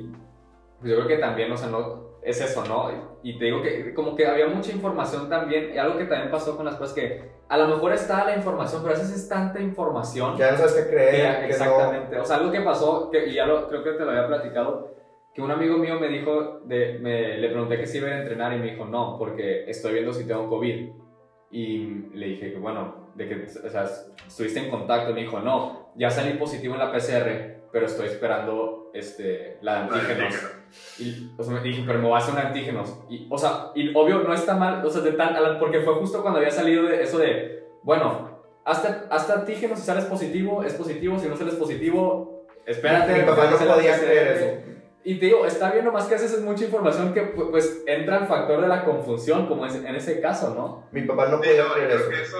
pues, 0.80 0.90
yo 0.90 0.96
creo 0.96 1.06
que 1.08 1.18
también, 1.18 1.50
o 1.52 1.56
sea, 1.56 1.68
no, 1.68 2.04
es 2.22 2.40
eso, 2.40 2.64
¿no? 2.64 2.90
Y 3.22 3.38
te 3.38 3.46
digo 3.46 3.60
que 3.62 3.92
como 3.92 4.16
que 4.16 4.26
había 4.26 4.46
mucha 4.46 4.72
información 4.72 5.28
también, 5.28 5.72
y 5.74 5.78
algo 5.78 5.98
que 5.98 6.04
también 6.04 6.30
pasó 6.30 6.56
con 6.56 6.64
las 6.64 6.76
cosas 6.76 6.94
que 6.94 7.34
a 7.48 7.58
lo 7.58 7.68
mejor 7.68 7.92
está 7.92 8.24
la 8.24 8.34
información, 8.36 8.82
pero 8.82 8.94
a 8.94 8.98
veces 8.98 9.14
es 9.14 9.28
tanta 9.28 9.60
información 9.60 10.36
Ya 10.38 10.52
no 10.52 10.56
sabes 10.58 10.72
qué 10.74 10.90
creer, 10.90 11.34
que 11.40 11.40
no. 11.42 11.46
exactamente. 11.48 12.18
O 12.18 12.24
sea, 12.24 12.36
algo 12.36 12.50
que 12.50 12.60
pasó, 12.60 13.10
que, 13.10 13.26
y 13.26 13.34
ya 13.34 13.46
lo, 13.46 13.68
creo 13.68 13.84
que 13.84 13.92
te 13.92 14.04
lo 14.04 14.10
había 14.10 14.26
platicado, 14.26 14.94
que 15.34 15.42
un 15.42 15.50
amigo 15.50 15.76
mío 15.76 15.98
me 16.00 16.08
dijo, 16.08 16.60
de, 16.64 16.98
me, 17.00 17.36
le 17.38 17.48
pregunté 17.50 17.76
que 17.76 17.86
si 17.86 17.98
iba 17.98 18.08
a 18.08 18.18
entrenar 18.20 18.52
y 18.54 18.58
me 18.58 18.70
dijo, 18.70 18.84
no, 18.86 19.18
porque 19.18 19.68
estoy 19.68 19.92
viendo 19.94 20.12
si 20.12 20.26
tengo 20.26 20.48
COVID. 20.48 20.90
Y 21.54 22.08
le 22.14 22.26
dije 22.26 22.52
que, 22.52 22.58
bueno, 22.58 23.12
de 23.14 23.28
que, 23.28 23.44
o 23.44 23.70
sea, 23.70 23.88
estuviste 24.26 24.58
en 24.58 24.70
contacto. 24.70 25.14
Me 25.14 25.20
dijo, 25.20 25.38
no, 25.38 25.90
ya 25.94 26.10
salí 26.10 26.36
positivo 26.36 26.74
en 26.74 26.80
la 26.80 26.92
PCR, 26.92 27.68
pero 27.70 27.86
estoy 27.86 28.08
esperando 28.08 28.90
este, 28.92 29.58
la 29.60 29.74
de 29.74 29.80
antígenos. 29.82 30.34
Y, 30.98 31.30
o 31.38 31.44
sea, 31.44 31.54
me 31.54 31.60
dije, 31.60 31.84
pero 31.86 32.00
me 32.00 32.08
voy 32.08 32.16
a 32.16 32.18
hacer 32.18 32.34
un 32.34 32.40
antígenos. 32.40 32.98
Y, 33.08 33.28
o 33.30 33.38
sea, 33.38 33.70
y 33.76 33.94
obvio, 33.94 34.24
no 34.24 34.34
está 34.34 34.56
mal, 34.56 34.84
o 34.84 34.90
sea, 34.90 35.02
de 35.02 35.12
tan, 35.12 35.60
porque 35.60 35.78
fue 35.82 35.94
justo 35.94 36.22
cuando 36.22 36.40
había 36.40 36.50
salido 36.50 36.86
de 36.86 37.04
eso 37.04 37.18
de, 37.18 37.68
bueno, 37.84 38.40
hasta, 38.64 39.06
hasta 39.08 39.34
antígenos, 39.34 39.78
si 39.78 39.86
sales 39.86 40.06
positivo, 40.06 40.64
es 40.64 40.74
positivo, 40.74 41.20
si 41.20 41.28
no 41.28 41.36
sales 41.36 41.54
positivo, 41.54 42.46
espérate. 42.66 43.14
Mi 43.14 43.28
papá 43.28 43.48
no 43.48 43.54
hacer 43.54 43.68
podía 43.68 43.96
creer 43.96 44.36
eso. 44.36 44.73
Y 45.04 45.18
te 45.18 45.26
digo, 45.26 45.44
está 45.46 45.70
bien, 45.70 45.84
nomás 45.84 46.06
que 46.06 46.14
a 46.14 46.18
veces 46.18 46.32
es 46.38 46.42
mucha 46.42 46.64
información 46.64 47.12
que 47.12 47.34
pu- 47.34 47.50
pues 47.50 47.82
entra 47.86 48.18
el 48.18 48.26
factor 48.26 48.62
de 48.62 48.68
la 48.68 48.84
confusión, 48.84 49.46
como 49.46 49.66
es 49.66 49.74
en 49.74 49.94
ese 49.94 50.20
caso, 50.20 50.54
¿no? 50.54 50.88
Mi 50.92 51.02
papá 51.02 51.28
no 51.28 51.38
podía 51.38 51.64
creer 51.74 51.90
eso. 51.90 52.36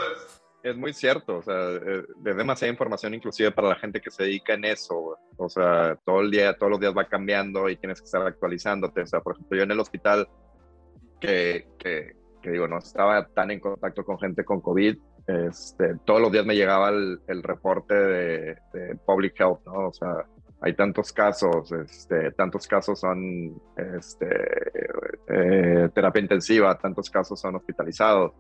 Es 0.63 0.75
muy 0.75 0.95
cierto, 0.95 1.37
o 1.37 1.43
sea, 1.43 1.73
eh, 1.73 2.05
es 2.25 2.37
demasiada 2.37 2.73
información 2.73 3.13
inclusive 3.13 3.51
para 3.51 3.69
la 3.69 3.75
gente 3.75 4.01
que 4.01 4.11
se 4.11 4.23
dedica 4.23 4.55
en 4.55 4.65
eso, 4.65 5.19
o 5.37 5.49
sea, 5.51 5.99
todo 6.07 6.23
el 6.23 6.31
día, 6.31 6.57
todos 6.57 6.71
los 6.71 6.81
días 6.81 6.95
va 6.97 7.05
cambiando 7.07 7.69
y 7.69 7.77
tienes 7.77 8.01
que 8.01 8.07
estar 8.07 8.23
actualizándote, 8.27 9.03
o 9.03 9.07
sea, 9.07 9.21
por 9.21 9.35
ejemplo, 9.35 9.59
yo 9.59 9.65
en 9.65 9.71
el 9.73 9.81
hospital, 9.81 10.27
que, 11.21 11.67
que, 11.79 12.17
que 12.41 12.51
digo, 12.51 12.67
no 12.67 12.79
estaba 12.79 13.27
tan 13.29 13.51
en 13.51 13.61
contacto 13.61 14.07
con 14.07 14.19
gente 14.19 14.43
con 14.43 14.63
COVID, 14.63 14.97
este, 15.27 15.97
todos 16.07 16.23
los 16.23 16.33
días 16.33 16.47
me 16.47 16.57
llegaba 16.57 16.89
el, 16.89 17.21
el 17.29 17.43
reporte 17.43 17.95
de, 17.95 18.57
de 18.73 18.97
Public 19.07 19.39
Health, 19.39 19.61
¿no? 19.67 19.89
O 19.89 19.93
sea, 19.93 20.25
hay 20.65 20.73
tantos 20.73 21.13
casos, 21.13 21.71
este, 21.73 22.33
tantos 22.33 22.67
casos 22.67 22.99
son 22.99 23.61
este, 23.77 24.27
eh, 25.29 25.91
terapia 25.95 26.23
intensiva, 26.23 26.79
tantos 26.79 27.11
casos 27.11 27.39
son 27.39 27.57
hospitalizados 27.57 28.33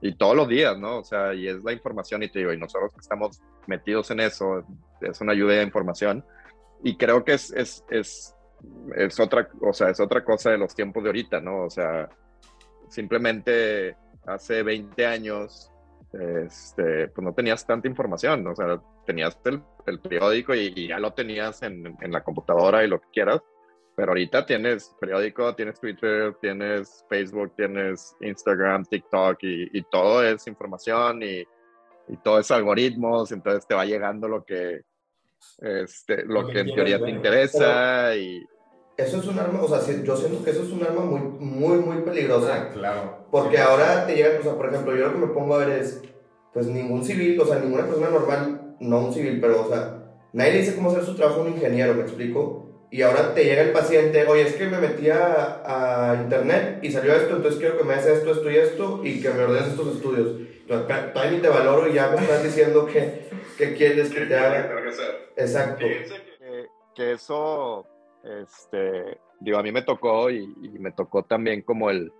y 0.00 0.14
todos 0.14 0.36
los 0.36 0.46
días, 0.46 0.78
¿no? 0.78 0.98
O 0.98 1.04
sea, 1.04 1.34
y 1.34 1.48
es 1.48 1.56
la 1.64 1.72
información 1.72 2.22
y 2.22 2.28
te 2.28 2.38
digo, 2.38 2.52
y 2.52 2.58
nosotros 2.58 2.92
que 2.92 3.00
estamos 3.00 3.42
metidos 3.66 4.12
en 4.12 4.20
eso, 4.20 4.64
es 5.00 5.20
una 5.20 5.34
lluvia 5.34 5.56
de 5.56 5.64
información 5.64 6.24
y 6.84 6.96
creo 6.96 7.24
que 7.24 7.32
es, 7.32 7.52
es, 7.52 7.84
es, 7.90 8.32
es 8.94 9.18
otra, 9.18 9.48
o 9.60 9.72
sea, 9.72 9.90
es 9.90 9.98
otra 9.98 10.24
cosa 10.24 10.50
de 10.50 10.58
los 10.58 10.76
tiempos 10.76 11.02
de 11.02 11.08
ahorita, 11.08 11.40
¿no? 11.40 11.64
O 11.64 11.70
sea, 11.70 12.08
simplemente 12.90 13.96
hace 14.24 14.62
20 14.62 15.04
años, 15.04 15.71
este, 16.12 17.08
pues 17.08 17.24
no 17.24 17.32
tenías 17.32 17.66
tanta 17.66 17.88
información, 17.88 18.46
o 18.46 18.54
sea, 18.54 18.80
tenías 19.06 19.38
el, 19.44 19.62
el 19.86 20.00
periódico 20.00 20.54
y, 20.54 20.72
y 20.74 20.88
ya 20.88 20.98
lo 20.98 21.12
tenías 21.12 21.62
en, 21.62 21.96
en 22.00 22.12
la 22.12 22.22
computadora 22.22 22.84
y 22.84 22.88
lo 22.88 23.00
que 23.00 23.08
quieras, 23.12 23.40
pero 23.96 24.12
ahorita 24.12 24.46
tienes 24.46 24.94
periódico, 25.00 25.54
tienes 25.54 25.80
Twitter, 25.80 26.34
tienes 26.40 27.04
Facebook, 27.08 27.54
tienes 27.56 28.14
Instagram, 28.20 28.84
TikTok 28.84 29.38
y, 29.42 29.78
y 29.78 29.82
todo 29.84 30.24
es 30.24 30.46
información 30.46 31.22
y, 31.22 31.44
y 32.08 32.16
todo 32.22 32.40
es 32.40 32.50
algoritmos, 32.50 33.32
entonces 33.32 33.66
te 33.66 33.74
va 33.74 33.84
llegando 33.84 34.28
lo 34.28 34.44
que, 34.44 34.82
este, 35.58 36.24
lo 36.24 36.42
Lo 36.42 36.46
que 36.46 36.52
que 36.54 36.60
en 36.60 36.74
teoría 36.74 36.98
te 37.00 37.10
interesa 37.10 38.14
y 38.16 38.44
Eso 38.96 39.18
es 39.18 39.26
un 39.26 39.38
arma, 39.38 39.62
o 39.62 39.68
sea, 39.68 39.80
sí, 39.80 40.02
yo 40.04 40.16
siento 40.16 40.44
que 40.44 40.50
eso 40.50 40.62
es 40.62 40.70
un 40.70 40.84
arma 40.84 41.02
muy, 41.02 41.20
muy, 41.20 41.78
muy 41.78 42.02
peligrosa. 42.02 42.54
Ah, 42.54 42.70
claro. 42.72 43.26
Porque 43.30 43.58
ahora 43.58 44.06
te 44.06 44.14
llegan, 44.14 44.40
o 44.40 44.42
sea, 44.42 44.54
por 44.54 44.68
ejemplo, 44.68 44.94
yo 44.94 45.06
lo 45.06 45.12
que 45.12 45.26
me 45.26 45.32
pongo 45.32 45.54
a 45.54 45.64
ver 45.64 45.80
es, 45.80 46.02
pues 46.52 46.66
ningún 46.66 47.02
civil, 47.02 47.40
o 47.40 47.46
sea, 47.46 47.58
ninguna 47.58 47.86
persona 47.86 48.10
normal, 48.10 48.76
no 48.80 49.06
un 49.06 49.14
civil, 49.14 49.40
pero, 49.40 49.62
o 49.62 49.68
sea, 49.68 50.02
nadie 50.34 50.52
le 50.52 50.58
dice 50.58 50.74
cómo 50.74 50.90
hacer 50.90 51.04
su 51.04 51.14
trabajo 51.14 51.40
a 51.40 51.44
un 51.44 51.52
ingeniero, 51.52 51.94
¿me 51.94 52.02
explico? 52.02 52.86
Y 52.90 53.00
ahora 53.00 53.32
te 53.32 53.44
llega 53.44 53.62
el 53.62 53.72
paciente, 53.72 54.26
oye, 54.26 54.42
es 54.42 54.54
que 54.54 54.66
me 54.66 54.76
metí 54.76 55.08
a, 55.08 55.62
a 55.64 56.22
internet 56.22 56.80
y 56.82 56.92
salió 56.92 57.14
esto, 57.14 57.36
entonces 57.36 57.58
quiero 57.58 57.78
que 57.78 57.84
me 57.84 57.94
hagas 57.94 58.06
esto, 58.06 58.32
esto 58.32 58.50
y 58.50 58.56
esto, 58.56 59.00
y 59.02 59.22
que 59.22 59.30
me 59.30 59.44
ordenes 59.44 59.68
estos 59.68 59.96
estudios. 59.96 60.36
Entonces, 60.60 61.12
todavía 61.14 61.32
ni 61.32 61.38
te 61.38 61.48
valoro 61.48 61.88
y 61.88 61.94
ya 61.94 62.10
me 62.10 62.20
estás 62.20 62.42
diciendo 62.42 62.84
que, 62.84 63.28
que 63.56 63.74
quieres 63.74 64.10
que 64.10 64.26
te 64.26 64.36
haga. 64.36 64.70
Exacto. 65.36 65.86
que, 65.86 66.68
que 66.94 67.12
eso, 67.12 67.86
este, 68.24 69.18
digo, 69.40 69.58
a 69.58 69.62
mí 69.62 69.72
me 69.72 69.82
tocó 69.82 70.30
y, 70.30 70.42
y 70.62 70.78
me 70.78 70.92
tocó 70.92 71.24
también 71.24 71.62
como 71.62 71.90
el, 71.90 72.12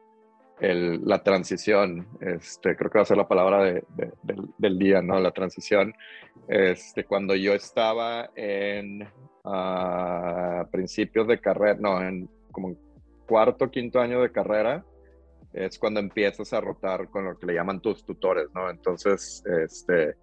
el, 0.61 1.05
la 1.05 1.23
transición, 1.23 2.07
este, 2.21 2.77
creo 2.77 2.91
que 2.91 2.99
va 2.99 3.03
a 3.03 3.07
ser 3.07 3.17
la 3.17 3.29
palabra 3.29 3.65
de- 3.65 3.85
de- 3.97 4.13
del, 4.23 4.45
del 4.59 4.79
día, 4.79 5.03
¿no? 5.03 5.19
La 5.21 5.33
transición, 5.33 5.93
este, 6.49 7.05
cuando 7.05 7.35
yo 7.35 7.53
estaba 7.55 8.31
en 8.37 9.09
ah, 9.45 10.67
principios 10.71 11.27
de 11.29 11.41
carrera, 11.41 11.77
no, 11.81 12.01
en 12.03 12.29
como 12.51 12.77
cuarto, 13.27 13.71
quinto 13.71 14.01
año 14.01 14.21
de 14.21 14.31
carrera, 14.31 14.85
es 15.53 15.79
cuando 15.79 16.01
empiezas 16.01 16.53
a 16.53 16.61
rotar 16.61 17.09
con 17.11 17.25
lo 17.25 17.39
que 17.39 17.47
le 17.47 17.55
llaman 17.55 17.81
tus 17.81 18.05
tutores, 18.05 18.49
¿no? 18.55 18.71
Entonces, 18.71 19.43
este, 19.65 20.17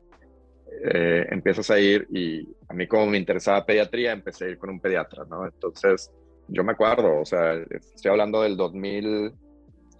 eh, 0.83 1.25
empiezas 1.29 1.69
a 1.71 1.79
ir 1.79 2.07
y 2.11 2.47
a 2.69 2.73
mí 2.73 2.87
como 2.87 3.07
me 3.07 3.17
interesaba 3.17 3.65
pediatría, 3.65 4.11
empecé 4.11 4.45
a 4.45 4.49
ir 4.49 4.57
con 4.57 4.69
un 4.69 4.79
pediatra, 4.79 5.25
¿no? 5.29 5.45
Entonces, 5.45 6.11
yo 6.47 6.63
me 6.63 6.73
acuerdo, 6.73 7.19
o 7.19 7.25
sea, 7.25 7.53
estoy 7.53 8.11
hablando 8.11 8.41
del 8.41 8.55
2000, 8.55 9.33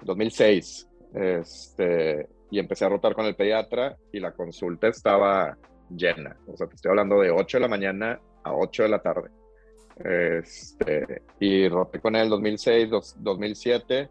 2006, 0.04 0.88
este, 1.14 2.28
y 2.52 2.60
empecé 2.60 2.86
a 2.86 2.90
rotar 2.90 3.14
con 3.16 3.26
el 3.26 3.36
pediatra 3.36 3.98
y 4.12 4.20
la 4.20 4.32
consulta 4.32 4.88
estaba 4.88 5.58
llena, 5.90 6.38
o 6.48 6.56
sea, 6.56 6.68
te 6.68 6.76
estoy 6.76 6.90
hablando 6.90 7.20
de 7.20 7.32
8 7.32 7.58
de 7.58 7.62
la 7.62 7.68
mañana 7.68 8.20
a 8.44 8.54
8 8.56 8.84
de 8.84 8.90
la 8.90 9.02
tarde. 9.02 9.30
Este, 10.04 11.24
y 11.40 11.68
roté 11.68 12.00
con 12.00 12.16
él 12.16 12.30
2006, 12.30 12.90
dos- 12.90 13.16
2007, 13.20 14.10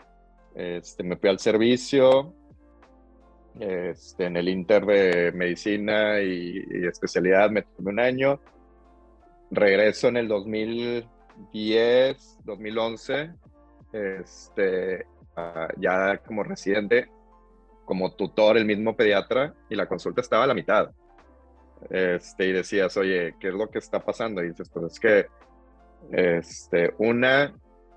este, 0.55 1.03
me 1.05 1.17
fui 1.17 1.31
al 1.31 1.39
servicio, 1.39 2.35
este, 3.59 4.27
en 4.27 4.37
el 4.37 4.49
Inter 4.49 4.87
de 4.87 5.33
Medicina 5.33 6.21
y, 6.21 6.65
especialidad 6.87 7.51
me 7.51 7.63
tomé 7.63 7.91
un 7.91 8.01
año. 8.01 8.41
Regreso 9.51 10.09
en 10.09 10.19
el 10.19 10.29
2010, 10.29 12.39
2011, 12.45 13.33
este, 13.93 15.07
ya 15.79 16.19
como 16.19 16.45
residente, 16.45 17.11
como 17.85 18.15
tutor, 18.15 18.59
el 18.59 18.67
mismo 18.67 18.97
pediatra, 18.97 19.55
y 19.71 19.75
la 19.75 19.87
consulta 19.87 20.21
estaba 20.21 20.45
a 20.45 20.49
la 20.49 20.55
mitad. 20.55 20.91
Este, 21.91 22.47
y 22.47 22.53
decías, 22.53 22.97
oye, 22.97 23.35
¿qué 23.41 23.49
es 23.49 23.55
lo 23.55 23.71
que 23.71 23.79
está 23.79 24.05
pasando? 24.05 24.43
Y 24.43 24.49
dices, 24.49 24.69
pues 24.69 24.93
es 24.93 25.01
que, 25.01 25.27
este, 26.13 26.95
una, 26.99 27.55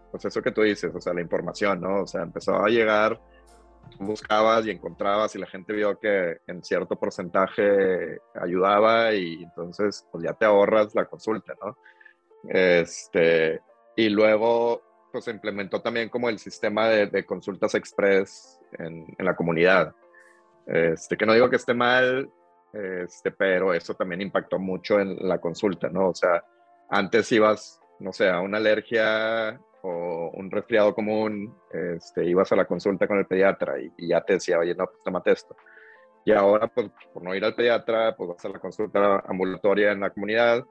pues 0.09 0.25
eso 0.25 0.41
que 0.41 0.51
tú 0.51 0.61
dices, 0.61 0.91
o 0.93 1.01
sea, 1.01 1.13
la 1.13 1.21
información, 1.21 1.82
¿no? 1.82 2.03
O 2.03 2.07
sea, 2.07 2.21
empezó 2.21 2.55
a 2.55 2.69
llegar 2.69 3.19
buscabas 3.99 4.65
y 4.65 4.71
encontrabas 4.71 5.35
y 5.35 5.39
la 5.39 5.47
gente 5.47 5.73
vio 5.73 5.99
que 5.99 6.39
en 6.47 6.63
cierto 6.63 6.97
porcentaje 6.97 8.19
ayudaba 8.35 9.13
y 9.13 9.43
entonces 9.43 10.07
pues 10.11 10.23
ya 10.23 10.33
te 10.33 10.45
ahorras 10.45 10.93
la 10.95 11.05
consulta, 11.05 11.53
¿no? 11.61 11.77
Este, 12.47 13.61
y 13.95 14.09
luego 14.09 14.81
pues 15.11 15.25
se 15.25 15.31
implementó 15.31 15.81
también 15.81 16.09
como 16.09 16.29
el 16.29 16.39
sistema 16.39 16.87
de, 16.87 17.07
de 17.07 17.25
consultas 17.25 17.75
express 17.75 18.59
en, 18.79 19.05
en 19.17 19.25
la 19.25 19.35
comunidad. 19.35 19.93
Este, 20.65 21.17
que 21.17 21.25
no 21.25 21.33
digo 21.33 21.49
que 21.49 21.57
esté 21.57 21.73
mal, 21.73 22.31
este, 22.73 23.31
pero 23.31 23.73
eso 23.73 23.93
también 23.95 24.21
impactó 24.21 24.57
mucho 24.57 24.99
en 24.99 25.17
la 25.27 25.39
consulta, 25.39 25.89
¿no? 25.89 26.09
O 26.09 26.15
sea, 26.15 26.45
antes 26.89 27.31
ibas, 27.31 27.79
no 27.99 28.13
sé, 28.13 28.29
a 28.29 28.39
una 28.39 28.57
alergia 28.57 29.59
o 29.84 30.32
un 30.34 30.51
resfriado 30.51 30.93
común, 30.93 31.55
este, 31.71 32.25
ibas 32.25 32.51
a 32.51 32.55
la 32.55 32.65
consulta 32.65 33.07
con 33.07 33.17
el 33.17 33.25
pediatra 33.25 33.79
y, 33.79 33.91
y 33.97 34.07
ya 34.09 34.21
te 34.21 34.34
decía, 34.34 34.59
oye, 34.59 34.75
no, 34.75 34.86
pues 34.86 35.03
tómate 35.03 35.32
esto. 35.32 35.55
Y 36.25 36.32
ahora, 36.32 36.67
pues, 36.67 36.89
por 37.13 37.23
no 37.23 37.34
ir 37.34 37.43
al 37.43 37.55
pediatra, 37.55 38.15
pues 38.15 38.29
vas 38.29 38.45
a 38.45 38.49
la 38.49 38.59
consulta 38.59 39.23
ambulatoria 39.27 39.91
en 39.91 40.01
la 40.01 40.11
comunidad, 40.11 40.63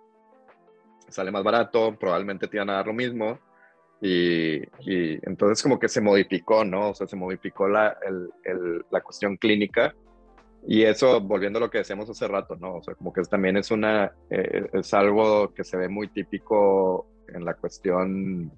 sale 1.08 1.30
más 1.30 1.42
barato, 1.42 1.96
probablemente 1.98 2.46
te 2.46 2.58
van 2.58 2.70
a 2.70 2.74
dar 2.74 2.86
lo 2.86 2.92
mismo. 2.92 3.38
Y, 4.02 4.62
y 4.80 5.18
entonces 5.26 5.62
como 5.62 5.78
que 5.78 5.88
se 5.88 6.00
modificó, 6.00 6.64
¿no? 6.64 6.90
O 6.90 6.94
sea, 6.94 7.06
se 7.06 7.16
modificó 7.16 7.68
la, 7.68 7.98
el, 8.06 8.30
el, 8.44 8.84
la 8.90 9.00
cuestión 9.02 9.36
clínica. 9.36 9.94
Y 10.66 10.84
eso, 10.84 11.20
volviendo 11.20 11.58
a 11.58 11.62
lo 11.62 11.70
que 11.70 11.78
decíamos 11.78 12.08
hace 12.08 12.28
rato, 12.28 12.56
¿no? 12.56 12.76
O 12.76 12.82
sea, 12.82 12.94
como 12.94 13.12
que 13.12 13.22
también 13.22 13.56
es 13.56 13.70
una, 13.70 14.12
eh, 14.30 14.68
es 14.72 14.94
algo 14.94 15.52
que 15.52 15.64
se 15.64 15.76
ve 15.76 15.88
muy 15.88 16.08
típico 16.08 17.06
en 17.28 17.44
la 17.44 17.54
cuestión 17.54 18.52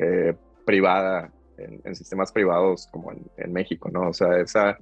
eh, 0.00 0.34
privada, 0.64 1.32
en, 1.58 1.80
en, 1.84 1.94
sistemas 1.94 2.32
privados 2.32 2.86
como 2.92 3.12
en, 3.12 3.24
en 3.36 3.52
México, 3.52 3.88
¿no? 3.90 4.10
O 4.10 4.12
sea, 4.12 4.38
esa 4.38 4.76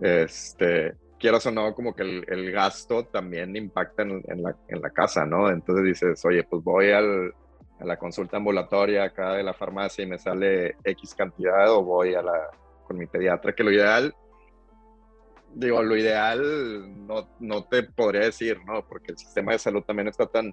este, 0.00 0.94
quieras 1.18 1.46
o 1.46 1.50
no, 1.50 1.74
como 1.74 1.94
que 1.94 2.02
el, 2.02 2.24
el 2.28 2.50
gasto 2.50 3.04
también 3.04 3.54
impacta 3.54 4.02
en, 4.02 4.22
en, 4.26 4.42
la, 4.42 4.56
en, 4.68 4.82
la, 4.82 4.90
casa, 4.90 5.24
¿no? 5.24 5.48
Entonces 5.50 5.84
dices, 5.84 6.24
oye, 6.24 6.42
pues 6.42 6.62
voy 6.64 6.90
al, 6.90 7.32
a 7.78 7.84
la 7.84 7.96
consulta 7.96 8.36
ambulatoria 8.36 9.04
acá 9.04 9.34
de 9.34 9.44
la 9.44 9.54
farmacia 9.54 10.02
y 10.04 10.08
me 10.08 10.18
sale 10.18 10.76
X 10.84 11.14
cantidad 11.14 11.70
o 11.72 11.84
voy 11.84 12.14
a 12.14 12.22
la, 12.22 12.50
con 12.84 12.98
mi 12.98 13.06
pediatra, 13.06 13.54
que 13.54 13.62
lo 13.62 13.70
ideal, 13.70 14.14
digo, 15.54 15.82
lo 15.82 15.96
ideal 15.96 17.06
no, 17.06 17.28
no 17.38 17.64
te 17.64 17.84
podría 17.84 18.22
decir, 18.22 18.58
¿no? 18.66 18.84
Porque 18.86 19.12
el 19.12 19.18
sistema 19.18 19.52
de 19.52 19.58
salud 19.58 19.82
también 19.82 20.08
está 20.08 20.26
tan... 20.26 20.52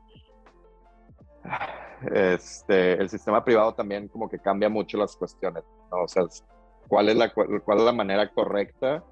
Este, 2.14 2.93
el 2.93 3.10
sistema 3.10 3.43
privado 3.43 3.74
también 3.74 4.08
como 4.08 4.30
que 4.30 4.39
cambia 4.39 4.70
mucho 4.70 4.97
las 4.97 5.16
cuestiones, 5.16 5.64
¿no? 5.91 6.04
O 6.04 6.08
sea, 6.08 6.24
¿cuál 6.88 7.10
es 7.10 7.16
la, 7.16 7.34
cuál 7.34 7.78
es 7.78 7.84
la 7.84 7.91
manera 7.91 8.32
correcta 8.32 9.04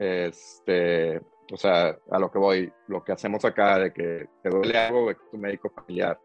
este, 0.00 1.18
o 1.52 1.56
sea, 1.56 1.96
a 2.10 2.18
lo 2.18 2.32
que 2.32 2.38
voy, 2.38 2.72
lo 2.88 3.04
que 3.04 3.12
hacemos 3.12 3.44
acá 3.44 3.78
de 3.78 3.92
que 3.92 4.26
te 4.42 4.48
duele 4.48 4.78
algo, 4.78 5.14
tu 5.30 5.36
médico 5.36 5.70
familiar. 5.70 6.18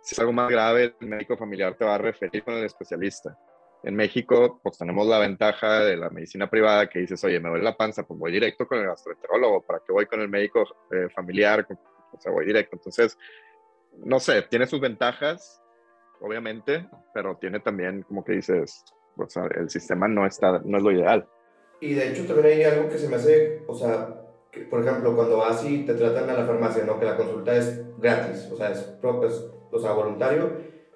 Si 0.00 0.14
es 0.14 0.18
algo 0.18 0.32
más 0.32 0.48
grave, 0.48 0.94
el 0.98 1.08
médico 1.08 1.36
familiar 1.36 1.76
te 1.76 1.84
va 1.84 1.96
a 1.96 1.98
referir 1.98 2.42
con 2.42 2.54
el 2.54 2.64
especialista. 2.64 3.38
En 3.82 3.94
México, 3.94 4.58
pues 4.62 4.78
tenemos 4.78 5.06
la 5.06 5.18
ventaja 5.18 5.80
de 5.80 5.98
la 5.98 6.08
medicina 6.08 6.48
privada 6.48 6.88
que 6.88 7.00
dices, 7.00 7.22
oye, 7.22 7.38
me 7.38 7.50
duele 7.50 7.64
la 7.64 7.76
panza, 7.76 8.02
pues 8.02 8.18
voy 8.18 8.32
directo 8.32 8.66
con 8.66 8.78
el 8.78 8.86
gastroenterólogo, 8.86 9.62
¿para 9.62 9.80
qué 9.86 9.92
voy 9.92 10.06
con 10.06 10.20
el 10.22 10.28
médico 10.28 10.64
eh, 10.90 11.08
familiar? 11.14 11.66
O 12.12 12.18
sea, 12.18 12.32
voy 12.32 12.46
directo. 12.46 12.76
Entonces, 12.76 13.18
no 14.04 14.20
sé, 14.20 14.42
tiene 14.42 14.66
sus 14.66 14.80
ventajas, 14.80 15.62
obviamente, 16.20 16.88
pero 17.14 17.36
tiene 17.36 17.60
también, 17.60 18.02
como 18.02 18.24
que 18.24 18.32
dices, 18.32 18.84
o 19.16 19.28
sea, 19.28 19.44
el 19.56 19.68
sistema 19.70 20.08
no, 20.08 20.26
está, 20.26 20.60
no 20.64 20.78
es 20.78 20.82
lo 20.82 20.92
ideal. 20.92 21.28
Y 21.80 21.94
de 21.94 22.10
hecho 22.10 22.26
también 22.26 22.46
hay 22.46 22.64
algo 22.64 22.88
que 22.88 22.98
se 22.98 23.08
me 23.08 23.16
hace, 23.16 23.62
o 23.66 23.74
sea, 23.74 24.22
que, 24.50 24.62
por 24.62 24.80
ejemplo, 24.80 25.14
cuando 25.14 25.38
vas 25.38 25.64
y 25.64 25.84
te 25.84 25.94
tratan 25.94 26.28
a 26.30 26.34
la 26.34 26.46
farmacia, 26.46 26.84
¿no? 26.84 26.98
Que 26.98 27.06
la 27.06 27.16
consulta 27.16 27.56
es 27.56 27.84
gratis, 27.98 28.48
o 28.52 28.56
sea, 28.56 28.70
es, 28.70 28.78
es 28.78 29.50
o 29.70 29.78
sea, 29.78 29.92
voluntario, 29.92 30.50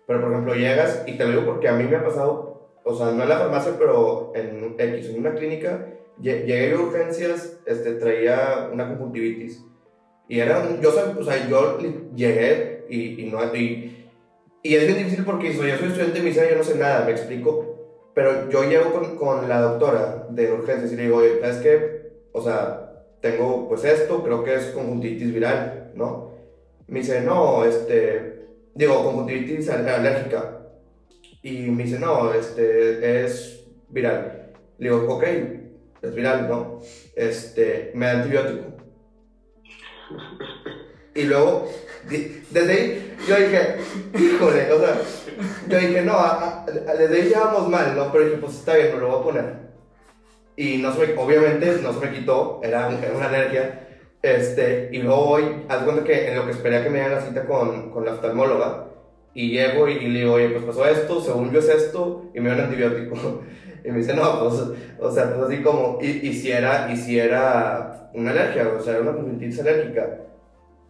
pero 0.07 0.20
por 0.20 0.32
ejemplo 0.32 0.55
llegas, 0.55 1.05
y 1.07 1.16
te 1.16 1.24
lo 1.24 1.30
digo 1.30 1.44
porque 1.44 1.68
a 1.68 1.74
mí 1.74 1.84
me 1.84 1.96
ha 1.96 2.05
pasado, 2.05 2.70
o 2.84 2.94
sea, 2.94 3.12
no 3.12 3.22
en 3.22 3.28
la 3.28 3.38
farmacia, 3.38 3.74
pero 3.78 4.32
en 4.34 4.74
X, 4.78 5.11
en 5.11 5.20
una 5.20 5.34
clínica, 5.34 5.88
llegué 6.20 6.72
a 6.72 6.80
urgencias, 6.80 7.61
este, 7.66 7.94
traía 7.94 8.70
una 8.72 8.88
conjuntivitis. 8.88 9.64
Y 10.28 10.40
era 10.40 10.61
un, 10.61 10.80
yo, 10.80 10.90
o 10.90 11.22
sea, 11.22 11.48
yo 11.48 11.78
llegué 12.14 12.81
y, 12.93 13.22
y 13.22 13.30
no, 13.30 13.43
y, 13.55 14.07
y 14.62 14.74
es 14.74 14.86
bien 14.86 14.99
difícil 14.99 15.24
porque 15.24 15.55
soy, 15.55 15.70
yo 15.70 15.78
soy 15.78 15.88
estudiante 15.88 16.18
de 16.18 16.24
medicina, 16.24 16.51
yo 16.51 16.57
no 16.57 16.64
sé 16.64 16.76
nada, 16.76 17.07
me 17.07 17.12
explico, 17.12 18.11
pero 18.14 18.51
yo 18.51 18.64
llego 18.64 18.93
con, 18.93 19.16
con, 19.16 19.49
la 19.49 19.62
doctora 19.62 20.26
de 20.28 20.53
urgencias 20.53 20.93
y 20.93 20.97
le 20.97 21.05
digo, 21.05 21.16
oye, 21.16 21.40
¿sabes 21.40 21.57
qué? 21.57 22.12
O 22.32 22.43
sea, 22.43 23.07
tengo 23.22 23.66
pues 23.68 23.84
esto, 23.84 24.22
creo 24.22 24.45
que 24.45 24.55
es 24.55 24.66
conjuntivitis 24.66 25.32
viral, 25.32 25.93
¿no? 25.95 26.32
Me 26.86 26.99
dice, 26.99 27.22
no, 27.22 27.64
este, 27.64 28.47
digo, 28.74 29.03
conjuntivitis 29.03 29.70
alérgica. 29.70 30.59
Y 31.43 31.70
me 31.70 31.84
dice, 31.84 31.99
no, 31.99 32.34
este, 32.34 33.24
es 33.24 33.64
viral. 33.88 34.53
Le 34.78 34.90
digo, 34.90 35.14
ok, 35.14 35.24
es 36.03 36.14
viral, 36.14 36.49
¿no? 36.49 36.80
Este, 37.16 37.90
me 37.95 38.07
da 38.07 38.12
antibiótico. 38.12 38.76
Y 41.14 41.24
luego, 41.24 41.68
desde 42.09 42.72
ahí, 42.72 43.16
yo 43.28 43.36
dije, 43.36 43.76
híjole, 44.18 44.72
o 44.72 44.78
sea, 44.78 45.00
yo 45.68 45.78
dije, 45.78 46.03
no, 46.03 46.14
a, 46.14 46.64
a, 46.64 46.94
desde 46.94 47.22
ahí 47.22 47.30
ya 47.30 47.40
vamos 47.40 47.68
mal, 47.68 47.94
¿no? 47.96 48.11
Pero 48.12 48.24
dije, 48.24 48.36
pues 48.38 48.55
está 48.55 48.76
bien, 48.76 48.94
me 48.94 49.00
lo 49.00 49.09
voy 49.09 49.20
a 49.20 49.22
poner. 49.22 49.55
Y 50.57 50.78
no 50.78 50.92
se 50.92 51.07
me, 51.07 51.14
obviamente 51.14 51.78
no 51.82 51.92
se 51.92 52.07
me 52.07 52.12
quitó, 52.12 52.61
era, 52.62 52.90
era 52.90 53.16
una 53.16 53.28
alergia. 53.28 53.88
Este, 54.22 54.88
y 54.92 54.98
luego 54.98 55.26
voy, 55.26 55.44
haz 55.68 55.82
cuenta 55.82 56.05
que 56.05 56.28
en 56.28 56.36
lo 56.36 56.44
que 56.44 56.53
esperé 56.53 56.76
a 56.76 56.84
que 56.84 56.90
me 56.90 57.00
dieran 57.00 57.16
la 57.16 57.26
cita 57.26 57.44
con, 57.44 57.90
con 57.90 58.05
la 58.05 58.12
oftalmóloga, 58.12 58.88
y 59.34 59.50
llego 59.50 59.88
y, 59.88 59.92
y, 59.92 60.09
le 60.09 60.20
digo, 60.20 60.34
oye, 60.34 60.50
pues 60.50 60.64
pasó 60.64 60.86
esto, 60.86 61.20
según 61.20 61.50
yo 61.53 61.61
es 61.61 61.68
esto, 61.68 62.30
y 62.34 62.40
me 62.40 62.50
dio 62.50 62.59
un 62.59 62.64
antibiótico. 62.64 63.42
Y 63.84 63.90
me 63.90 63.98
dice, 63.98 64.14
no, 64.14 64.38
pues, 64.38 64.62
o 65.00 65.11
sea, 65.11 65.34
pues 65.34 65.48
así 65.48 65.61
como, 65.61 65.98
y, 66.00 66.07
y, 66.07 66.32
si 66.34 66.53
era, 66.53 66.88
y 66.92 66.96
si 66.96 67.18
era 67.18 68.11
una 68.14 68.30
alergia, 68.30 68.68
o 68.78 68.80
sea, 68.80 68.92
era 68.92 69.03
una 69.03 69.12
conjuntivitis 69.12 69.59
alérgica. 69.59 70.20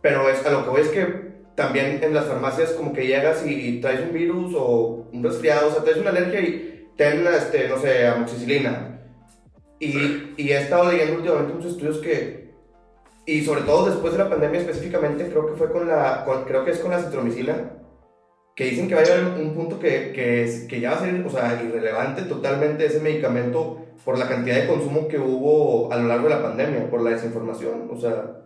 Pero 0.02 0.28
es, 0.28 0.44
a 0.44 0.50
lo 0.50 0.64
que 0.64 0.70
voy 0.70 0.80
es 0.82 0.88
que 0.88 1.32
también 1.54 2.00
en 2.02 2.14
las 2.14 2.26
farmacias 2.26 2.72
como 2.72 2.92
que 2.92 3.06
llegas 3.06 3.46
y, 3.46 3.52
y, 3.52 3.80
traes 3.80 4.00
un 4.00 4.12
virus 4.12 4.54
o 4.56 5.08
un 5.12 5.22
resfriado, 5.22 5.68
o 5.68 5.70
sea, 5.70 5.82
traes 5.82 5.98
una 5.98 6.10
alergia 6.10 6.40
y 6.40 6.90
ten, 6.96 7.26
este, 7.26 7.68
no 7.68 7.78
sé, 7.78 8.06
amoxicilina. 8.06 9.00
Y, 9.78 10.34
y 10.36 10.50
he 10.50 10.58
estado 10.58 10.90
leyendo 10.90 11.16
últimamente 11.16 11.54
muchos 11.54 11.72
estudios 11.72 11.98
que, 11.98 12.52
y 13.26 13.44
sobre 13.44 13.62
todo 13.62 13.86
después 13.86 14.12
de 14.12 14.18
la 14.18 14.30
pandemia 14.30 14.60
específicamente, 14.60 15.28
creo 15.28 15.46
que 15.46 15.54
fue 15.56 15.70
con 15.70 15.88
la, 15.88 16.24
con, 16.24 16.44
creo 16.44 16.64
que 16.64 16.72
es 16.72 16.78
con 16.78 16.90
la 16.90 17.02
citromicina, 17.02 17.78
que 18.54 18.64
dicen 18.64 18.88
que 18.88 18.94
va 18.94 19.00
a 19.00 19.04
llegar 19.04 19.24
un 19.40 19.54
punto 19.54 19.78
que, 19.78 20.12
que, 20.12 20.66
que 20.68 20.80
ya 20.80 20.90
va 20.90 20.96
a 20.96 21.00
ser, 21.00 21.26
o 21.26 21.30
sea, 21.30 21.62
irrelevante 21.62 22.22
totalmente 22.22 22.86
ese 22.86 23.00
medicamento 23.00 23.78
por 24.04 24.18
la 24.18 24.28
cantidad 24.28 24.56
de 24.56 24.66
consumo 24.66 25.08
que 25.08 25.18
hubo 25.18 25.92
a 25.92 25.96
lo 25.96 26.08
largo 26.08 26.28
de 26.28 26.34
la 26.34 26.42
pandemia, 26.42 26.90
por 26.90 27.02
la 27.02 27.10
desinformación, 27.10 27.88
o 27.90 27.96
sea... 27.96 28.38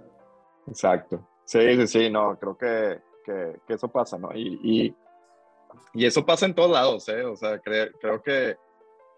Exacto. 0.69 1.27
Sí, 1.47 1.61
sí, 1.77 1.87
sí, 1.87 2.11
no, 2.11 2.37
creo 2.39 2.59
que, 2.59 3.01
que, 3.25 3.61
que 3.67 3.75
eso 3.75 3.89
pasa, 3.89 4.19
¿no? 4.19 4.31
Y, 4.35 4.59
y, 4.65 4.97
y, 5.95 6.05
eso 6.05 6.27
pasa 6.27 6.45
en 6.45 6.55
todos 6.55 6.73
lados, 6.73 7.09
¿eh? 7.09 7.25
O 7.25 7.37
sea, 7.37 7.61
cre, 7.61 7.93
creo 8.01 8.21
que, 8.21 8.57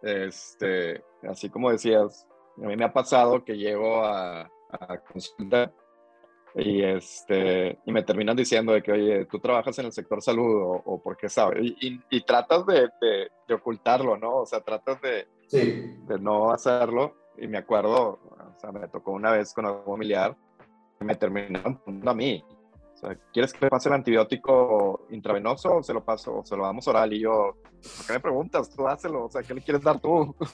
este, 0.03 1.03
así 1.27 1.49
como 1.49 1.71
decías, 1.71 2.29
a 2.63 2.67
mí 2.67 2.77
me 2.77 2.85
ha 2.85 2.93
pasado 2.93 3.43
que 3.43 3.57
llego 3.57 4.05
a, 4.05 4.43
a 4.71 4.99
consulta 5.11 5.73
y, 6.55 6.83
este, 6.83 7.79
y 7.87 7.93
me 7.93 8.03
terminan 8.03 8.37
diciendo 8.37 8.75
de 8.75 8.83
que, 8.83 8.93
oye, 8.93 9.25
tú 9.25 9.39
trabajas 9.39 9.79
en 9.79 9.87
el 9.87 9.93
sector 9.93 10.21
salud 10.21 10.63
o, 10.63 10.83
o 10.85 11.03
por 11.03 11.17
qué 11.17 11.31
sabes. 11.31 11.65
Y, 11.65 11.77
y, 11.81 12.01
y 12.11 12.25
tratas 12.25 12.67
de, 12.67 12.91
de, 13.01 13.31
de, 13.47 13.55
ocultarlo, 13.55 14.19
¿no? 14.19 14.39
O 14.39 14.47
sea, 14.47 14.61
tratas 14.61 15.01
de, 15.01 15.27
sí. 15.47 15.97
de 16.07 16.19
no 16.19 16.51
hacerlo. 16.51 17.15
Y 17.39 17.47
me 17.47 17.57
acuerdo, 17.57 18.21
o 18.23 18.61
sea, 18.61 18.71
me 18.71 18.87
tocó 18.89 19.13
una 19.13 19.33
vez 19.33 19.55
con 19.55 19.65
un 19.65 19.83
familiar 19.85 20.37
me 21.05 21.15
terminaron 21.15 21.77
poniendo 21.79 22.11
a 22.11 22.15
mí. 22.15 22.45
O 22.95 23.01
sea, 23.01 23.17
¿quieres 23.33 23.53
que 23.53 23.65
le 23.65 23.71
pase 23.71 23.89
el 23.89 23.95
antibiótico 23.95 25.07
intravenoso 25.11 25.77
o 25.77 25.83
se 25.85 25.95
lo 25.95 26.05
paso 26.05 26.39
o 26.39 26.45
se 26.45 26.57
lo 26.57 26.65
damos 26.65 26.89
oral? 26.89 27.13
Y 27.13 27.21
yo, 27.21 27.57
¿por 27.63 28.07
qué 28.07 28.13
me 28.15 28.21
preguntas? 28.21 28.71
Tú 28.71 28.89
hácelo, 28.89 29.27
o 29.27 29.31
sea, 29.31 29.43
¿qué 29.43 29.55
le 29.55 29.63
quieres 29.63 29.83
dar 29.83 30.01
tú? 30.01 30.35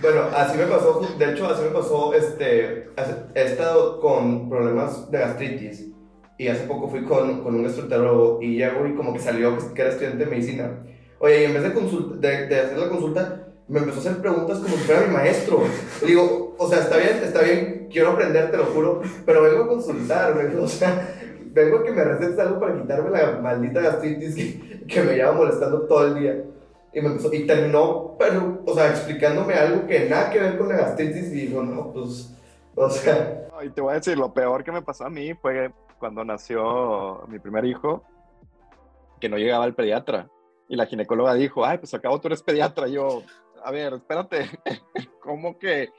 Bueno, 0.00 0.22
así 0.34 0.56
me 0.56 0.64
pasó, 0.64 1.00
de 1.18 1.32
hecho, 1.32 1.46
así 1.46 1.62
me 1.62 1.70
pasó, 1.70 2.14
este, 2.14 2.88
he 3.34 3.42
estado 3.42 4.00
con 4.00 4.48
problemas 4.48 5.10
de 5.10 5.18
gastritis 5.18 5.90
y 6.38 6.48
hace 6.48 6.64
poco 6.64 6.88
fui 6.88 7.04
con, 7.04 7.42
con 7.42 7.56
un 7.56 7.64
gastroenterólogo 7.64 8.40
y 8.40 8.56
llego 8.56 8.86
y 8.86 8.94
como 8.94 9.12
que 9.12 9.18
salió 9.18 9.58
que 9.74 9.82
era 9.82 9.90
estudiante 9.90 10.24
de 10.24 10.30
medicina. 10.30 10.82
Oye, 11.18 11.42
y 11.42 11.44
en 11.46 11.54
vez 11.54 11.64
de, 11.64 11.74
consulta, 11.74 12.16
de, 12.16 12.46
de 12.46 12.60
hacer 12.60 12.78
la 12.78 12.88
consulta, 12.88 13.48
me 13.66 13.80
empezó 13.80 13.98
a 13.98 14.00
hacer 14.00 14.22
preguntas 14.22 14.58
como 14.58 14.76
si 14.76 14.84
fuera 14.84 15.06
mi 15.06 15.12
maestro. 15.12 15.62
Le 16.00 16.06
digo, 16.06 16.54
o 16.56 16.68
sea, 16.68 16.78
está 16.78 16.96
bien, 16.96 17.20
está 17.22 17.42
bien, 17.42 17.77
quiero 17.90 18.10
aprender, 18.10 18.50
te 18.50 18.56
lo 18.56 18.66
juro, 18.66 19.02
pero 19.24 19.42
vengo 19.42 19.64
a 19.64 19.68
consultar, 19.68 20.36
vengo, 20.36 20.64
o 20.64 20.68
sea, 20.68 21.14
vengo 21.52 21.78
a 21.78 21.84
que 21.84 21.92
me 21.92 22.04
recetes 22.04 22.38
algo 22.38 22.60
para 22.60 22.80
quitarme 22.80 23.10
la 23.10 23.38
maldita 23.40 23.80
gastritis 23.80 24.34
que, 24.34 24.86
que 24.86 25.02
me 25.02 25.14
lleva 25.14 25.32
molestando 25.32 25.82
todo 25.82 26.06
el 26.06 26.14
día. 26.14 26.44
Y, 26.92 27.00
me 27.00 27.08
empezó, 27.08 27.32
y 27.32 27.46
terminó, 27.46 28.16
pero, 28.18 28.62
o 28.64 28.74
sea, 28.74 28.88
explicándome 28.90 29.54
algo 29.54 29.86
que 29.86 30.08
nada 30.08 30.30
que 30.30 30.40
ver 30.40 30.58
con 30.58 30.68
la 30.68 30.76
gastritis 30.76 31.32
y 31.32 31.46
dijo, 31.46 31.62
no, 31.62 31.92
pues, 31.92 32.34
o 32.74 32.90
sea... 32.90 33.48
Y 33.62 33.70
te 33.70 33.80
voy 33.80 33.92
a 33.92 33.96
decir, 33.96 34.16
lo 34.16 34.32
peor 34.32 34.64
que 34.64 34.72
me 34.72 34.82
pasó 34.82 35.04
a 35.04 35.10
mí 35.10 35.34
fue 35.34 35.72
cuando 35.98 36.24
nació 36.24 37.24
mi 37.28 37.38
primer 37.38 37.64
hijo, 37.64 38.02
que 39.20 39.28
no 39.28 39.36
llegaba 39.36 39.64
al 39.64 39.74
pediatra. 39.74 40.28
Y 40.68 40.76
la 40.76 40.86
ginecóloga 40.86 41.34
dijo, 41.34 41.64
ay, 41.64 41.78
pues 41.78 41.92
acabo 41.94 42.20
tú 42.20 42.28
eres 42.28 42.42
pediatra. 42.42 42.88
Y 42.88 42.92
yo, 42.92 43.22
a 43.64 43.70
ver, 43.70 43.94
espérate, 43.94 44.48
¿cómo 45.20 45.58
que 45.58 45.90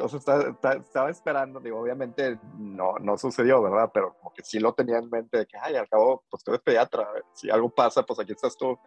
o 0.00 0.08
sea, 0.08 0.18
estaba, 0.18 1.10
esperando, 1.10 1.60
digo, 1.60 1.80
obviamente 1.80 2.38
no, 2.58 2.94
no 3.00 3.16
sucedió, 3.16 3.62
¿verdad? 3.62 3.90
Pero 3.92 4.14
como 4.14 4.32
que 4.34 4.42
sí 4.42 4.60
lo 4.60 4.72
tenía 4.74 4.98
en 4.98 5.08
mente 5.08 5.38
de 5.38 5.46
que, 5.46 5.56
ay, 5.60 5.76
al 5.76 5.88
cabo, 5.88 6.22
pues 6.30 6.44
tú 6.44 6.50
eres 6.50 6.62
pediatra, 6.62 7.08
si 7.32 7.50
algo 7.50 7.70
pasa, 7.70 8.02
pues 8.02 8.18
aquí 8.20 8.32
estás 8.32 8.56
tú. 8.56 8.78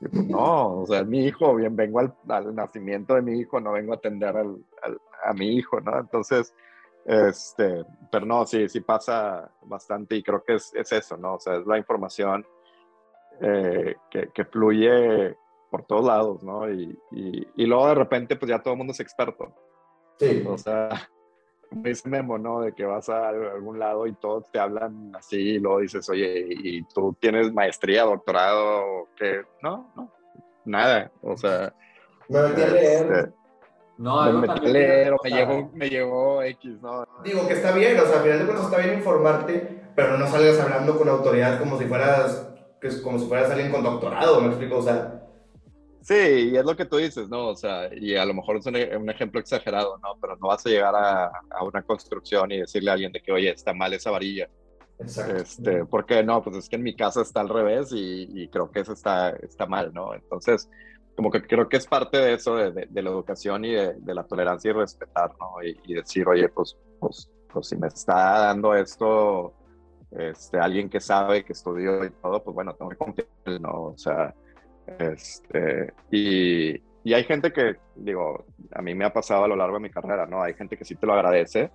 Pues, 0.00 0.12
no, 0.12 0.80
o 0.80 0.86
sea, 0.86 1.02
mi 1.04 1.26
hijo, 1.26 1.54
bien, 1.54 1.76
vengo 1.76 2.00
al, 2.00 2.14
al, 2.28 2.54
nacimiento 2.54 3.14
de 3.14 3.22
mi 3.22 3.38
hijo, 3.38 3.60
no 3.60 3.72
vengo 3.72 3.92
a 3.92 3.96
atender 3.96 4.36
al, 4.36 4.64
a 5.24 5.32
mi 5.34 5.56
hijo, 5.56 5.80
¿no? 5.80 5.98
Entonces, 5.98 6.54
este, 7.04 7.84
pero 8.10 8.26
no, 8.26 8.46
sí, 8.46 8.68
sí 8.68 8.80
pasa 8.80 9.50
bastante 9.62 10.16
y 10.16 10.22
creo 10.22 10.42
que 10.44 10.54
es, 10.54 10.72
es 10.74 10.92
eso, 10.92 11.16
¿no? 11.16 11.34
O 11.34 11.40
sea, 11.40 11.56
es 11.56 11.66
la 11.66 11.78
información 11.78 12.46
eh, 13.40 13.96
que, 14.10 14.28
que, 14.32 14.44
fluye 14.44 15.36
por 15.70 15.84
todos 15.84 16.04
lados, 16.04 16.42
¿no? 16.42 16.70
Y, 16.70 16.98
y, 17.12 17.46
y, 17.56 17.66
luego 17.66 17.88
de 17.88 17.94
repente, 17.94 18.36
pues 18.36 18.50
ya 18.50 18.62
todo 18.62 18.74
el 18.74 18.78
mundo 18.78 18.92
es 18.92 19.00
experto. 19.00 19.54
Sí. 20.20 20.44
O 20.46 20.58
sea, 20.58 20.90
como 21.70 21.82
dice 21.82 22.08
Memo, 22.08 22.38
¿no? 22.38 22.60
De 22.60 22.72
que 22.72 22.84
vas 22.84 23.08
a 23.08 23.30
algún 23.30 23.78
lado 23.78 24.06
y 24.06 24.12
todos 24.14 24.50
te 24.52 24.58
hablan 24.58 25.12
así 25.16 25.36
y 25.36 25.58
luego 25.58 25.80
dices, 25.80 26.08
oye, 26.10 26.46
¿y 26.48 26.82
tú 26.84 27.16
tienes 27.18 27.52
maestría, 27.52 28.04
doctorado? 28.04 29.08
¿Qué? 29.16 29.42
No, 29.62 29.90
no, 29.96 30.12
nada. 30.64 31.10
O 31.22 31.36
sea... 31.36 31.74
Me 32.28 32.42
metí 32.42 32.62
a 32.62 32.66
leer. 32.68 33.12
Este, 33.12 33.32
no, 33.98 34.32
me 34.32 34.46
metí 34.46 34.66
a 34.66 34.68
leer, 34.68 35.14
me 35.24 35.30
llegó, 35.30 35.70
me 35.74 35.88
llegó 35.88 36.42
X, 36.42 36.80
¿no? 36.80 37.04
Digo 37.24 37.46
que 37.48 37.54
está 37.54 37.72
bien, 37.72 37.98
o 37.98 38.04
sea, 38.06 38.18
al 38.18 38.22
final 38.22 38.38
de 38.38 38.44
cuentas 38.44 38.66
está 38.66 38.78
bien 38.78 38.98
informarte, 38.98 39.82
pero 39.94 40.16
no 40.16 40.26
salgas 40.26 40.60
hablando 40.60 40.96
con 40.96 41.08
autoridad 41.08 41.58
como 41.58 41.76
si 41.76 41.86
fueras, 41.86 42.50
como 43.02 43.18
si 43.18 43.26
fueras 43.26 43.50
alguien 43.50 43.72
con 43.72 43.82
doctorado, 43.82 44.40
me 44.40 44.48
explico, 44.48 44.78
o 44.78 44.82
sea... 44.82 45.19
Sí, 46.02 46.50
y 46.52 46.56
es 46.56 46.64
lo 46.64 46.74
que 46.76 46.86
tú 46.86 46.96
dices, 46.96 47.28
¿no? 47.28 47.48
O 47.48 47.56
sea, 47.56 47.90
y 47.94 48.16
a 48.16 48.24
lo 48.24 48.32
mejor 48.32 48.56
es 48.56 48.66
un, 48.66 48.74
un 48.76 49.10
ejemplo 49.10 49.38
exagerado, 49.38 49.98
¿no? 49.98 50.16
Pero 50.20 50.36
no 50.36 50.48
vas 50.48 50.64
a 50.64 50.70
llegar 50.70 50.94
a, 50.94 51.26
a, 51.50 51.64
una 51.64 51.82
construcción 51.82 52.50
y 52.52 52.60
decirle 52.60 52.90
a 52.90 52.94
alguien 52.94 53.12
de 53.12 53.20
que, 53.20 53.32
oye, 53.32 53.50
está 53.50 53.74
mal 53.74 53.92
esa 53.92 54.10
varilla. 54.10 54.48
Exacto. 54.98 55.36
Este, 55.36 55.84
¿Por 55.84 56.06
qué 56.06 56.22
no? 56.22 56.42
Pues 56.42 56.56
es 56.56 56.68
que 56.68 56.76
en 56.76 56.82
mi 56.82 56.96
casa 56.96 57.20
está 57.20 57.40
al 57.40 57.50
revés 57.50 57.92
y, 57.92 58.28
y, 58.32 58.48
creo 58.48 58.70
que 58.70 58.80
eso 58.80 58.94
está, 58.94 59.30
está 59.30 59.66
mal, 59.66 59.92
¿no? 59.92 60.14
Entonces, 60.14 60.70
como 61.16 61.30
que 61.30 61.42
creo 61.42 61.68
que 61.68 61.76
es 61.76 61.86
parte 61.86 62.16
de 62.16 62.34
eso, 62.34 62.56
de, 62.56 62.72
de, 62.72 62.86
de 62.86 63.02
la 63.02 63.10
educación 63.10 63.64
y 63.66 63.72
de, 63.72 63.94
de, 63.94 64.14
la 64.14 64.24
tolerancia 64.24 64.70
y 64.70 64.74
respetar, 64.74 65.32
¿no? 65.38 65.62
Y, 65.62 65.78
y, 65.84 65.94
decir, 65.94 66.26
oye, 66.28 66.48
pues, 66.48 66.78
pues, 66.98 67.30
pues 67.52 67.68
si 67.68 67.76
me 67.76 67.88
está 67.88 68.40
dando 68.40 68.74
esto 68.74 69.54
este, 70.12 70.58
alguien 70.58 70.88
que 70.88 71.00
sabe, 71.00 71.44
que 71.44 71.52
estudió 71.52 72.04
y 72.04 72.10
todo, 72.10 72.42
pues 72.42 72.54
bueno, 72.54 72.74
tengo 72.74 72.90
que 72.90 72.96
confiar, 72.96 73.28
¿no? 73.60 73.82
O 73.82 73.98
sea 73.98 74.34
este, 74.98 75.92
y, 76.10 76.74
y, 77.04 77.14
hay 77.14 77.24
gente 77.24 77.52
que, 77.52 77.76
digo, 77.94 78.44
a 78.72 78.82
mí 78.82 78.94
me 78.94 79.04
ha 79.04 79.12
pasado 79.12 79.44
a 79.44 79.48
lo 79.48 79.56
largo 79.56 79.76
de 79.76 79.82
mi 79.82 79.90
carrera, 79.90 80.26
¿no? 80.26 80.42
Hay 80.42 80.54
gente 80.54 80.76
que 80.76 80.84
sí 80.84 80.96
te 80.96 81.06
lo 81.06 81.14
agradece, 81.14 81.70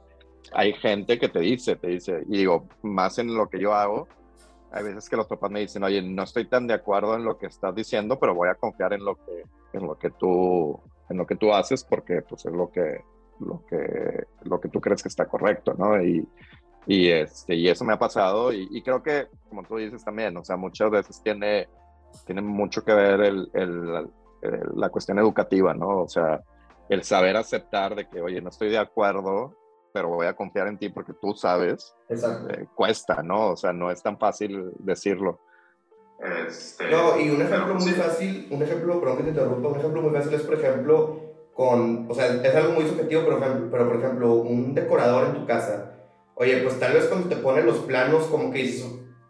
hay 0.54 0.74
gente 0.74 1.18
que 1.18 1.30
te 1.30 1.40
dice, 1.40 1.76
te 1.76 1.88
dice, 1.88 2.24
y 2.28 2.38
digo, 2.38 2.68
más 2.84 3.18
en 3.20 3.34
lo 3.36 3.48
que 3.50 3.60
yo 3.60 3.74
hago, 3.74 4.08
hay 4.72 4.84
veces 4.84 5.10
que 5.10 5.16
los 5.16 5.28
papás 5.28 5.52
me 5.52 5.62
dicen, 5.62 5.84
oye, 5.84 6.02
no 6.02 6.24
estoy 6.24 6.46
tan 6.46 6.68
de 6.68 6.74
acuerdo 6.74 7.16
en 7.16 7.24
lo 7.24 7.38
que 7.38 7.48
estás 7.48 7.74
diciendo, 7.74 8.20
pero 8.20 8.36
voy 8.36 8.50
a 8.50 8.56
confiar 8.56 8.94
en 8.94 9.06
lo 9.06 9.16
que, 9.16 9.44
en 9.74 9.88
lo 9.88 9.98
que 9.98 10.10
tú, 10.12 10.80
en 11.10 11.18
lo 11.18 11.26
que 11.26 11.36
tú 11.36 11.54
haces, 11.54 11.84
porque 11.84 12.22
pues 12.22 12.46
es 12.46 12.52
lo 12.52 12.70
que, 12.70 13.02
lo 13.40 13.66
que, 13.66 14.26
lo 14.44 14.60
que 14.60 14.70
tú 14.70 14.82
crees 14.82 15.02
que 15.02 15.10
está 15.10 15.26
correcto, 15.28 15.76
¿no? 15.78 16.02
Y, 16.02 16.28
y, 16.88 17.10
este, 17.10 17.56
y 17.56 17.70
eso 17.70 17.86
me 17.86 17.94
ha 17.94 18.00
pasado, 18.00 18.52
y, 18.54 18.68
y 18.70 18.82
creo 18.82 19.02
que, 19.02 19.28
como 19.50 19.64
tú 19.64 19.78
dices 19.78 20.04
también, 20.04 20.36
o 20.38 20.44
sea, 20.44 20.58
muchas 20.58 20.92
veces 20.92 21.22
tiene 21.24 21.68
tiene 22.26 22.42
mucho 22.42 22.84
que 22.84 22.94
ver 22.94 23.22
el, 23.22 23.50
el, 23.54 24.10
la 24.76 24.90
cuestión 24.90 25.20
educativa, 25.20 25.74
¿no? 25.74 26.04
O 26.04 26.08
sea, 26.08 26.42
el 26.90 27.04
saber 27.04 27.36
aceptar 27.38 27.96
de 27.96 28.08
que, 28.08 28.22
oye, 28.22 28.42
no 28.42 28.50
estoy 28.50 28.70
de 28.70 28.78
acuerdo, 28.78 29.56
pero 29.94 30.10
voy 30.10 30.28
a 30.28 30.36
confiar 30.36 30.68
en 30.68 30.78
ti 30.78 30.90
porque 30.90 31.14
tú 31.14 31.34
sabes, 31.34 31.96
eh, 32.10 32.66
cuesta, 32.76 33.24
¿no? 33.24 33.52
O 33.52 33.56
sea, 33.56 33.74
no 33.74 33.90
es 33.92 34.04
tan 34.04 34.18
fácil 34.18 34.72
decirlo. 34.80 35.40
Este, 36.48 36.90
no, 36.90 37.20
y 37.20 37.30
un 37.30 37.42
ejemplo 37.42 37.76
muy 37.76 37.92
fácil, 37.92 38.48
un 38.52 38.62
ejemplo, 38.62 39.00
perdón 39.00 39.18
que 39.18 39.24
te 39.24 39.30
interrumpa, 39.30 39.70
un 39.70 39.80
ejemplo 39.80 40.02
muy 40.02 40.12
fácil 40.12 40.34
es, 40.34 40.42
por 40.44 40.56
ejemplo, 40.56 41.20
con, 41.54 42.10
o 42.10 42.14
sea, 42.14 42.28
es 42.28 42.56
algo 42.56 42.74
muy 42.74 42.86
subjetivo, 42.86 43.24
pero, 43.26 43.40
pero 43.72 43.88
por 43.88 43.98
ejemplo, 43.98 44.34
un 44.36 44.74
decorador 44.74 45.28
en 45.28 45.34
tu 45.36 45.46
casa, 45.46 45.94
oye, 46.36 46.62
pues 46.62 46.80
tal 46.80 46.94
vez 46.94 47.06
cuando 47.08 47.30
te 47.30 47.38
pone 47.38 47.64
los 47.64 47.80
planos, 47.80 48.26
como 48.28 48.52
que 48.52 48.60
dices, 48.60 48.86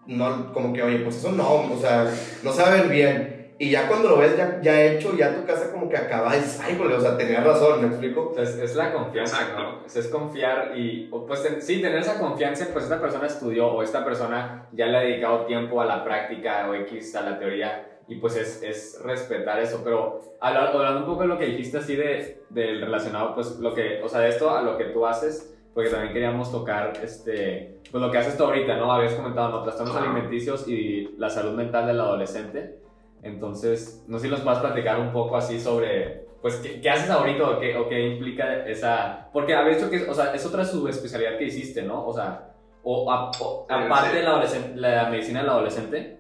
no, 0.08 0.54
como 0.54 0.74
que, 0.74 0.84
oye, 0.84 1.00
pues 1.00 1.18
eso 1.18 1.32
no, 1.32 1.74
o 1.74 1.78
sea, 1.80 2.12
no 2.44 2.52
saben 2.52 2.90
bien. 2.90 3.54
Y 3.58 3.70
ya 3.70 3.88
cuando 3.88 4.10
lo 4.10 4.18
ves 4.18 4.36
ya, 4.36 4.60
ya 4.62 4.82
hecho, 4.84 5.16
ya 5.16 5.34
tu 5.34 5.46
casa 5.46 5.72
como 5.72 5.88
que 5.88 5.96
acaba, 5.96 6.36
y 6.36 6.42
dices, 6.42 6.62
ay, 6.62 6.78
o 6.78 7.00
sea, 7.00 7.16
tenías 7.16 7.44
razón, 7.44 7.82
¿me 7.82 7.88
explico? 7.88 8.36
Es, 8.38 8.56
es 8.58 8.76
la 8.76 8.92
confianza, 8.92 9.38
¿no? 9.58 9.86
Es, 9.86 9.96
es, 9.96 10.10
confiar 10.10 10.74
y, 10.76 11.10
pues 11.10 11.48
sí, 11.60 11.82
tener 11.82 12.00
esa 12.00 12.20
confianza, 12.20 12.68
pues 12.74 12.84
esta 12.84 13.00
persona 13.00 13.28
estudió 13.28 13.68
o 13.68 13.82
esta 13.82 14.04
persona 14.04 14.68
ya 14.74 14.88
le 14.88 14.98
ha 14.98 15.02
dedicado 15.02 15.46
tiempo 15.46 15.80
a 15.80 15.86
la 15.86 16.04
práctica 16.04 16.68
o 16.70 16.74
X 16.74 17.16
a 17.16 17.22
la 17.22 17.40
teoría 17.40 17.96
y 18.08 18.16
pues 18.16 18.36
es, 18.36 18.62
es 18.62 19.02
respetar 19.04 19.60
eso, 19.60 19.82
pero 19.84 20.22
hablando 20.40 21.00
un 21.00 21.06
poco 21.06 21.22
de 21.22 21.28
lo 21.28 21.40
que 21.40 21.46
dijiste 21.46 21.80
así 21.80 21.96
de, 21.96 22.44
del 22.50 22.82
relacionado, 22.82 23.34
pues 23.34 23.58
lo 23.60 23.74
que, 23.74 24.02
o 24.04 24.10
sea, 24.10 24.20
de 24.20 24.30
esto 24.30 24.52
a 24.52 24.62
lo 24.62 24.78
que 24.78 24.86
tú 24.86 25.08
haces, 25.08 25.55
porque 25.76 25.90
también 25.90 26.14
queríamos 26.14 26.50
tocar, 26.50 26.94
este, 27.04 27.82
pues 27.92 28.02
lo 28.02 28.10
que 28.10 28.18
haces 28.18 28.38
tú 28.38 28.46
ahorita, 28.46 28.78
¿no? 28.78 28.94
Habías 28.94 29.14
comentado, 29.14 29.50
¿no? 29.50 29.62
Trastornos 29.62 29.98
alimenticios 29.98 30.66
y 30.70 31.14
la 31.18 31.30
salud 31.30 31.52
mental 31.52 31.86
del 31.86 32.00
adolescente. 32.00 32.80
Entonces, 33.22 34.06
no 34.08 34.18
sé 34.18 34.28
si 34.28 34.32
nos 34.32 34.46
vas 34.46 34.60
a 34.60 34.62
platicar 34.62 35.02
un 35.02 35.12
poco 35.12 35.36
así 35.36 35.60
sobre, 35.60 36.28
pues, 36.42 36.56
¿qué, 36.58 36.80
qué 36.80 36.90
haces 36.90 37.10
ahorita 37.10 37.50
o 37.50 37.60
qué, 37.60 37.76
o 37.76 37.90
qué, 37.90 38.08
implica 38.08 38.66
esa...? 38.66 39.30
Porque 39.34 39.54
habías 39.54 39.78
dicho 39.78 39.90
que, 39.90 40.10
o 40.10 40.14
sea, 40.14 40.34
es 40.34 40.46
otra 40.46 40.64
subespecialidad 40.64 41.38
que 41.38 41.48
hiciste, 41.48 41.84
¿no? 41.84 42.08
O 42.08 42.14
sea, 42.14 42.54
o, 42.82 43.12
aparte 43.12 44.16
de 44.16 44.24
la, 44.24 44.46
la, 44.76 45.10
medicina 45.10 45.42
del 45.42 45.50
adolescente. 45.50 46.20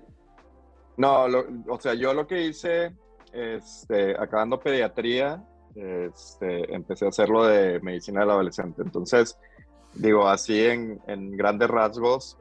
No, 0.97 1.29
lo, 1.29 1.45
o 1.69 1.79
sea, 1.79 1.93
yo 1.93 2.13
lo 2.13 2.27
que 2.27 2.41
hice, 2.41 2.91
este, 3.31 4.19
acabando 4.19 4.59
pediatría, 4.59 5.41
este, 5.75 6.73
empecé 6.73 7.05
a 7.05 7.09
hacerlo 7.09 7.45
de 7.45 7.79
medicina 7.81 8.21
del 8.21 8.31
adolescente. 8.31 8.81
Entonces, 8.81 9.37
digo, 9.93 10.27
así 10.27 10.65
en, 10.65 11.37
grandes 11.37 11.69
rasgos, 11.69 12.37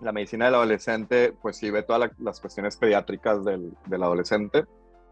la 0.00 0.12
medicina 0.12 0.46
del 0.46 0.54
adolescente, 0.56 1.34
pues 1.42 1.56
sí 1.56 1.70
ve 1.70 1.82
todas 1.82 2.10
las 2.18 2.40
cuestiones 2.40 2.76
pediátricas 2.76 3.44
del, 3.44 3.72
del 3.86 4.02
adolescente, 4.02 4.64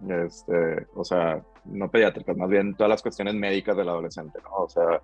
este, 0.09 0.87
o 0.95 1.05
sea, 1.05 1.43
no 1.65 1.91
pediátricas, 1.91 2.37
más 2.37 2.49
bien 2.49 2.75
todas 2.75 2.91
las 2.91 3.03
cuestiones 3.03 3.35
médicas 3.35 3.77
del 3.77 3.89
adolescente, 3.89 4.39
¿no? 4.43 4.65
O 4.65 4.69
sea, 4.69 5.01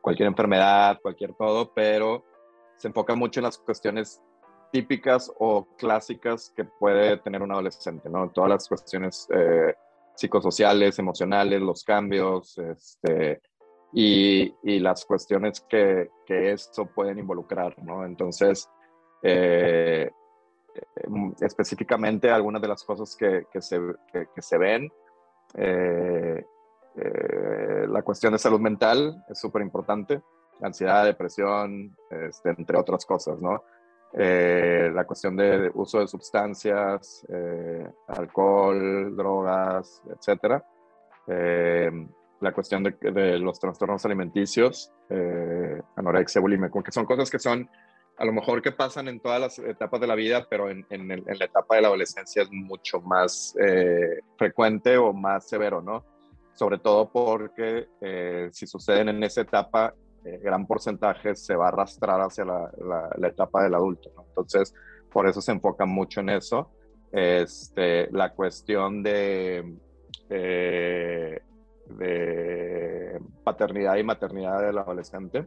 cualquier 0.00 0.28
enfermedad, 0.28 0.98
cualquier 1.02 1.34
todo, 1.34 1.72
pero 1.74 2.24
se 2.76 2.88
enfoca 2.88 3.14
mucho 3.14 3.40
en 3.40 3.44
las 3.44 3.58
cuestiones 3.58 4.22
típicas 4.70 5.32
o 5.38 5.66
clásicas 5.76 6.52
que 6.54 6.64
puede 6.64 7.16
tener 7.18 7.42
un 7.42 7.50
adolescente, 7.50 8.08
¿no? 8.08 8.30
Todas 8.30 8.50
las 8.50 8.68
cuestiones 8.68 9.26
eh, 9.34 9.74
psicosociales, 10.18 10.98
emocionales, 10.98 11.60
los 11.60 11.84
cambios, 11.84 12.58
este, 12.58 13.40
y, 13.92 14.52
y 14.64 14.80
las 14.80 15.04
cuestiones 15.04 15.60
que, 15.60 16.10
que, 16.26 16.52
esto 16.52 16.86
pueden 16.86 17.18
involucrar, 17.18 17.78
¿no? 17.82 18.04
Entonces, 18.04 18.68
eh, 19.22 20.10
específicamente 21.40 22.30
algunas 22.30 22.60
de 22.60 22.68
las 22.68 22.82
cosas 22.82 23.14
que, 23.16 23.46
que, 23.52 23.62
se, 23.62 23.80
que 24.12 24.42
se, 24.42 24.58
ven, 24.58 24.90
eh, 25.54 26.44
eh, 26.96 27.86
la 27.88 28.02
cuestión 28.02 28.32
de 28.32 28.38
salud 28.38 28.60
mental 28.60 29.24
es 29.28 29.38
súper 29.38 29.62
importante, 29.62 30.20
ansiedad, 30.60 31.04
depresión, 31.04 31.96
este, 32.10 32.50
entre 32.50 32.76
otras 32.76 33.06
cosas, 33.06 33.40
¿no? 33.40 33.62
Eh, 34.14 34.90
la 34.92 35.04
cuestión 35.04 35.36
de 35.36 35.70
uso 35.74 36.00
de 36.00 36.08
sustancias, 36.08 37.26
eh, 37.28 37.86
alcohol, 38.06 39.14
drogas, 39.14 40.02
etc. 40.08 40.62
Eh, 41.26 41.90
la 42.40 42.52
cuestión 42.52 42.82
de, 42.84 43.38
los 43.38 43.58
trastornos 43.58 44.04
alimenticios, 44.04 44.92
anorexia, 45.96 46.40
bulimia, 46.40 46.70
que 46.70 46.92
son 46.92 47.04
cosas 47.04 47.28
que 47.30 47.38
son 47.38 47.68
a 48.16 48.24
lo 48.24 48.32
mejor 48.32 48.62
que 48.62 48.72
pasan 48.72 49.08
en 49.08 49.20
todas 49.20 49.40
las 49.40 49.58
etapas 49.58 50.00
de 50.00 50.06
la 50.06 50.14
vida, 50.14 50.46
pero 50.48 50.70
en, 50.70 50.86
la 50.88 51.44
etapa 51.44 51.76
de 51.76 51.82
la 51.82 51.88
adolescencia 51.88 52.42
es 52.42 52.50
mucho 52.50 53.00
más 53.00 53.56
frecuente 54.36 54.96
o 54.96 55.12
más 55.12 55.48
severo, 55.48 55.82
¿no? 55.82 56.04
Sobre 56.54 56.78
todo 56.78 57.10
porque 57.10 57.88
si 58.52 58.68
suceden 58.68 59.08
en 59.08 59.22
esa 59.24 59.40
etapa, 59.40 59.94
eh, 60.24 60.38
gran 60.42 60.66
porcentaje 60.66 61.34
se 61.34 61.54
va 61.54 61.66
a 61.66 61.68
arrastrar 61.68 62.20
hacia 62.20 62.44
la, 62.44 62.70
la, 62.78 63.10
la 63.16 63.28
etapa 63.28 63.62
del 63.62 63.74
adulto. 63.74 64.10
¿no? 64.16 64.24
Entonces, 64.28 64.74
por 65.10 65.28
eso 65.28 65.40
se 65.40 65.52
enfoca 65.52 65.84
mucho 65.86 66.20
en 66.20 66.30
eso. 66.30 66.70
Este, 67.10 68.10
la 68.10 68.34
cuestión 68.34 69.02
de, 69.02 69.76
eh, 70.28 71.40
de 71.86 73.20
paternidad 73.44 73.96
y 73.96 74.04
maternidad 74.04 74.60
del 74.62 74.78
adolescente. 74.78 75.46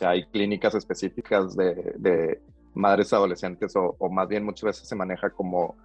hay 0.00 0.26
clínicas 0.26 0.74
específicas 0.74 1.54
de, 1.54 1.94
de 1.96 2.40
madres 2.74 3.12
adolescentes 3.12 3.76
o, 3.76 3.94
o, 3.98 4.10
más 4.10 4.26
bien 4.28 4.44
muchas 4.44 4.64
veces 4.64 4.88
se 4.88 4.96
maneja 4.96 5.30
como 5.30 5.76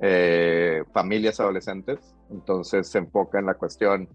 eh, 0.00 0.82
familias 0.92 1.38
adolescentes. 1.40 2.14
Entonces 2.30 2.88
se 2.88 2.98
enfoca 2.98 3.38
en 3.38 3.46
la 3.46 3.54
cuestión 3.54 4.08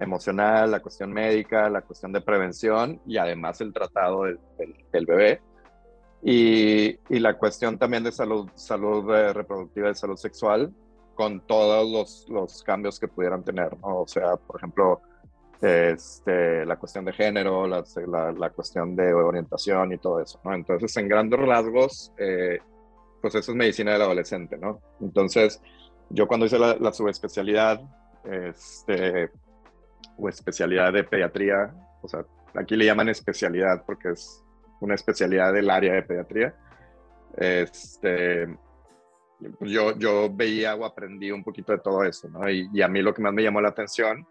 emocional, 0.00 0.70
la 0.70 0.80
cuestión 0.80 1.12
médica, 1.12 1.68
la 1.68 1.82
cuestión 1.82 2.12
de 2.12 2.20
prevención 2.20 3.00
y 3.06 3.16
además 3.16 3.60
el 3.60 3.72
tratado 3.72 4.24
del, 4.24 4.38
del, 4.92 5.06
bebé. 5.06 5.40
Y, 6.22 6.98
y, 7.08 7.18
la 7.20 7.38
cuestión 7.38 7.78
también 7.78 8.02
de 8.02 8.12
salud, 8.12 8.48
salud 8.54 9.14
eh, 9.14 9.32
reproductiva 9.32 9.90
y 9.90 9.94
salud 9.94 10.16
sexual 10.16 10.72
con 11.14 11.40
todos 11.46 11.90
los, 11.90 12.26
los 12.28 12.62
cambios 12.62 12.98
que 12.98 13.08
pudieran 13.08 13.42
tener, 13.44 13.76
¿no? 13.78 14.02
O 14.02 14.06
sea, 14.06 14.36
por 14.36 14.56
ejemplo, 14.56 15.00
este, 15.60 16.64
la 16.64 16.76
cuestión 16.76 17.04
de 17.04 17.12
género, 17.12 17.66
la, 17.66 17.84
la, 18.36 18.50
cuestión 18.50 18.94
de 18.94 19.12
orientación 19.12 19.92
y 19.92 19.98
todo 19.98 20.20
eso, 20.20 20.40
¿no? 20.44 20.54
Entonces, 20.54 20.96
en 20.96 21.08
grandes 21.08 21.40
rasgos, 21.40 22.12
eh, 22.18 22.58
pues 23.20 23.34
eso 23.34 23.50
es 23.50 23.56
medicina 23.56 23.92
del 23.92 24.02
adolescente, 24.02 24.56
¿no? 24.56 24.80
Entonces, 25.00 25.60
yo 26.10 26.28
cuando 26.28 26.46
hice 26.46 26.58
la, 26.58 26.92
subespecialidad, 26.92 27.80
este, 28.24 29.30
o 30.18 30.28
especialidad 30.28 30.92
de 30.92 31.04
pediatría, 31.04 31.72
o 32.02 32.08
sea, 32.08 32.24
aquí 32.54 32.76
le 32.76 32.84
llaman 32.84 33.08
especialidad 33.08 33.84
porque 33.86 34.10
es 34.10 34.44
una 34.80 34.94
especialidad 34.94 35.52
del 35.52 35.70
área 35.70 35.94
de 35.94 36.02
pediatría, 36.02 36.54
este, 37.36 38.48
yo, 39.60 39.96
yo 39.96 40.28
veía 40.32 40.74
o 40.74 40.84
aprendí 40.84 41.30
un 41.30 41.44
poquito 41.44 41.72
de 41.72 41.78
todo 41.78 42.02
eso, 42.04 42.28
¿no? 42.28 42.48
Y, 42.50 42.68
y 42.72 42.82
a 42.82 42.88
mí 42.88 43.00
lo 43.00 43.14
que 43.14 43.22
más 43.22 43.32
me 43.32 43.42
llamó 43.42 43.60
la 43.60 43.68
atención 43.68 44.26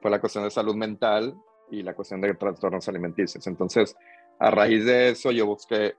fue 0.00 0.10
la 0.10 0.20
cuestión 0.20 0.44
de 0.44 0.50
salud 0.50 0.74
mental 0.74 1.34
y 1.70 1.82
la 1.82 1.94
cuestión 1.94 2.20
de 2.20 2.34
trastornos 2.34 2.88
alimenticios. 2.88 3.46
Entonces, 3.46 3.96
a 4.38 4.50
raíz 4.50 4.84
de 4.84 5.10
eso, 5.10 5.30
yo 5.30 5.46
busqué 5.46 5.94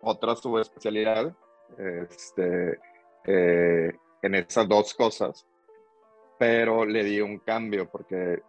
otra 0.00 0.36
subespecialidad 0.36 1.34
este, 1.78 2.78
eh, 3.24 3.92
en 4.22 4.34
esas 4.34 4.68
dos 4.68 4.94
cosas, 4.94 5.46
pero 6.38 6.84
le 6.84 7.04
di 7.04 7.20
un 7.20 7.38
cambio 7.38 7.88
porque 7.90 8.42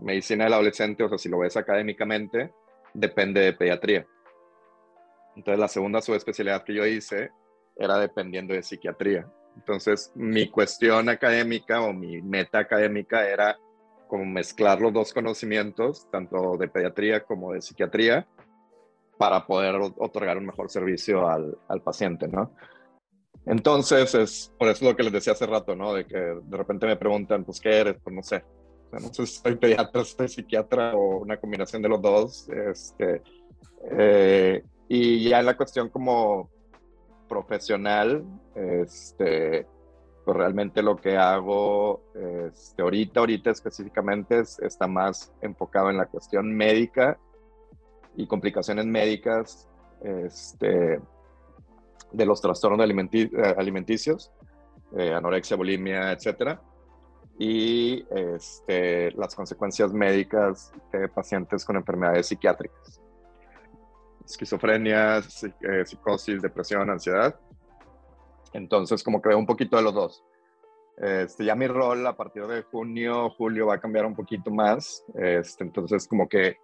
medicina 0.00 0.44
del 0.44 0.54
adolescente, 0.54 1.04
o 1.04 1.08
sea, 1.08 1.18
si 1.18 1.28
lo 1.28 1.38
ves 1.38 1.56
académicamente, 1.56 2.52
depende 2.94 3.40
de 3.40 3.52
pediatría. 3.52 4.06
Entonces, 5.36 5.58
la 5.58 5.68
segunda 5.68 6.00
subespecialidad 6.00 6.64
que 6.64 6.74
yo 6.74 6.86
hice 6.86 7.30
era 7.76 7.98
dependiendo 7.98 8.54
de 8.54 8.62
psiquiatría. 8.62 9.26
Entonces, 9.56 10.12
mi 10.14 10.48
cuestión 10.50 11.08
académica 11.08 11.80
o 11.80 11.92
mi 11.92 12.20
meta 12.22 12.58
académica 12.58 13.28
era 13.28 13.58
como 14.08 14.24
mezclar 14.24 14.80
los 14.80 14.92
dos 14.92 15.12
conocimientos, 15.12 16.08
tanto 16.10 16.56
de 16.56 16.68
pediatría 16.68 17.24
como 17.24 17.52
de 17.52 17.62
psiquiatría, 17.62 18.26
para 19.18 19.46
poder 19.46 19.76
otorgar 19.98 20.38
un 20.38 20.46
mejor 20.46 20.70
servicio 20.70 21.28
al, 21.28 21.56
al 21.68 21.82
paciente, 21.82 22.26
¿no? 22.26 22.54
Entonces, 23.46 24.14
es 24.14 24.52
por 24.58 24.68
eso 24.68 24.84
lo 24.84 24.96
que 24.96 25.02
les 25.02 25.12
decía 25.12 25.32
hace 25.32 25.46
rato, 25.46 25.74
¿no? 25.74 25.94
De 25.94 26.06
que 26.06 26.18
de 26.18 26.56
repente 26.56 26.86
me 26.86 26.96
preguntan, 26.96 27.44
pues, 27.44 27.60
¿qué 27.60 27.80
eres? 27.80 27.96
Pues 28.02 28.14
no 28.14 28.22
sé. 28.22 28.44
No 28.92 29.12
sé 29.12 29.26
si 29.26 29.40
soy 29.40 29.56
pediatra, 29.56 30.04
soy 30.04 30.28
psiquiatra 30.28 30.94
o 30.94 31.18
una 31.18 31.36
combinación 31.38 31.82
de 31.82 31.88
los 31.88 32.02
dos. 32.02 32.48
Este, 32.48 33.22
eh, 33.90 34.62
y 34.88 35.28
ya 35.28 35.40
en 35.40 35.46
la 35.46 35.56
cuestión 35.56 35.88
como 35.88 36.50
profesional, 37.28 38.24
este, 38.54 39.66
pues 40.24 40.36
realmente 40.36 40.82
lo 40.82 40.96
que 40.96 41.16
hago 41.16 42.02
este, 42.14 42.82
ahorita, 42.82 43.20
ahorita 43.20 43.50
específicamente 43.50 44.40
está 44.40 44.86
más 44.86 45.32
enfocado 45.40 45.90
en 45.90 45.96
la 45.96 46.06
cuestión 46.06 46.52
médica 46.52 47.18
y 48.16 48.26
complicaciones 48.26 48.86
médicas 48.86 49.68
este, 50.02 51.00
de 52.12 52.26
los 52.26 52.40
trastornos 52.40 52.80
eh, 52.80 53.54
alimenticios, 53.56 54.32
eh, 54.96 55.12
anorexia, 55.14 55.56
bulimia, 55.56 56.12
etcétera, 56.12 56.60
y 57.40 58.06
este, 58.10 59.10
las 59.12 59.34
consecuencias 59.34 59.92
médicas 59.92 60.72
de 60.92 61.08
pacientes 61.08 61.64
con 61.64 61.76
enfermedades 61.76 62.28
psiquiátricas, 62.28 63.00
esquizofrenia, 64.24 65.18
eh, 65.18 65.84
psicosis, 65.84 66.40
depresión, 66.40 66.88
ansiedad 66.88 67.34
entonces, 68.52 69.02
como 69.02 69.22
que 69.22 69.34
un 69.34 69.46
poquito 69.46 69.76
de 69.76 69.82
los 69.82 69.94
dos. 69.94 70.24
Este, 70.96 71.44
ya 71.44 71.54
mi 71.54 71.66
rol 71.66 72.06
a 72.06 72.16
partir 72.16 72.46
de 72.46 72.62
junio, 72.62 73.30
julio 73.30 73.66
va 73.66 73.74
a 73.74 73.80
cambiar 73.80 74.06
un 74.06 74.14
poquito 74.14 74.50
más. 74.50 75.04
Este, 75.14 75.64
entonces, 75.64 76.06
como 76.06 76.28
que 76.28 76.58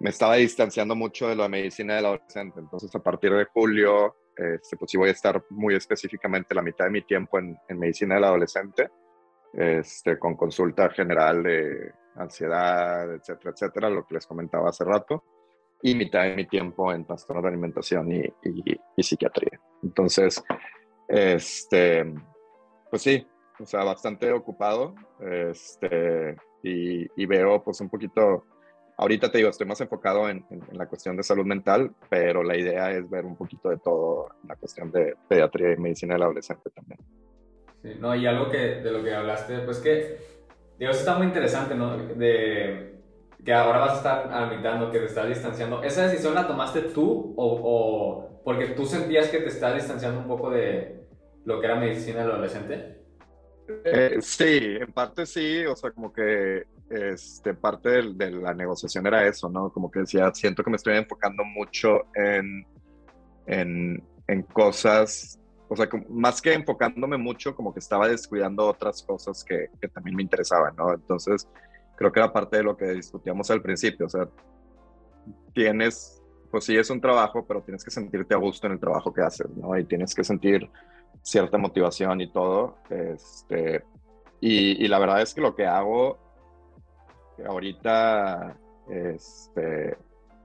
me 0.00 0.10
estaba 0.10 0.36
distanciando 0.36 0.94
mucho 0.94 1.28
de 1.28 1.36
la 1.36 1.48
medicina 1.48 1.96
del 1.96 2.06
adolescente. 2.06 2.60
Entonces, 2.60 2.94
a 2.94 3.02
partir 3.02 3.32
de 3.32 3.46
julio, 3.46 4.16
este, 4.36 4.76
pues 4.76 4.90
sí 4.90 4.96
voy 4.96 5.08
a 5.08 5.12
estar 5.12 5.42
muy 5.50 5.74
específicamente 5.74 6.54
la 6.54 6.62
mitad 6.62 6.84
de 6.84 6.90
mi 6.90 7.02
tiempo 7.02 7.38
en, 7.38 7.58
en 7.68 7.78
medicina 7.78 8.14
del 8.14 8.24
adolescente, 8.24 8.90
este, 9.52 10.18
con 10.18 10.36
consulta 10.36 10.90
general 10.90 11.42
de 11.42 11.92
ansiedad, 12.16 13.14
etcétera, 13.14 13.50
etcétera, 13.52 13.90
lo 13.90 14.06
que 14.06 14.14
les 14.14 14.26
comentaba 14.26 14.70
hace 14.70 14.84
rato, 14.84 15.24
y 15.82 15.94
mitad 15.94 16.24
de 16.24 16.34
mi 16.34 16.46
tiempo 16.46 16.92
en 16.92 17.04
trastornos 17.04 17.44
de 17.44 17.48
alimentación 17.50 18.10
y, 18.10 18.20
y, 18.42 18.80
y 18.96 19.02
psiquiatría. 19.02 19.60
Entonces, 19.82 20.42
este, 21.08 22.04
pues 22.90 23.02
sí, 23.02 23.26
o 23.60 23.66
sea, 23.66 23.84
bastante 23.84 24.32
ocupado. 24.32 24.94
Este, 25.20 26.36
y, 26.62 27.26
veo 27.26 27.62
pues 27.62 27.80
un 27.80 27.88
poquito, 27.88 28.44
ahorita 28.96 29.30
te 29.30 29.38
digo, 29.38 29.50
estoy 29.50 29.66
más 29.66 29.80
enfocado 29.80 30.28
en, 30.28 30.44
la 30.72 30.86
cuestión 30.86 31.16
de 31.16 31.22
salud 31.22 31.44
mental, 31.44 31.94
pero 32.08 32.42
la 32.42 32.56
idea 32.56 32.90
es 32.90 33.08
ver 33.08 33.24
un 33.24 33.36
poquito 33.36 33.70
de 33.70 33.78
todo, 33.78 34.28
la 34.46 34.56
cuestión 34.56 34.90
de 34.90 35.14
pediatría 35.28 35.72
y 35.72 35.76
medicina 35.76 36.14
del 36.14 36.24
adolescente 36.24 36.70
también. 36.70 37.00
No, 37.96 38.14
y 38.14 38.26
algo 38.26 38.50
que, 38.50 38.76
de 38.76 38.90
lo 38.90 39.02
que 39.02 39.14
hablaste, 39.14 39.58
pues 39.60 39.78
que, 39.78 40.18
digo, 40.78 40.90
eso 40.90 41.00
está 41.00 41.16
muy 41.16 41.26
interesante, 41.26 41.74
¿no? 41.74 41.96
De 41.96 42.94
que 43.44 43.52
ahora 43.52 43.78
vas 43.78 43.92
a 43.92 43.96
estar 43.96 44.32
admitando 44.32 44.90
que 44.90 44.98
te 44.98 45.06
estás 45.06 45.28
distanciando. 45.28 45.82
¿Esa 45.82 46.08
decisión 46.08 46.34
la 46.34 46.46
tomaste 46.46 46.82
tú 46.82 47.34
o, 47.36 48.40
porque 48.44 48.68
tú 48.68 48.84
sentías 48.84 49.28
que 49.28 49.38
te 49.38 49.48
estás 49.48 49.74
distanciando 49.74 50.20
un 50.20 50.26
poco 50.26 50.50
de, 50.50 50.98
lo 51.44 51.60
que 51.60 51.66
era 51.66 51.76
medicina 51.76 52.22
adolescente? 52.22 52.98
Eh, 53.84 54.18
sí, 54.20 54.76
en 54.80 54.92
parte 54.92 55.24
sí, 55.24 55.64
o 55.64 55.74
sea, 55.74 55.90
como 55.90 56.12
que 56.12 56.64
este, 56.90 57.54
parte 57.54 58.02
de, 58.02 58.30
la 58.30 58.54
negociación 58.54 59.06
era 59.06 59.26
eso, 59.26 59.48
¿no? 59.48 59.70
Como 59.72 59.90
que 59.90 60.00
decía, 60.00 60.30
siento 60.34 60.62
que 60.62 60.70
me 60.70 60.76
estoy 60.76 60.96
enfocando 60.96 61.44
mucho 61.44 62.06
en, 62.14 62.66
en, 63.46 64.02
en 64.26 64.42
cosas, 64.42 65.38
o 65.68 65.76
sea, 65.76 65.88
más 66.08 66.40
que 66.40 66.54
enfocándome 66.54 67.16
mucho, 67.16 67.54
como 67.54 67.72
que 67.72 67.80
estaba 67.80 68.08
descuidando 68.08 68.66
otras 68.66 69.02
cosas 69.02 69.44
que, 69.44 69.68
que, 69.80 69.88
también 69.88 70.16
me 70.16 70.22
interesaban, 70.22 70.74
¿no? 70.76 70.92
Entonces, 70.94 71.46
creo 71.96 72.10
que 72.10 72.20
era 72.20 72.32
parte 72.32 72.58
de 72.58 72.62
lo 72.62 72.76
que 72.76 72.86
discutíamos 72.86 73.50
al 73.50 73.60
principio, 73.60 74.06
o 74.06 74.08
sea, 74.08 74.28
tienes, 75.52 76.22
pues 76.50 76.64
sí 76.64 76.76
es 76.76 76.88
un 76.90 77.00
trabajo, 77.00 77.44
pero 77.46 77.62
tienes 77.62 77.84
que 77.84 77.90
sentirte 77.90 78.34
a 78.34 78.38
gusto 78.38 78.66
en 78.66 78.74
el 78.74 78.80
trabajo 78.80 79.12
que 79.12 79.22
haces, 79.22 79.48
¿no? 79.56 79.76
Y 79.78 79.84
tienes 79.84 80.14
que 80.14 80.24
sentir 80.24 80.70
cierta 81.22 81.58
motivación 81.58 82.20
y 82.20 82.30
todo. 82.30 82.76
Este, 82.88 83.84
y, 84.40 84.86
la 84.88 84.98
verdad 84.98 85.20
es 85.22 85.34
que 85.34 85.40
lo 85.40 85.54
que 85.54 85.66
hago 85.66 86.18
ahorita 87.46 88.56
este, 88.88 89.96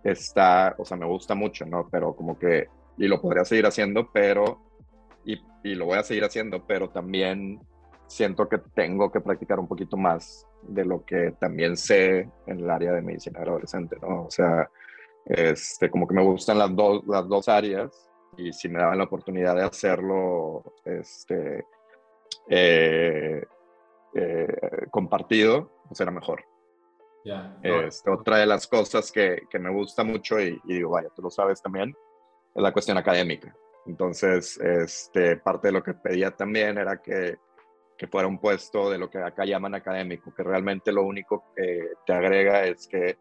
está, 0.03 0.75
o 0.77 0.85
sea, 0.85 0.97
me 0.97 1.05
gusta 1.05 1.35
mucho, 1.35 1.65
¿no? 1.65 1.87
Pero 1.91 2.15
como 2.15 2.37
que, 2.37 2.67
y 2.97 3.07
lo 3.07 3.21
podría 3.21 3.45
seguir 3.45 3.65
haciendo, 3.65 4.09
pero, 4.11 4.59
y, 5.63 5.71
y 5.71 5.75
lo 5.75 5.85
voy 5.85 5.97
a 5.97 6.03
seguir 6.03 6.23
haciendo, 6.23 6.65
pero 6.65 6.89
también 6.89 7.59
siento 8.07 8.47
que 8.47 8.59
tengo 8.59 9.11
que 9.11 9.21
practicar 9.21 9.59
un 9.59 9.67
poquito 9.67 9.97
más 9.97 10.47
de 10.61 10.85
lo 10.85 11.03
que 11.03 11.31
también 11.39 11.75
sé 11.75 12.29
en 12.45 12.59
el 12.59 12.69
área 12.69 12.91
de 12.91 13.01
medicina 13.01 13.39
adolescente, 13.41 13.97
¿no? 14.01 14.25
O 14.25 14.31
sea, 14.31 14.69
este, 15.25 15.89
como 15.89 16.07
que 16.07 16.13
me 16.13 16.23
gustan 16.23 16.59
las, 16.59 16.75
dos 16.75 17.03
las 17.07 17.27
dos 17.27 17.47
áreas 17.49 18.09
y 18.37 18.51
si 18.51 18.69
me 18.69 18.79
daban 18.79 18.97
la 18.97 19.05
oportunidad 19.05 19.55
de 19.55 19.63
hacerlo 19.63 20.63
este, 20.85 21.65
eh, 22.49 23.43
eh, 24.15 24.57
compartido, 24.91 25.71
pues 25.87 25.99
era 26.01 26.11
mejor. 26.11 26.43
Este, 27.61 28.11
otra 28.11 28.37
de 28.37 28.45
las 28.45 28.67
cosas 28.67 29.11
que, 29.11 29.43
que 29.49 29.57
me 29.57 29.71
gusta 29.71 30.03
mucho, 30.03 30.41
y, 30.41 30.59
digo, 30.65 30.91
vaya, 30.91 31.09
tú 31.15 31.21
lo 31.21 31.29
sabes 31.29 31.61
también, 31.61 31.95
es 32.53 32.61
la 32.61 32.73
cuestión 32.73 32.97
académica. 32.97 33.55
Entonces, 33.85 34.57
este, 34.57 35.37
parte 35.37 35.67
de 35.67 35.73
lo 35.73 35.83
que 35.83 35.93
pedía 35.93 36.31
también 36.31 36.77
era 36.77 37.01
que, 37.01 37.37
fuera 38.11 38.27
un 38.27 38.37
puesto 38.37 38.89
de 38.89 38.97
lo 38.97 39.09
que 39.09 39.17
acá 39.19 39.45
llaman 39.45 39.75
académico, 39.75 40.33
que 40.35 40.43
realmente 40.43 40.91
lo 40.91 41.03
único 41.03 41.45
que 41.55 41.91
te 42.05 42.11
agrega 42.11 42.65
es 42.65 42.85
que 42.85 43.17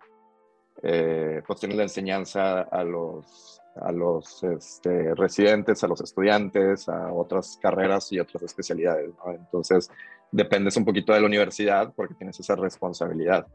eh, 0.83 1.41
pues 1.47 1.61
tienes 1.61 1.77
la 1.77 1.85
enseñanza 1.85 2.63
a 2.63 2.83
los, 2.83 3.61
a 3.77 3.93
los 3.93 4.43
este, 4.43 5.15
residentes, 5.15 5.85
a 5.85 5.87
los 5.87 6.01
estudiantes, 6.01 6.89
a 6.89 7.13
otras 7.13 7.59
carreras 7.63 8.11
y 8.11 8.19
otras 8.19 8.43
especialidades. 8.43 9.11
Entonces, 9.27 9.89
dependes 10.33 10.77
un 10.77 10.85
poquito 10.85 11.13
de 11.13 11.21
la 11.21 11.27
universidad 11.27 11.93
porque 11.95 12.15
tienes 12.15 12.41
esa 12.41 12.57
responsabilidad. 12.57 13.47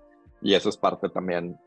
Y 0.42 0.54
eso 0.54 0.70
es 0.70 0.78
parte 0.78 1.10
también 1.10 1.58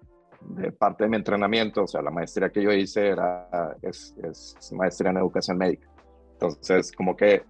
de 0.40 0.72
parte 0.72 1.04
de 1.04 1.10
mi 1.10 1.16
entrenamiento. 1.16 1.84
O 1.84 1.86
sea, 1.86 2.02
la 2.02 2.10
maestría 2.10 2.50
que 2.50 2.62
yo 2.62 2.72
hice 2.72 3.08
era, 3.08 3.76
es, 3.82 4.14
es 4.22 4.72
maestría 4.72 5.10
en 5.10 5.18
educación 5.18 5.58
médica. 5.58 5.88
Entonces, 6.32 6.92
como 6.92 7.16
que 7.16 7.44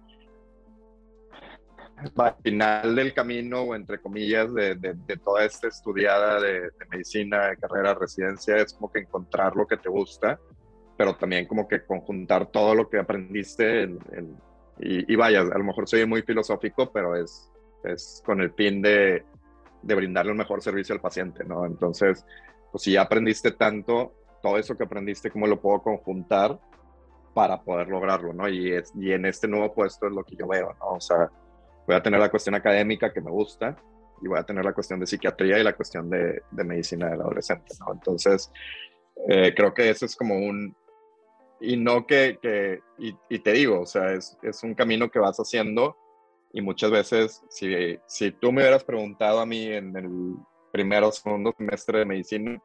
al 2.15 2.35
final 2.43 2.95
del 2.95 3.13
camino, 3.13 3.61
o 3.61 3.75
entre 3.75 3.99
comillas, 3.99 4.53
de, 4.53 4.75
de, 4.75 5.17
toda 5.17 5.45
esta 5.45 5.67
estudiada 5.67 6.41
de, 6.41 6.69
medicina, 6.89 7.47
de 7.47 7.57
carrera, 7.57 7.93
residencia, 7.93 8.57
es 8.57 8.73
como 8.73 8.91
que 8.91 8.99
encontrar 8.99 9.55
lo 9.55 9.67
que 9.67 9.77
te 9.77 9.89
gusta, 9.89 10.39
pero 10.97 11.15
también 11.15 11.45
como 11.45 11.67
que 11.67 11.85
conjuntar 11.85 12.47
todo 12.47 12.73
lo 12.73 12.89
que 12.89 12.99
aprendiste 12.99 13.83
y, 14.79 15.13
y, 15.13 15.15
vaya, 15.15 15.41
a 15.41 15.57
lo 15.57 15.63
mejor 15.63 15.87
soy 15.87 16.05
muy 16.05 16.23
filosófico, 16.23 16.91
pero 16.91 17.15
es, 17.15 17.51
es 17.83 18.21
con 18.25 18.41
el 18.41 18.51
fin 18.53 18.81
de, 18.81 19.23
de 19.83 19.95
brindarle 19.95 20.31
un 20.31 20.39
mejor 20.39 20.61
servicio 20.61 20.95
al 20.95 21.01
paciente, 21.01 21.43
¿no? 21.43 21.65
Entonces, 21.65 22.25
pues 22.71 22.83
si 22.83 22.93
ya 22.93 23.01
aprendiste 23.01 23.51
tanto, 23.51 24.13
todo 24.41 24.57
eso 24.57 24.75
que 24.75 24.83
aprendiste, 24.83 25.31
¿cómo 25.31 25.47
lo 25.47 25.61
puedo 25.61 25.81
conjuntar 25.81 26.59
para 27.33 27.61
poder 27.61 27.87
lograrlo, 27.87 28.33
¿no? 28.33 28.49
Y, 28.49 28.73
es, 28.73 28.91
y 28.95 29.11
en 29.11 29.25
este 29.25 29.47
nuevo 29.47 29.73
puesto 29.73 30.07
es 30.07 30.13
lo 30.13 30.23
que 30.23 30.35
yo 30.35 30.47
veo, 30.47 30.73
¿no? 30.79 30.95
O 30.95 31.01
sea, 31.01 31.29
voy 31.87 31.95
a 31.95 32.03
tener 32.03 32.19
la 32.19 32.29
cuestión 32.29 32.55
académica 32.55 33.13
que 33.13 33.21
me 33.21 33.31
gusta 33.31 33.75
y 34.21 34.27
voy 34.27 34.39
a 34.39 34.43
tener 34.43 34.63
la 34.63 34.73
cuestión 34.73 34.99
de 34.99 35.07
psiquiatría 35.07 35.59
y 35.59 35.63
la 35.63 35.73
cuestión 35.73 36.09
de, 36.09 36.41
de 36.51 36.63
medicina 36.63 37.09
del 37.09 37.21
adolescente, 37.21 37.73
¿no? 37.79 37.93
Entonces, 37.93 38.51
eh, 39.27 39.53
creo 39.55 39.73
que 39.73 39.89
eso 39.89 40.05
es 40.05 40.15
como 40.15 40.35
un... 40.35 40.75
Y 41.59 41.77
no 41.77 42.07
que, 42.07 42.39
que 42.41 42.79
y, 42.97 43.39
te 43.39 43.51
digo, 43.51 43.81
o 43.81 43.85
sea, 43.85 44.13
es, 44.13 44.35
es, 44.41 44.63
un 44.63 44.73
camino 44.73 45.11
que 45.11 45.19
vas 45.19 45.37
haciendo 45.37 45.95
y 46.53 46.61
muchas 46.61 46.89
veces, 46.89 47.43
si, 47.49 47.99
si 48.07 48.31
tú 48.31 48.51
me 48.51 48.61
hubieras 48.63 48.83
preguntado 48.83 49.39
a 49.39 49.45
mí 49.45 49.67
en 49.67 49.95
el 49.95 50.35
primero 50.71 51.09
o 51.09 51.11
segundo 51.11 51.53
semestre 51.57 51.99
de 51.99 52.05
medicina, 52.05 52.61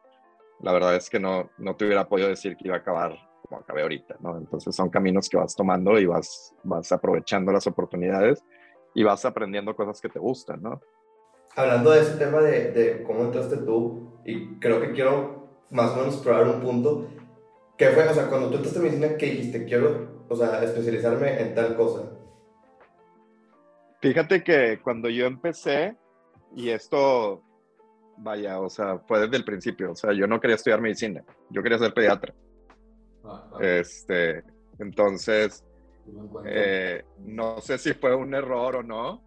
la 0.61 0.73
verdad 0.73 0.97
es 0.97 1.11
que 1.11 1.21
no, 1.21 1.51
no 1.59 1.77
te 1.77 1.85
hubiera 1.85 2.09
podido 2.09 2.29
decir 2.29 2.57
que 2.57 2.69
iba 2.69 2.77
a 2.77 2.81
acabar 2.81 3.17
como 3.47 3.61
acabé 3.61 3.83
ahorita, 3.83 4.17
¿no? 4.21 4.37
Entonces 4.39 4.75
son 4.75 4.91
caminos 4.91 5.29
que 5.29 5.37
vas 5.37 5.55
tomando 5.55 5.99
y 5.99 6.07
vas, 6.07 6.55
vas 6.65 6.91
aprovechando 6.93 7.53
las 7.53 7.67
oportunidades 7.67 8.43
y 8.95 9.03
vas 9.03 9.25
aprendiendo 9.25 9.77
cosas 9.77 10.01
que 10.01 10.09
te 10.09 10.19
gustan, 10.19 10.63
¿no? 10.63 10.81
Hablando 11.55 11.91
de 11.91 12.01
ese 12.01 12.17
tema 12.17 12.41
de, 12.41 12.73
de 12.73 13.03
cómo 13.03 13.25
entraste 13.25 13.59
tú, 13.59 14.21
y 14.25 14.59
creo 14.59 14.81
que 14.81 14.93
quiero 14.93 15.49
más 15.71 15.93
o 15.93 15.97
menos 15.97 16.17
probar 16.17 16.49
un 16.49 16.61
punto, 16.61 17.09
¿qué 17.79 17.89
fue? 17.91 18.09
O 18.09 18.15
sea, 18.15 18.29
cuando 18.29 18.51
tú 18.51 18.57
entraste 18.57 18.79
en 18.79 18.85
medicina, 18.85 19.17
¿qué 19.17 19.27
dijiste? 19.27 19.65
Quiero, 19.65 20.25
o 20.29 20.37
sea, 20.37 20.63
especializarme 20.63 21.41
en 21.41 21.55
tal 21.55 21.77
cosa. 21.77 22.11
Fíjate 24.01 24.43
que 24.43 24.81
cuando 24.83 25.09
yo 25.09 25.27
empecé, 25.27 25.97
y 26.55 26.71
esto, 26.71 27.43
vaya, 28.19 28.61
o 28.61 28.69
sea, 28.69 28.99
fue 28.99 29.21
desde 29.21 29.37
el 29.37 29.45
principio, 29.45 29.93
o 29.93 29.97
sea, 29.97 30.13
yo 30.13 30.27
no 30.27 30.41
quería 30.41 30.57
estudiar 30.57 30.81
medicina, 30.81 31.23
yo 31.51 31.63
quería 31.63 31.79
ser 31.79 31.93
pediatra. 31.93 32.35
Este, 33.61 34.43
entonces, 34.79 35.65
eh, 36.45 37.05
no 37.25 37.61
sé 37.61 37.79
si 37.79 37.95
fue 37.95 38.15
un 38.15 38.35
error 38.35 38.77
o 38.77 38.83
no. 38.83 39.23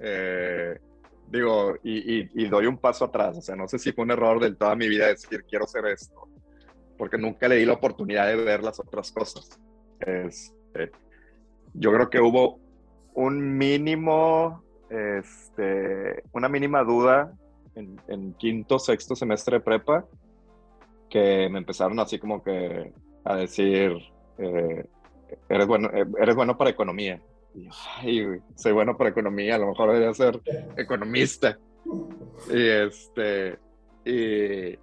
Eh, 0.00 0.78
digo, 1.28 1.76
y, 1.82 2.48
doy 2.48 2.66
un 2.66 2.78
paso 2.78 3.06
atrás, 3.06 3.38
o 3.38 3.40
sea, 3.40 3.56
no 3.56 3.68
sé 3.68 3.78
si 3.78 3.92
fue 3.92 4.04
un 4.04 4.10
error 4.10 4.40
de 4.40 4.54
toda 4.54 4.74
mi 4.74 4.88
vida 4.88 5.08
decir 5.08 5.44
quiero 5.48 5.66
ser 5.66 5.86
esto, 5.86 6.28
porque 6.98 7.18
nunca 7.18 7.48
le 7.48 7.56
di 7.56 7.64
la 7.64 7.74
oportunidad 7.74 8.26
de 8.26 8.36
ver 8.36 8.62
las 8.62 8.78
otras 8.80 9.10
cosas. 9.12 9.60
Este, 10.00 10.90
yo 11.72 11.92
creo 11.92 12.10
que 12.10 12.20
hubo 12.20 12.60
un 13.14 13.56
mínimo, 13.56 14.62
este, 14.90 16.22
una 16.32 16.48
mínima 16.48 16.82
duda 16.82 17.32
en, 17.74 18.00
en 18.08 18.34
quinto, 18.34 18.78
sexto 18.78 19.14
semestre 19.14 19.58
de 19.58 19.64
prepa, 19.64 20.06
que 21.08 21.48
me 21.48 21.58
empezaron 21.58 21.98
así 22.00 22.18
como 22.18 22.42
que 22.42 22.92
a 23.24 23.36
decir, 23.36 23.96
eh, 24.38 24.84
eres, 25.48 25.66
bueno, 25.66 25.88
eh, 25.92 26.06
eres 26.20 26.34
bueno 26.34 26.56
para 26.56 26.70
economía. 26.70 27.20
Y 27.54 27.68
ay, 27.98 28.40
soy 28.56 28.72
bueno 28.72 28.96
para 28.96 29.10
economía, 29.10 29.54
a 29.54 29.58
lo 29.58 29.68
mejor 29.68 29.92
debería 29.92 30.12
ser 30.12 30.40
economista. 30.76 31.58
Y 32.50 32.68
este, 32.68 33.58
y, 34.04 34.78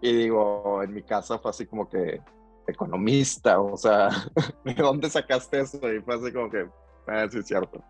y 0.00 0.12
digo, 0.12 0.82
en 0.82 0.94
mi 0.94 1.02
casa 1.02 1.38
fue 1.38 1.50
así 1.50 1.66
como 1.66 1.88
que 1.88 2.20
economista, 2.66 3.60
o 3.60 3.76
sea, 3.76 4.08
¿de 4.64 4.74
dónde 4.74 5.10
sacaste 5.10 5.60
eso? 5.60 5.78
Y 5.92 6.00
fue 6.00 6.14
así 6.14 6.32
como 6.32 6.50
que, 6.50 6.66
ah, 7.06 7.26
sí, 7.30 7.38
es 7.38 7.46
cierto. 7.46 7.82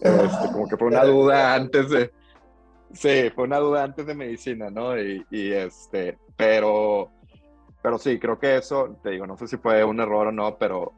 Este, 0.00 0.52
como 0.52 0.68
que 0.68 0.76
fue 0.76 0.88
una 0.88 1.04
duda 1.04 1.54
antes 1.54 1.90
de, 1.90 2.10
sí, 2.92 3.30
fue 3.34 3.44
una 3.44 3.58
duda 3.58 3.84
antes 3.84 4.06
de 4.06 4.14
medicina, 4.14 4.70
¿no? 4.70 4.98
Y, 4.98 5.24
y 5.30 5.52
este, 5.52 6.18
pero 6.36 7.10
pero 7.82 7.98
sí, 7.98 8.18
creo 8.18 8.38
que 8.38 8.56
eso, 8.56 8.98
te 9.02 9.10
digo, 9.10 9.26
no 9.26 9.36
sé 9.36 9.46
si 9.46 9.56
fue 9.56 9.84
un 9.84 10.00
error 10.00 10.28
o 10.28 10.32
no, 10.32 10.58
pero 10.58 10.92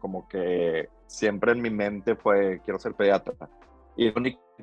como 0.00 0.26
que 0.28 0.88
siempre 1.06 1.52
en 1.52 1.60
mi 1.60 1.70
mente 1.70 2.16
fue, 2.16 2.60
quiero 2.64 2.78
ser 2.78 2.94
pediatra. 2.94 3.34
Y 3.96 4.12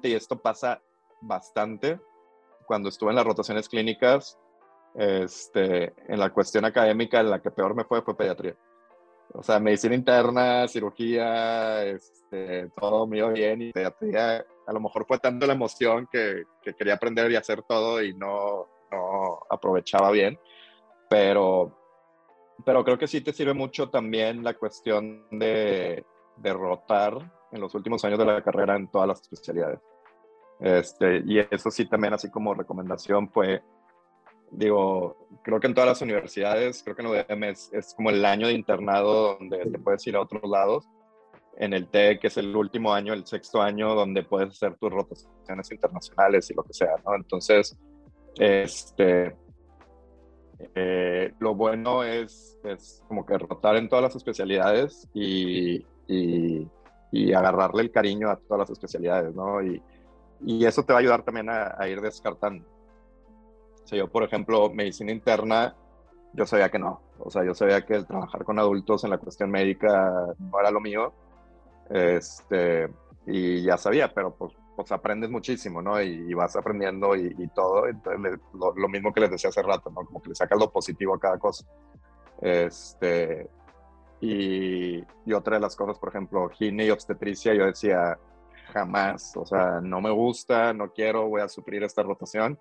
y 0.02 0.14
esto 0.14 0.38
pasa 0.40 0.82
bastante 1.22 2.00
cuando 2.66 2.90
estuve 2.90 3.12
en 3.12 3.18
las 3.18 3.26
rotaciones 3.26 3.70
clínicas, 3.70 4.40
este, 4.96 5.94
en 6.08 6.20
la 6.20 6.32
cuestión 6.32 6.66
académica, 6.66 7.20
en 7.20 7.30
la 7.30 7.42
que 7.42 7.52
peor 7.52 7.76
me 7.76 7.84
fue 7.84 8.02
fue 8.02 8.18
pediatría. 8.18 8.56
O 9.34 9.44
sea, 9.44 9.60
medicina 9.60 9.94
interna, 9.94 10.68
cirugía, 10.68 11.84
este, 11.84 12.70
todo 12.80 13.08
iba 13.14 13.30
bien 13.30 13.62
y 13.62 13.72
pediatría, 13.72 14.46
a 14.70 14.74
lo 14.74 14.80
mejor 14.80 15.06
fue 15.08 15.18
tanto 15.20 15.48
la 15.48 15.54
emoción 15.54 16.08
que, 16.12 16.44
que 16.62 16.76
quería 16.76 16.94
aprender 16.94 17.32
y 17.32 17.36
hacer 17.36 17.64
todo 17.64 18.04
y 18.04 18.14
no, 18.14 18.68
no 18.92 19.40
aprovechaba 19.50 20.12
bien 20.12 20.40
pero, 21.10 21.76
pero 22.64 22.86
creo 22.86 22.98
que 22.98 23.08
sí 23.08 23.22
te 23.22 23.34
sirve 23.34 23.54
mucho 23.54 23.90
también 23.90 24.44
la 24.44 24.54
cuestión 24.54 25.26
de, 25.32 26.06
derrotar 26.38 27.14
rotar 27.14 27.34
en 27.52 27.60
los 27.60 27.74
últimos 27.76 28.06
años 28.06 28.20
de 28.20 28.26
la 28.26 28.44
carrera 28.44 28.76
en 28.76 28.88
todas 28.88 29.08
las 29.08 29.22
especialidades. 29.22 29.80
Este, 30.60 31.24
y 31.26 31.40
eso 31.40 31.72
sí 31.72 31.86
también 31.88 32.14
así 32.14 32.30
como 32.30 32.54
recomendación 32.54 33.30
fue, 33.30 33.64
digo, 34.52 35.18
creo 35.44 35.60
que 35.60 35.68
en 35.68 35.74
todas 35.74 35.90
las 35.90 36.02
universidades, 36.02 36.84
creo 36.84 36.96
que 36.96 37.02
en 37.02 37.08
UDM 37.08 37.44
es 37.44 37.94
como 37.96 38.12
el 38.12 38.24
año 38.24 38.48
de 38.48 38.54
internado 38.54 39.38
donde 39.38 39.66
te 39.66 39.80
puedes 39.80 40.06
ir 40.06 40.16
a 40.16 40.22
otros 40.22 40.44
lados. 40.48 40.88
En 41.60 41.74
el 41.74 41.88
TEC 41.88 42.24
es 42.24 42.38
el 42.38 42.56
último 42.56 42.94
año, 42.94 43.14
el 43.14 43.26
sexto 43.26 43.62
año, 43.62 43.94
donde 43.94 44.24
puedes 44.24 44.50
hacer 44.52 44.76
tus 44.78 44.92
rotaciones 44.92 45.72
internacionales 45.72 46.50
y 46.50 46.54
lo 46.54 46.64
que 46.64 46.74
sea, 46.74 46.96
¿no? 47.06 47.16
Entonces, 47.16 47.78
este, 48.38 49.36
eh, 50.76 51.34
lo 51.40 51.56
bueno 51.56 52.04
es, 52.04 52.58
es, 52.64 53.04
como 53.08 53.26
que 53.26 53.38
rotar 53.38 53.76
en 53.76 53.90
todas 53.90 54.04
las 54.04 54.16
especialidades 54.16 55.10
y, 55.14 55.86
y, 56.08 56.68
agarrarle 57.34 57.82
el 57.84 57.92
cariño 57.92 58.30
a 58.30 58.38
todas 58.38 58.60
las 58.60 58.70
especialidades, 58.70 59.36
¿no? 59.36 59.62
Y, 59.62 59.82
y 60.42 60.66
eso 60.66 60.84
te 60.84 60.94
va 60.94 61.00
a 61.00 61.02
ayudar 61.02 61.24
también 61.24 61.50
a, 61.50 61.88
ir 61.88 62.02
descartando. 62.02 62.66
O 63.84 63.88
sea, 63.88 63.98
yo, 63.98 64.08
por 64.08 64.24
ejemplo, 64.24 64.70
medicina 64.70 65.12
interna, 65.12 65.76
yo 66.34 66.46
sabía 66.46 66.70
que 66.70 66.80
no. 66.80 67.02
O 67.20 67.30
sea, 67.30 67.44
yo 67.44 67.54
sabía 67.54 67.86
que 67.86 67.96
el 67.96 68.06
trabajar 68.06 68.44
con 68.44 68.60
adultos 68.60 69.04
en 69.04 69.10
la 69.10 69.18
cuestión 69.18 69.52
médica 69.52 70.34
no 70.38 70.60
era 70.60 70.72
lo 70.72 70.80
mío. 70.80 71.14
Este, 71.90 72.90
y 73.26 73.64
ya 73.64 73.78
sabía, 73.78 74.14
pero 74.14 74.36
pues 74.36 74.54
pues 74.80 74.94
aprendes 74.94 75.30
muchísimo, 75.30 75.82
¿no? 75.82 76.02
Y, 76.02 76.34
vas 76.34 76.56
aprendiendo 76.56 77.14
y, 77.14 77.50
todo. 77.54 77.86
Entonces, 77.86 78.40
lo, 78.54 78.88
mismo 78.88 79.12
que 79.12 79.20
les 79.20 79.30
decía 79.30 79.50
hace 79.50 79.62
rato, 79.62 79.90
¿no? 79.90 80.06
Como 80.06 80.22
que 80.22 80.30
le 80.30 80.36
sacas 80.36 80.58
lo 80.58 80.72
positivo 80.72 81.16
a 81.16 81.20
cada 81.20 81.38
cosa. 81.38 81.66
Este, 82.40 83.50
y, 84.22 85.04
y 85.26 85.34
otra 85.34 85.56
de 85.58 85.60
las 85.60 85.76
cosas, 85.76 86.00
por 86.00 86.08
ejemplo, 86.08 86.48
gine 86.48 86.86
y 86.86 86.92
obstetricia, 86.92 87.54
yo 87.54 87.66
decía, 87.66 88.18
jamás, 88.72 89.36
o 89.36 89.46
sea, 89.46 89.82
no 89.82 90.00
me 90.00 90.12
gusta, 90.12 90.72
no 90.72 90.94
quiero, 90.94 91.28
voy 91.28 91.42
a 91.42 91.50
suplir 91.50 91.84
esta 91.84 92.02
rotación. 92.02 92.58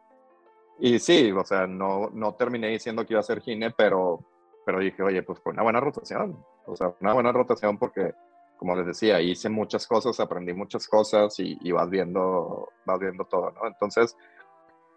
Y 0.81 0.99
sí, 0.99 1.31
o 1.31 1.45
sea, 1.45 1.69
no, 1.69 2.11
no 2.13 2.35
terminé 2.35 2.67
diciendo 2.67 3.07
que 3.07 3.13
iba 3.13 3.21
a 3.21 3.23
ser 3.23 3.41
gine, 3.43 3.71
pero, 3.71 4.25
pero 4.67 4.81
dije, 4.81 5.05
oye, 5.05 5.23
pues 5.23 5.39
fue 5.39 5.53
una 5.53 5.63
buena 5.63 5.79
rotación. 5.79 6.45
O 6.67 6.75
sea, 6.75 6.93
una 7.01 7.13
buena 7.13 7.31
rotación 7.31 7.79
porque 7.79 8.13
como 8.59 8.75
les 8.77 8.87
decía, 8.87 9.21
hice 9.21 9.49
muchas 9.49 9.87
cosas, 9.87 10.19
aprendí 10.21 10.53
muchas 10.53 10.87
cosas 10.89 11.35
y, 11.39 11.73
vas 11.73 11.89
viendo, 11.89 12.69
vas 12.85 12.99
viendo 12.99 13.25
todo, 13.25 13.53
¿no? 13.53 13.67
Entonces, 13.67 14.17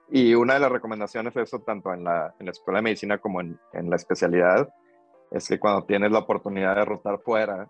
y 0.10 0.34
una 0.34 0.56
de 0.56 0.60
las 0.60 0.72
recomendaciones 0.72 1.36
eso, 1.38 1.60
tanto 1.60 1.94
en 1.94 2.04
la, 2.04 2.34
en 2.40 2.48
la 2.48 2.52
escuela 2.52 2.80
de 2.80 2.84
medicina 2.84 3.20
como 3.20 3.40
en, 3.40 3.58
en, 3.74 3.90
la 3.90 3.96
especialidad, 3.96 4.68
es 5.32 5.48
que 5.48 5.60
cuando 5.60 5.86
tienes 5.86 6.12
la 6.12 6.20
oportunidad 6.20 6.76
de 6.76 6.86
rotar 6.86 7.20
fuera, 7.20 7.70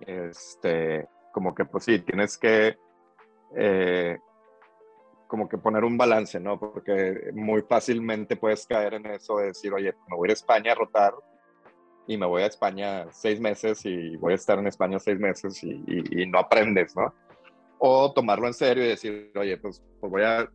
este, 0.00 1.08
como 1.32 1.54
que 1.54 1.64
pues 1.64 1.84
sí, 1.84 2.00
tienes 2.00 2.36
que 2.36 2.76
eh, 3.54 4.18
como 5.26 5.48
que 5.48 5.58
poner 5.58 5.84
un 5.84 5.96
balance, 5.96 6.38
¿no? 6.40 6.58
Porque 6.58 7.30
muy 7.34 7.62
fácilmente 7.62 8.36
puedes 8.36 8.66
caer 8.66 8.94
en 8.94 9.06
eso 9.06 9.38
de 9.38 9.46
decir, 9.46 9.72
oye, 9.72 9.94
me 10.08 10.16
voy 10.16 10.30
a 10.30 10.34
España 10.34 10.72
a 10.72 10.76
rotar, 10.76 11.14
y 12.06 12.16
me 12.16 12.26
voy 12.26 12.42
a 12.42 12.46
España 12.46 13.06
seis 13.10 13.40
meses 13.40 13.84
y 13.84 14.16
voy 14.16 14.32
a 14.32 14.36
estar 14.36 14.58
en 14.58 14.66
España 14.66 14.98
seis 14.98 15.18
meses 15.18 15.62
y, 15.62 15.82
y, 15.86 16.26
no 16.26 16.38
aprendes, 16.38 16.94
¿no? 16.96 17.12
O 17.78 18.12
tomarlo 18.12 18.46
en 18.46 18.54
serio 18.54 18.84
y 18.84 18.88
decir, 18.88 19.32
oye, 19.36 19.56
pues, 19.58 19.82
pues 20.00 20.10
voy 20.10 20.22
a, 20.22 20.48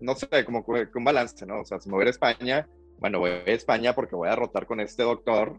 no 0.00 0.14
sé, 0.14 0.28
como 0.44 0.64
que 0.64 0.88
un 0.94 1.04
balance, 1.04 1.46
¿no? 1.46 1.60
O 1.60 1.64
sea, 1.64 1.80
si 1.80 1.88
me 1.88 1.96
voy 1.96 2.06
a 2.06 2.10
España, 2.10 2.68
bueno, 2.98 3.18
voy 3.18 3.30
a 3.30 3.44
España 3.46 3.94
porque 3.94 4.14
voy 4.14 4.28
a 4.28 4.36
rotar 4.36 4.66
con 4.66 4.80
este 4.80 5.02
doctor 5.02 5.58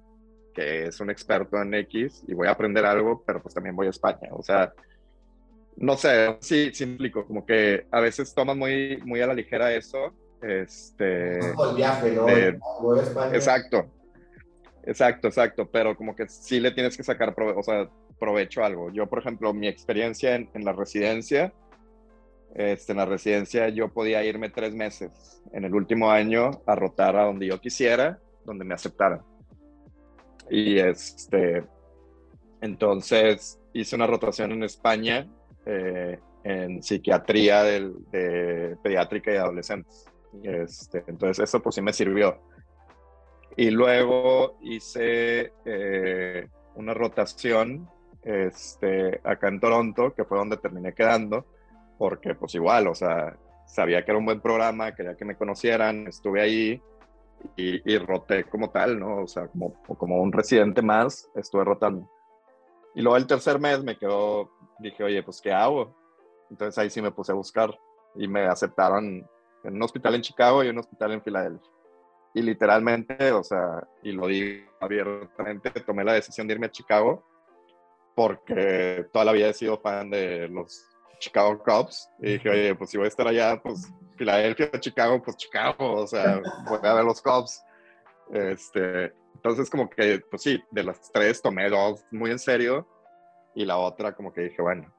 que 0.53 0.87
es 0.87 0.99
un 0.99 1.09
experto 1.09 1.61
en 1.61 1.73
X 1.73 2.23
y 2.27 2.33
voy 2.33 2.47
a 2.47 2.51
aprender 2.51 2.85
algo, 2.85 3.23
pero 3.25 3.41
pues 3.41 3.53
también 3.53 3.75
voy 3.75 3.87
a 3.87 3.91
España. 3.91 4.29
O 4.31 4.43
sea, 4.43 4.73
no 5.77 5.97
sé, 5.97 6.37
sí, 6.41 6.71
sí 6.73 6.83
implico, 6.83 7.25
como 7.25 7.45
que 7.45 7.87
a 7.91 7.99
veces 7.99 8.33
tomas 8.33 8.57
muy, 8.57 8.97
muy 9.05 9.21
a 9.21 9.27
la 9.27 9.33
ligera 9.33 9.73
eso. 9.73 10.13
Este, 10.41 11.37
el 11.39 11.75
viaje, 11.75 12.11
¿no? 12.11 12.27
exacto, 13.31 13.85
exacto, 14.85 15.27
exacto, 15.27 15.69
pero 15.69 15.95
como 15.95 16.15
que 16.15 16.27
sí 16.27 16.59
le 16.59 16.71
tienes 16.71 16.97
que 16.97 17.03
sacar 17.03 17.33
provecho 17.33 18.63
a 18.63 18.65
algo. 18.65 18.91
Yo, 18.91 19.07
por 19.07 19.19
ejemplo, 19.19 19.53
mi 19.53 19.67
experiencia 19.67 20.35
en, 20.35 20.49
en 20.53 20.65
la 20.65 20.73
residencia, 20.73 21.53
este, 22.53 22.91
en 22.91 22.97
la 22.97 23.05
residencia 23.05 23.69
yo 23.69 23.89
podía 23.93 24.23
irme 24.25 24.49
tres 24.49 24.75
meses 24.75 25.41
en 25.53 25.63
el 25.63 25.73
último 25.73 26.11
año 26.11 26.51
a 26.65 26.75
rotar 26.75 27.15
a 27.15 27.23
donde 27.23 27.47
yo 27.47 27.59
quisiera, 27.59 28.19
donde 28.45 28.65
me 28.65 28.73
aceptaran. 28.73 29.21
Y 30.49 30.77
este, 30.79 31.63
entonces 32.59 33.59
hice 33.73 33.95
una 33.95 34.07
rotación 34.07 34.51
en 34.51 34.63
España 34.63 35.27
eh, 35.65 36.19
en 36.43 36.83
psiquiatría 36.83 37.63
de 37.63 38.75
pediátrica 38.83 39.33
y 39.33 39.37
adolescentes. 39.37 40.05
Este, 40.43 41.03
entonces 41.07 41.43
eso 41.47 41.61
pues 41.61 41.75
sí 41.75 41.81
me 41.81 41.93
sirvió. 41.93 42.37
Y 43.57 43.69
luego 43.69 44.57
hice 44.61 45.53
eh, 45.65 46.47
una 46.75 46.93
rotación 46.93 47.89
este, 48.23 49.19
acá 49.23 49.47
en 49.47 49.59
Toronto, 49.59 50.13
que 50.13 50.23
fue 50.23 50.37
donde 50.37 50.57
terminé 50.57 50.93
quedando, 50.93 51.45
porque 51.97 52.35
pues 52.35 52.55
igual, 52.55 52.87
o 52.87 52.95
sea, 52.95 53.37
sabía 53.65 54.03
que 54.03 54.11
era 54.11 54.19
un 54.19 54.25
buen 54.25 54.41
programa, 54.41 54.93
quería 54.93 55.15
que 55.15 55.25
me 55.25 55.35
conocieran, 55.35 56.07
estuve 56.07 56.41
ahí 56.41 56.81
y, 57.55 57.97
roté 57.97 58.43
como 58.43 58.69
tal, 58.69 58.99
¿no? 58.99 59.23
O 59.23 59.27
sea, 59.27 59.47
como, 59.47 59.73
como 59.83 60.21
un 60.21 60.31
residente 60.31 60.81
más, 60.81 61.29
estuve 61.35 61.63
rotando. 61.63 62.09
Y 62.93 63.01
luego 63.01 63.17
el 63.17 63.27
tercer 63.27 63.59
mes 63.59 63.83
me 63.83 63.97
quedó, 63.97 64.51
dije, 64.79 65.03
oye, 65.03 65.23
pues 65.23 65.41
¿qué 65.41 65.51
hago? 65.51 65.95
Entonces 66.49 66.77
ahí 66.77 66.89
sí 66.89 67.01
me 67.01 67.11
puse 67.11 67.31
a 67.31 67.35
buscar 67.35 67.77
y 68.15 68.27
me 68.27 68.45
aceptaron 68.45 69.25
en 69.63 69.75
un 69.75 69.83
hospital 69.83 70.15
en 70.15 70.21
Chicago 70.21 70.63
y 70.63 70.69
un 70.69 70.77
hospital 70.77 71.13
en 71.13 71.23
Filadelfia. 71.23 71.71
Y 72.33 72.41
literalmente, 72.41 73.31
o 73.31 73.43
sea, 73.43 73.85
y 74.03 74.11
lo 74.11 74.27
digo 74.27 74.69
abiertamente, 74.79 75.69
tomé 75.81 76.03
la 76.03 76.13
decisión 76.13 76.47
de 76.47 76.53
irme 76.53 76.67
a 76.67 76.71
Chicago 76.71 77.25
porque 78.15 79.05
toda 79.11 79.25
la 79.25 79.31
vida 79.31 79.49
he 79.49 79.53
sido 79.53 79.79
fan 79.79 80.09
de 80.09 80.47
los 80.47 80.85
Chicago 81.19 81.61
Cubs. 81.63 82.09
Y 82.19 82.33
dije, 82.33 82.49
oye, 82.49 82.75
pues 82.75 82.89
si 82.89 82.97
voy 82.97 83.05
a 83.05 83.09
estar 83.09 83.27
allá, 83.27 83.61
pues 83.61 83.91
Filadelfia, 84.17 84.71
Chicago, 84.79 85.21
pues 85.21 85.37
Chicago, 85.37 85.93
o 85.93 86.07
sea, 86.07 86.41
voy 86.69 86.79
a 86.83 86.93
ver 86.93 87.05
los 87.05 87.21
Cubs. 87.21 87.63
Este, 88.31 89.13
entonces, 89.35 89.69
como 89.69 89.89
que, 89.89 90.21
pues 90.29 90.41
sí, 90.41 90.61
de 90.71 90.83
las 90.83 91.11
tres 91.11 91.41
tomé 91.41 91.69
dos 91.69 92.03
muy 92.11 92.31
en 92.31 92.39
serio 92.39 92.87
y 93.55 93.65
la 93.65 93.77
otra, 93.77 94.13
como 94.13 94.31
que 94.31 94.41
dije, 94.41 94.61
bueno, 94.61 94.93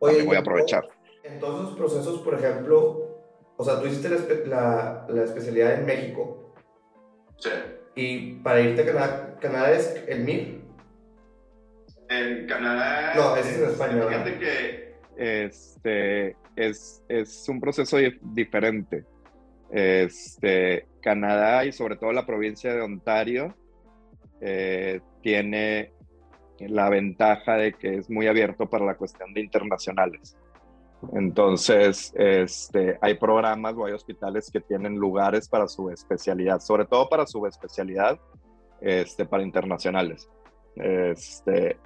oye, 0.00 0.22
voy 0.22 0.36
a 0.36 0.40
aprovechar. 0.40 0.88
En 1.22 1.38
todos 1.38 1.62
esos 1.62 1.76
procesos, 1.76 2.20
por 2.20 2.34
ejemplo, 2.34 3.18
o 3.56 3.64
sea, 3.64 3.80
tú 3.80 3.86
hiciste 3.86 4.08
la, 4.46 5.06
la, 5.08 5.24
especialidad 5.24 5.74
en 5.74 5.86
México. 5.86 6.47
Sí. 7.38 7.50
Y 7.94 8.32
para 8.34 8.60
irte 8.60 8.82
a 8.82 8.86
Canadá, 8.86 9.36
¿Canadá 9.40 9.72
es 9.72 10.04
el 10.06 10.20
MIR? 10.24 10.60
En 12.08 12.46
Canadá. 12.46 13.14
No, 13.16 13.36
es 13.36 13.46
en 13.56 13.64
España. 13.64 14.06
Fíjate 14.06 14.38
que 14.38 14.88
este, 15.16 16.36
es, 16.54 17.02
es 17.08 17.48
un 17.48 17.60
proceso 17.60 17.98
diferente. 18.22 19.04
Este, 19.70 20.86
Canadá 21.02 21.64
y 21.64 21.72
sobre 21.72 21.96
todo 21.96 22.12
la 22.12 22.24
provincia 22.24 22.72
de 22.72 22.80
Ontario 22.80 23.54
eh, 24.40 25.00
tiene 25.22 25.92
la 26.60 26.88
ventaja 26.88 27.56
de 27.56 27.72
que 27.74 27.98
es 27.98 28.10
muy 28.10 28.26
abierto 28.26 28.68
para 28.68 28.84
la 28.84 28.96
cuestión 28.96 29.32
de 29.34 29.40
internacionales. 29.40 30.36
Entonces, 31.12 32.12
este, 32.16 32.98
hay 33.00 33.14
programas 33.14 33.74
o 33.76 33.86
hay 33.86 33.92
hospitales 33.92 34.50
que 34.50 34.60
tienen 34.60 34.96
lugares 34.96 35.48
para 35.48 35.68
su 35.68 35.90
especialidad, 35.90 36.60
sobre 36.60 36.86
todo 36.86 37.08
para 37.08 37.26
su 37.26 37.46
especialidad, 37.46 38.18
este, 38.80 39.24
para 39.24 39.42
internacionales. 39.42 40.28
Este, 40.76 41.78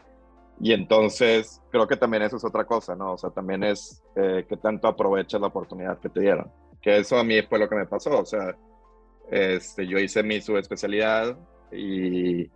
y 0.60 0.72
entonces 0.72 1.60
creo 1.70 1.86
que 1.86 1.96
también 1.96 2.22
eso 2.22 2.36
es 2.36 2.44
otra 2.44 2.64
cosa, 2.64 2.94
¿no? 2.94 3.12
O 3.12 3.18
sea, 3.18 3.30
también 3.30 3.64
es 3.64 4.02
eh, 4.16 4.46
que 4.48 4.56
tanto 4.56 4.88
aprovechas 4.88 5.40
la 5.40 5.48
oportunidad 5.48 5.98
que 5.98 6.08
te 6.08 6.20
dieron. 6.20 6.50
Que 6.80 6.98
eso 6.98 7.18
a 7.18 7.24
mí 7.24 7.42
fue 7.42 7.58
lo 7.58 7.68
que 7.68 7.76
me 7.76 7.86
pasó. 7.86 8.18
O 8.18 8.24
sea, 8.24 8.56
este, 9.30 9.86
yo 9.86 9.98
hice 9.98 10.22
mi 10.22 10.40
subespecialidad 10.40 11.36
y, 11.72 12.50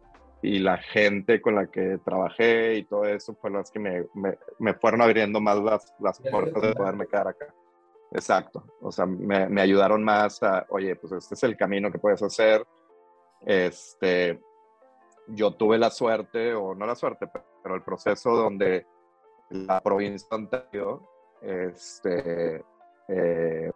y 0.47 0.61
la 0.61 0.79
gente 0.79 1.41
con 1.41 1.57
la 1.57 1.67
que 1.67 1.99
trabajé 2.05 2.77
y 2.77 2.85
todo 2.85 3.05
eso 3.05 3.35
fue 3.35 3.51
las 3.51 3.69
que 3.69 3.81
me, 3.81 4.07
me, 4.15 4.39
me 4.61 4.75
fueron 4.75 5.03
abriendo 5.03 5.41
más 5.41 5.59
las, 5.59 5.93
las 5.99 6.21
puertas 6.21 6.63
de 6.63 6.73
poderme 6.73 7.09
quedar 7.09 7.27
acá. 7.27 7.53
Exacto. 8.13 8.65
O 8.81 8.93
sea, 8.93 9.07
me, 9.07 9.49
me 9.49 9.61
ayudaron 9.61 10.05
más 10.05 10.41
a, 10.45 10.65
oye, 10.69 10.95
pues 10.95 11.13
este 11.15 11.35
es 11.35 11.43
el 11.43 11.57
camino 11.57 11.91
que 11.91 11.99
puedes 11.99 12.23
hacer. 12.23 12.65
Este, 13.41 14.41
yo 15.27 15.53
tuve 15.55 15.79
la 15.79 15.91
suerte, 15.91 16.55
o 16.55 16.77
no 16.77 16.87
la 16.87 16.95
suerte, 16.95 17.27
pero 17.61 17.75
el 17.75 17.83
proceso 17.83 18.31
donde 18.31 18.87
la 19.51 19.81
provincia 19.81 20.29
de 20.31 20.37
Ontario 20.37 21.09
este, 21.43 22.65
eh, 23.09 23.73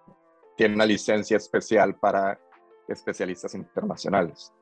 tiene 0.57 0.75
una 0.77 0.87
licencia 0.87 1.37
especial 1.37 1.97
para 1.97 2.39
especialistas 2.87 3.57
internacionales. 3.57 4.53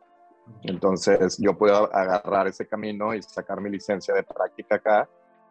Entonces 0.63 1.39
yo 1.39 1.57
puedo 1.57 1.95
agarrar 1.95 2.47
ese 2.47 2.67
camino 2.67 3.15
y 3.15 3.23
sacar 3.23 3.61
mi 3.61 3.71
licencia 3.71 4.15
de 4.15 4.23
práctica 4.23 4.77
acá, 4.77 5.09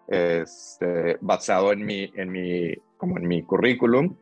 este, 0.08 1.18
basado 1.22 1.72
en 1.72 1.86
mi, 1.86 2.12
en 2.16 2.32
mi, 2.32 2.76
como 2.98 3.18
en 3.18 3.28
mi 3.28 3.44
currículum 3.44 4.16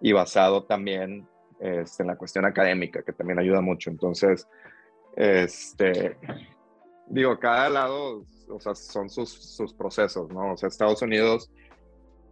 y 0.00 0.12
basado 0.12 0.64
también 0.64 1.26
este, 1.60 2.02
en 2.02 2.06
la 2.08 2.16
cuestión 2.16 2.44
académica, 2.44 3.02
que 3.02 3.12
también 3.12 3.38
ayuda 3.38 3.60
mucho. 3.60 3.90
Entonces, 3.90 4.48
este, 5.16 6.16
digo, 7.08 7.38
cada 7.38 7.68
lado, 7.68 8.24
o 8.48 8.60
sea, 8.60 8.74
son 8.74 9.10
sus, 9.10 9.30
sus 9.30 9.72
procesos, 9.74 10.30
¿no? 10.30 10.52
O 10.52 10.56
sea, 10.56 10.68
Estados 10.68 11.02
Unidos 11.02 11.50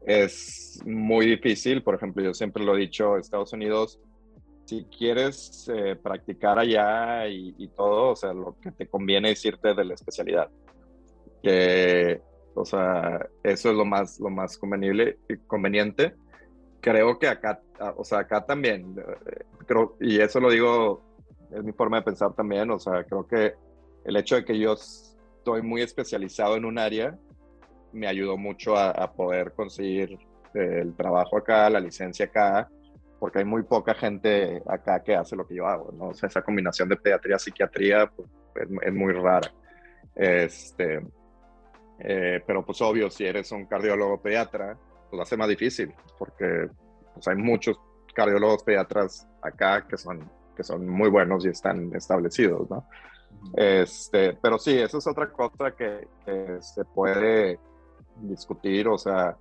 es 0.06 0.80
muy 0.86 1.26
difícil, 1.26 1.82
por 1.82 1.96
ejemplo, 1.96 2.22
yo 2.22 2.32
siempre 2.32 2.64
lo 2.64 2.76
he 2.76 2.80
dicho, 2.80 3.16
Estados 3.16 3.52
Unidos, 3.52 4.00
si 4.66 4.84
quieres 4.86 5.70
eh, 5.72 5.94
practicar 5.94 6.58
allá 6.58 7.28
y, 7.28 7.68
todo, 7.68 8.10
o 8.10 8.16
sea, 8.16 8.32
lo 8.32 8.56
que 8.60 8.72
te 8.72 8.88
conviene 8.88 9.30
es 9.30 9.44
irte 9.44 9.74
de 9.74 9.84
la 9.84 9.94
especialidad. 9.94 10.50
Que, 11.40 12.20
o 12.54 12.64
sea, 12.64 13.28
eso 13.44 13.70
es 13.70 13.76
lo 13.76 13.84
más, 13.84 14.18
lo 14.18 14.28
más 14.28 14.58
convenible, 14.58 15.18
conveniente. 15.46 16.14
Creo 16.80 17.16
que 17.18 17.28
acá, 17.28 17.62
o 17.96 18.02
sea, 18.02 18.20
acá 18.20 18.44
también, 18.44 18.96
eh, 18.98 19.44
creo, 19.66 19.96
y 20.00 20.20
eso 20.20 20.40
lo 20.40 20.50
digo, 20.50 21.00
es 21.52 21.62
mi 21.62 21.72
forma 21.72 21.98
de 21.98 22.02
pensar 22.02 22.34
también, 22.34 22.68
o 22.70 22.80
sea, 22.80 23.04
creo 23.04 23.24
que 23.26 23.54
el 24.04 24.16
hecho 24.16 24.34
de 24.34 24.44
que 24.44 24.58
yo 24.58 24.72
estoy 24.72 25.62
muy 25.62 25.82
especializado 25.82 26.56
en 26.56 26.64
un 26.64 26.78
área 26.78 27.16
me 27.92 28.08
ayudó 28.08 28.36
mucho 28.36 28.76
a, 28.76 29.12
poder 29.12 29.52
conseguir 29.52 30.18
eh, 30.54 30.80
el 30.82 30.96
trabajo 30.96 31.38
acá, 31.38 31.70
la 31.70 31.78
licencia 31.78 32.26
acá, 32.26 32.68
porque 33.18 33.38
hay 33.40 33.44
muy 33.44 33.62
poca 33.62 33.94
gente 33.94 34.62
acá 34.66 35.02
que 35.02 35.14
hace 35.14 35.36
lo 35.36 35.46
que 35.46 35.54
yo 35.54 35.66
hago, 35.66 35.92
¿no? 35.92 36.08
O 36.08 36.14
sea, 36.14 36.28
esa 36.28 36.42
combinación 36.42 36.88
de 36.88 36.96
pediatría, 36.96 37.38
psiquiatría, 37.38 38.10
pues, 38.14 38.28
es, 38.82 38.92
muy 38.92 39.12
rara. 39.12 39.52
Este, 40.14 41.00
eh, 41.98 42.42
pero 42.46 42.64
pues 42.64 42.80
obvio, 42.82 43.10
si 43.10 43.24
eres 43.24 43.52
un 43.52 43.66
cardiólogo 43.66 44.20
pediatra, 44.20 44.76
pues 45.10 45.22
hace 45.22 45.36
más 45.36 45.48
difícil, 45.48 45.92
porque 46.18 46.68
pues, 47.14 47.28
hay 47.28 47.36
muchos 47.36 47.80
cardiólogos 48.14 48.62
pediatras 48.62 49.28
acá 49.42 49.86
que 49.86 49.96
son, 49.96 50.30
que 50.56 50.62
son 50.62 50.88
muy 50.88 51.10
buenos 51.10 51.44
y 51.44 51.48
están 51.48 51.94
establecidos, 51.94 52.68
¿no? 52.70 52.86
Este, 53.54 54.34
pero 54.34 54.58
sí, 54.58 54.78
eso 54.78 54.98
es 54.98 55.06
otra 55.06 55.30
cosa 55.30 55.72
que, 55.72 56.08
se 56.60 56.84
puede 56.86 57.58
discutir, 58.22 58.88
o 58.88 58.98
sea, 58.98 59.36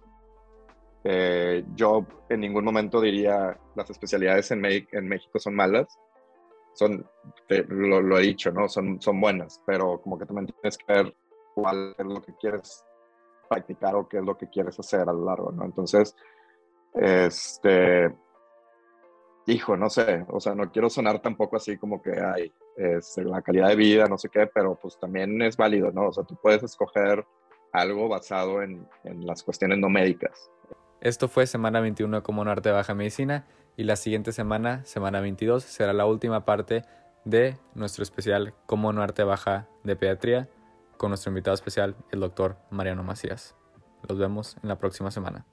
eh, 1.08 1.64
yo 1.76 2.04
en 2.30 2.40
ningún 2.40 2.66
momento 2.66 3.00
diría 3.00 3.56
las 3.76 3.90
especialidades 3.92 4.50
en, 4.50 4.66
en 4.66 5.08
México 5.08 5.38
son 5.38 5.54
malas, 5.54 5.88
son, 6.74 7.08
lo, 7.48 8.18
he 8.18 8.22
dicho, 8.24 8.52
¿no? 8.52 8.68
Son, 8.68 9.00
son 9.00 9.22
buenas, 9.22 9.62
pero 9.68 10.02
como 10.02 10.18
que 10.18 10.26
también 10.26 10.48
tienes 10.48 10.78
que 10.80 10.92
ver 10.92 11.16
cuál 11.54 11.96
es 11.96 12.06
lo 12.06 12.22
que 12.24 12.34
quieres 12.34 12.84
practicar 13.48 13.96
o 13.96 14.10
qué 14.10 14.18
es 14.18 14.24
lo 14.24 14.36
que 14.36 14.50
quieres 14.50 14.80
hacer 14.80 15.02
a 15.02 15.14
lo 15.14 15.24
largo, 15.26 15.52
¿no? 15.52 15.64
Entonces, 15.64 16.16
este, 16.96 18.12
hijo, 19.46 19.78
no 19.78 19.92
sé, 19.92 20.26
o 20.30 20.40
sea, 20.40 20.56
no 20.56 20.72
quiero 20.72 20.90
sonar 20.90 21.22
tampoco 21.22 21.56
así 21.56 21.78
como 21.78 22.02
que 22.02 22.20
hay 22.20 22.52
es 22.78 23.16
la 23.18 23.44
calidad 23.44 23.70
de 23.70 23.76
vida, 23.76 24.08
no 24.08 24.18
sé 24.18 24.30
qué, 24.30 24.48
pero 24.48 24.76
pues 24.76 25.00
también 25.00 25.40
es 25.44 25.56
válido, 25.56 25.92
¿no? 25.92 26.08
O 26.08 26.14
sea, 26.14 26.24
tú 26.24 26.36
puedes 26.42 26.64
escoger 26.64 27.24
algo 27.72 28.10
basado 28.10 28.64
en, 28.64 28.88
en 29.04 29.26
las 29.26 29.44
cuestiones 29.44 29.78
no 29.78 29.88
médicas. 29.88 30.50
Esto 31.02 31.28
fue 31.28 31.46
semana 31.48 31.82
21 31.82 32.18
de 32.18 32.24
Como 32.24 32.44
Arte 32.44 32.72
Baja 32.72 32.94
Medicina 32.94 33.46
y 33.78 33.84
la 33.84 33.96
siguiente 33.96 34.32
semana, 34.32 34.84
semana 34.86 35.20
22, 35.20 35.64
será 35.64 35.94
la 35.94 36.06
última 36.06 36.46
parte 36.46 36.84
de 37.26 37.58
nuestro 37.74 38.04
especial 38.04 38.54
Como 38.66 38.90
Arte 38.90 39.24
Baja 39.24 39.68
de 39.84 39.96
Pediatría 39.96 40.50
con 40.98 41.10
nuestro 41.10 41.30
invitado 41.30 41.54
especial, 41.54 41.96
el 42.12 42.22
doctor 42.22 42.58
Mariano 42.70 43.04
Macías. 43.04 43.56
Los 44.08 44.18
vemos 44.18 44.58
en 44.64 44.70
la 44.70 44.78
próxima 44.78 45.12
semana. 45.12 45.46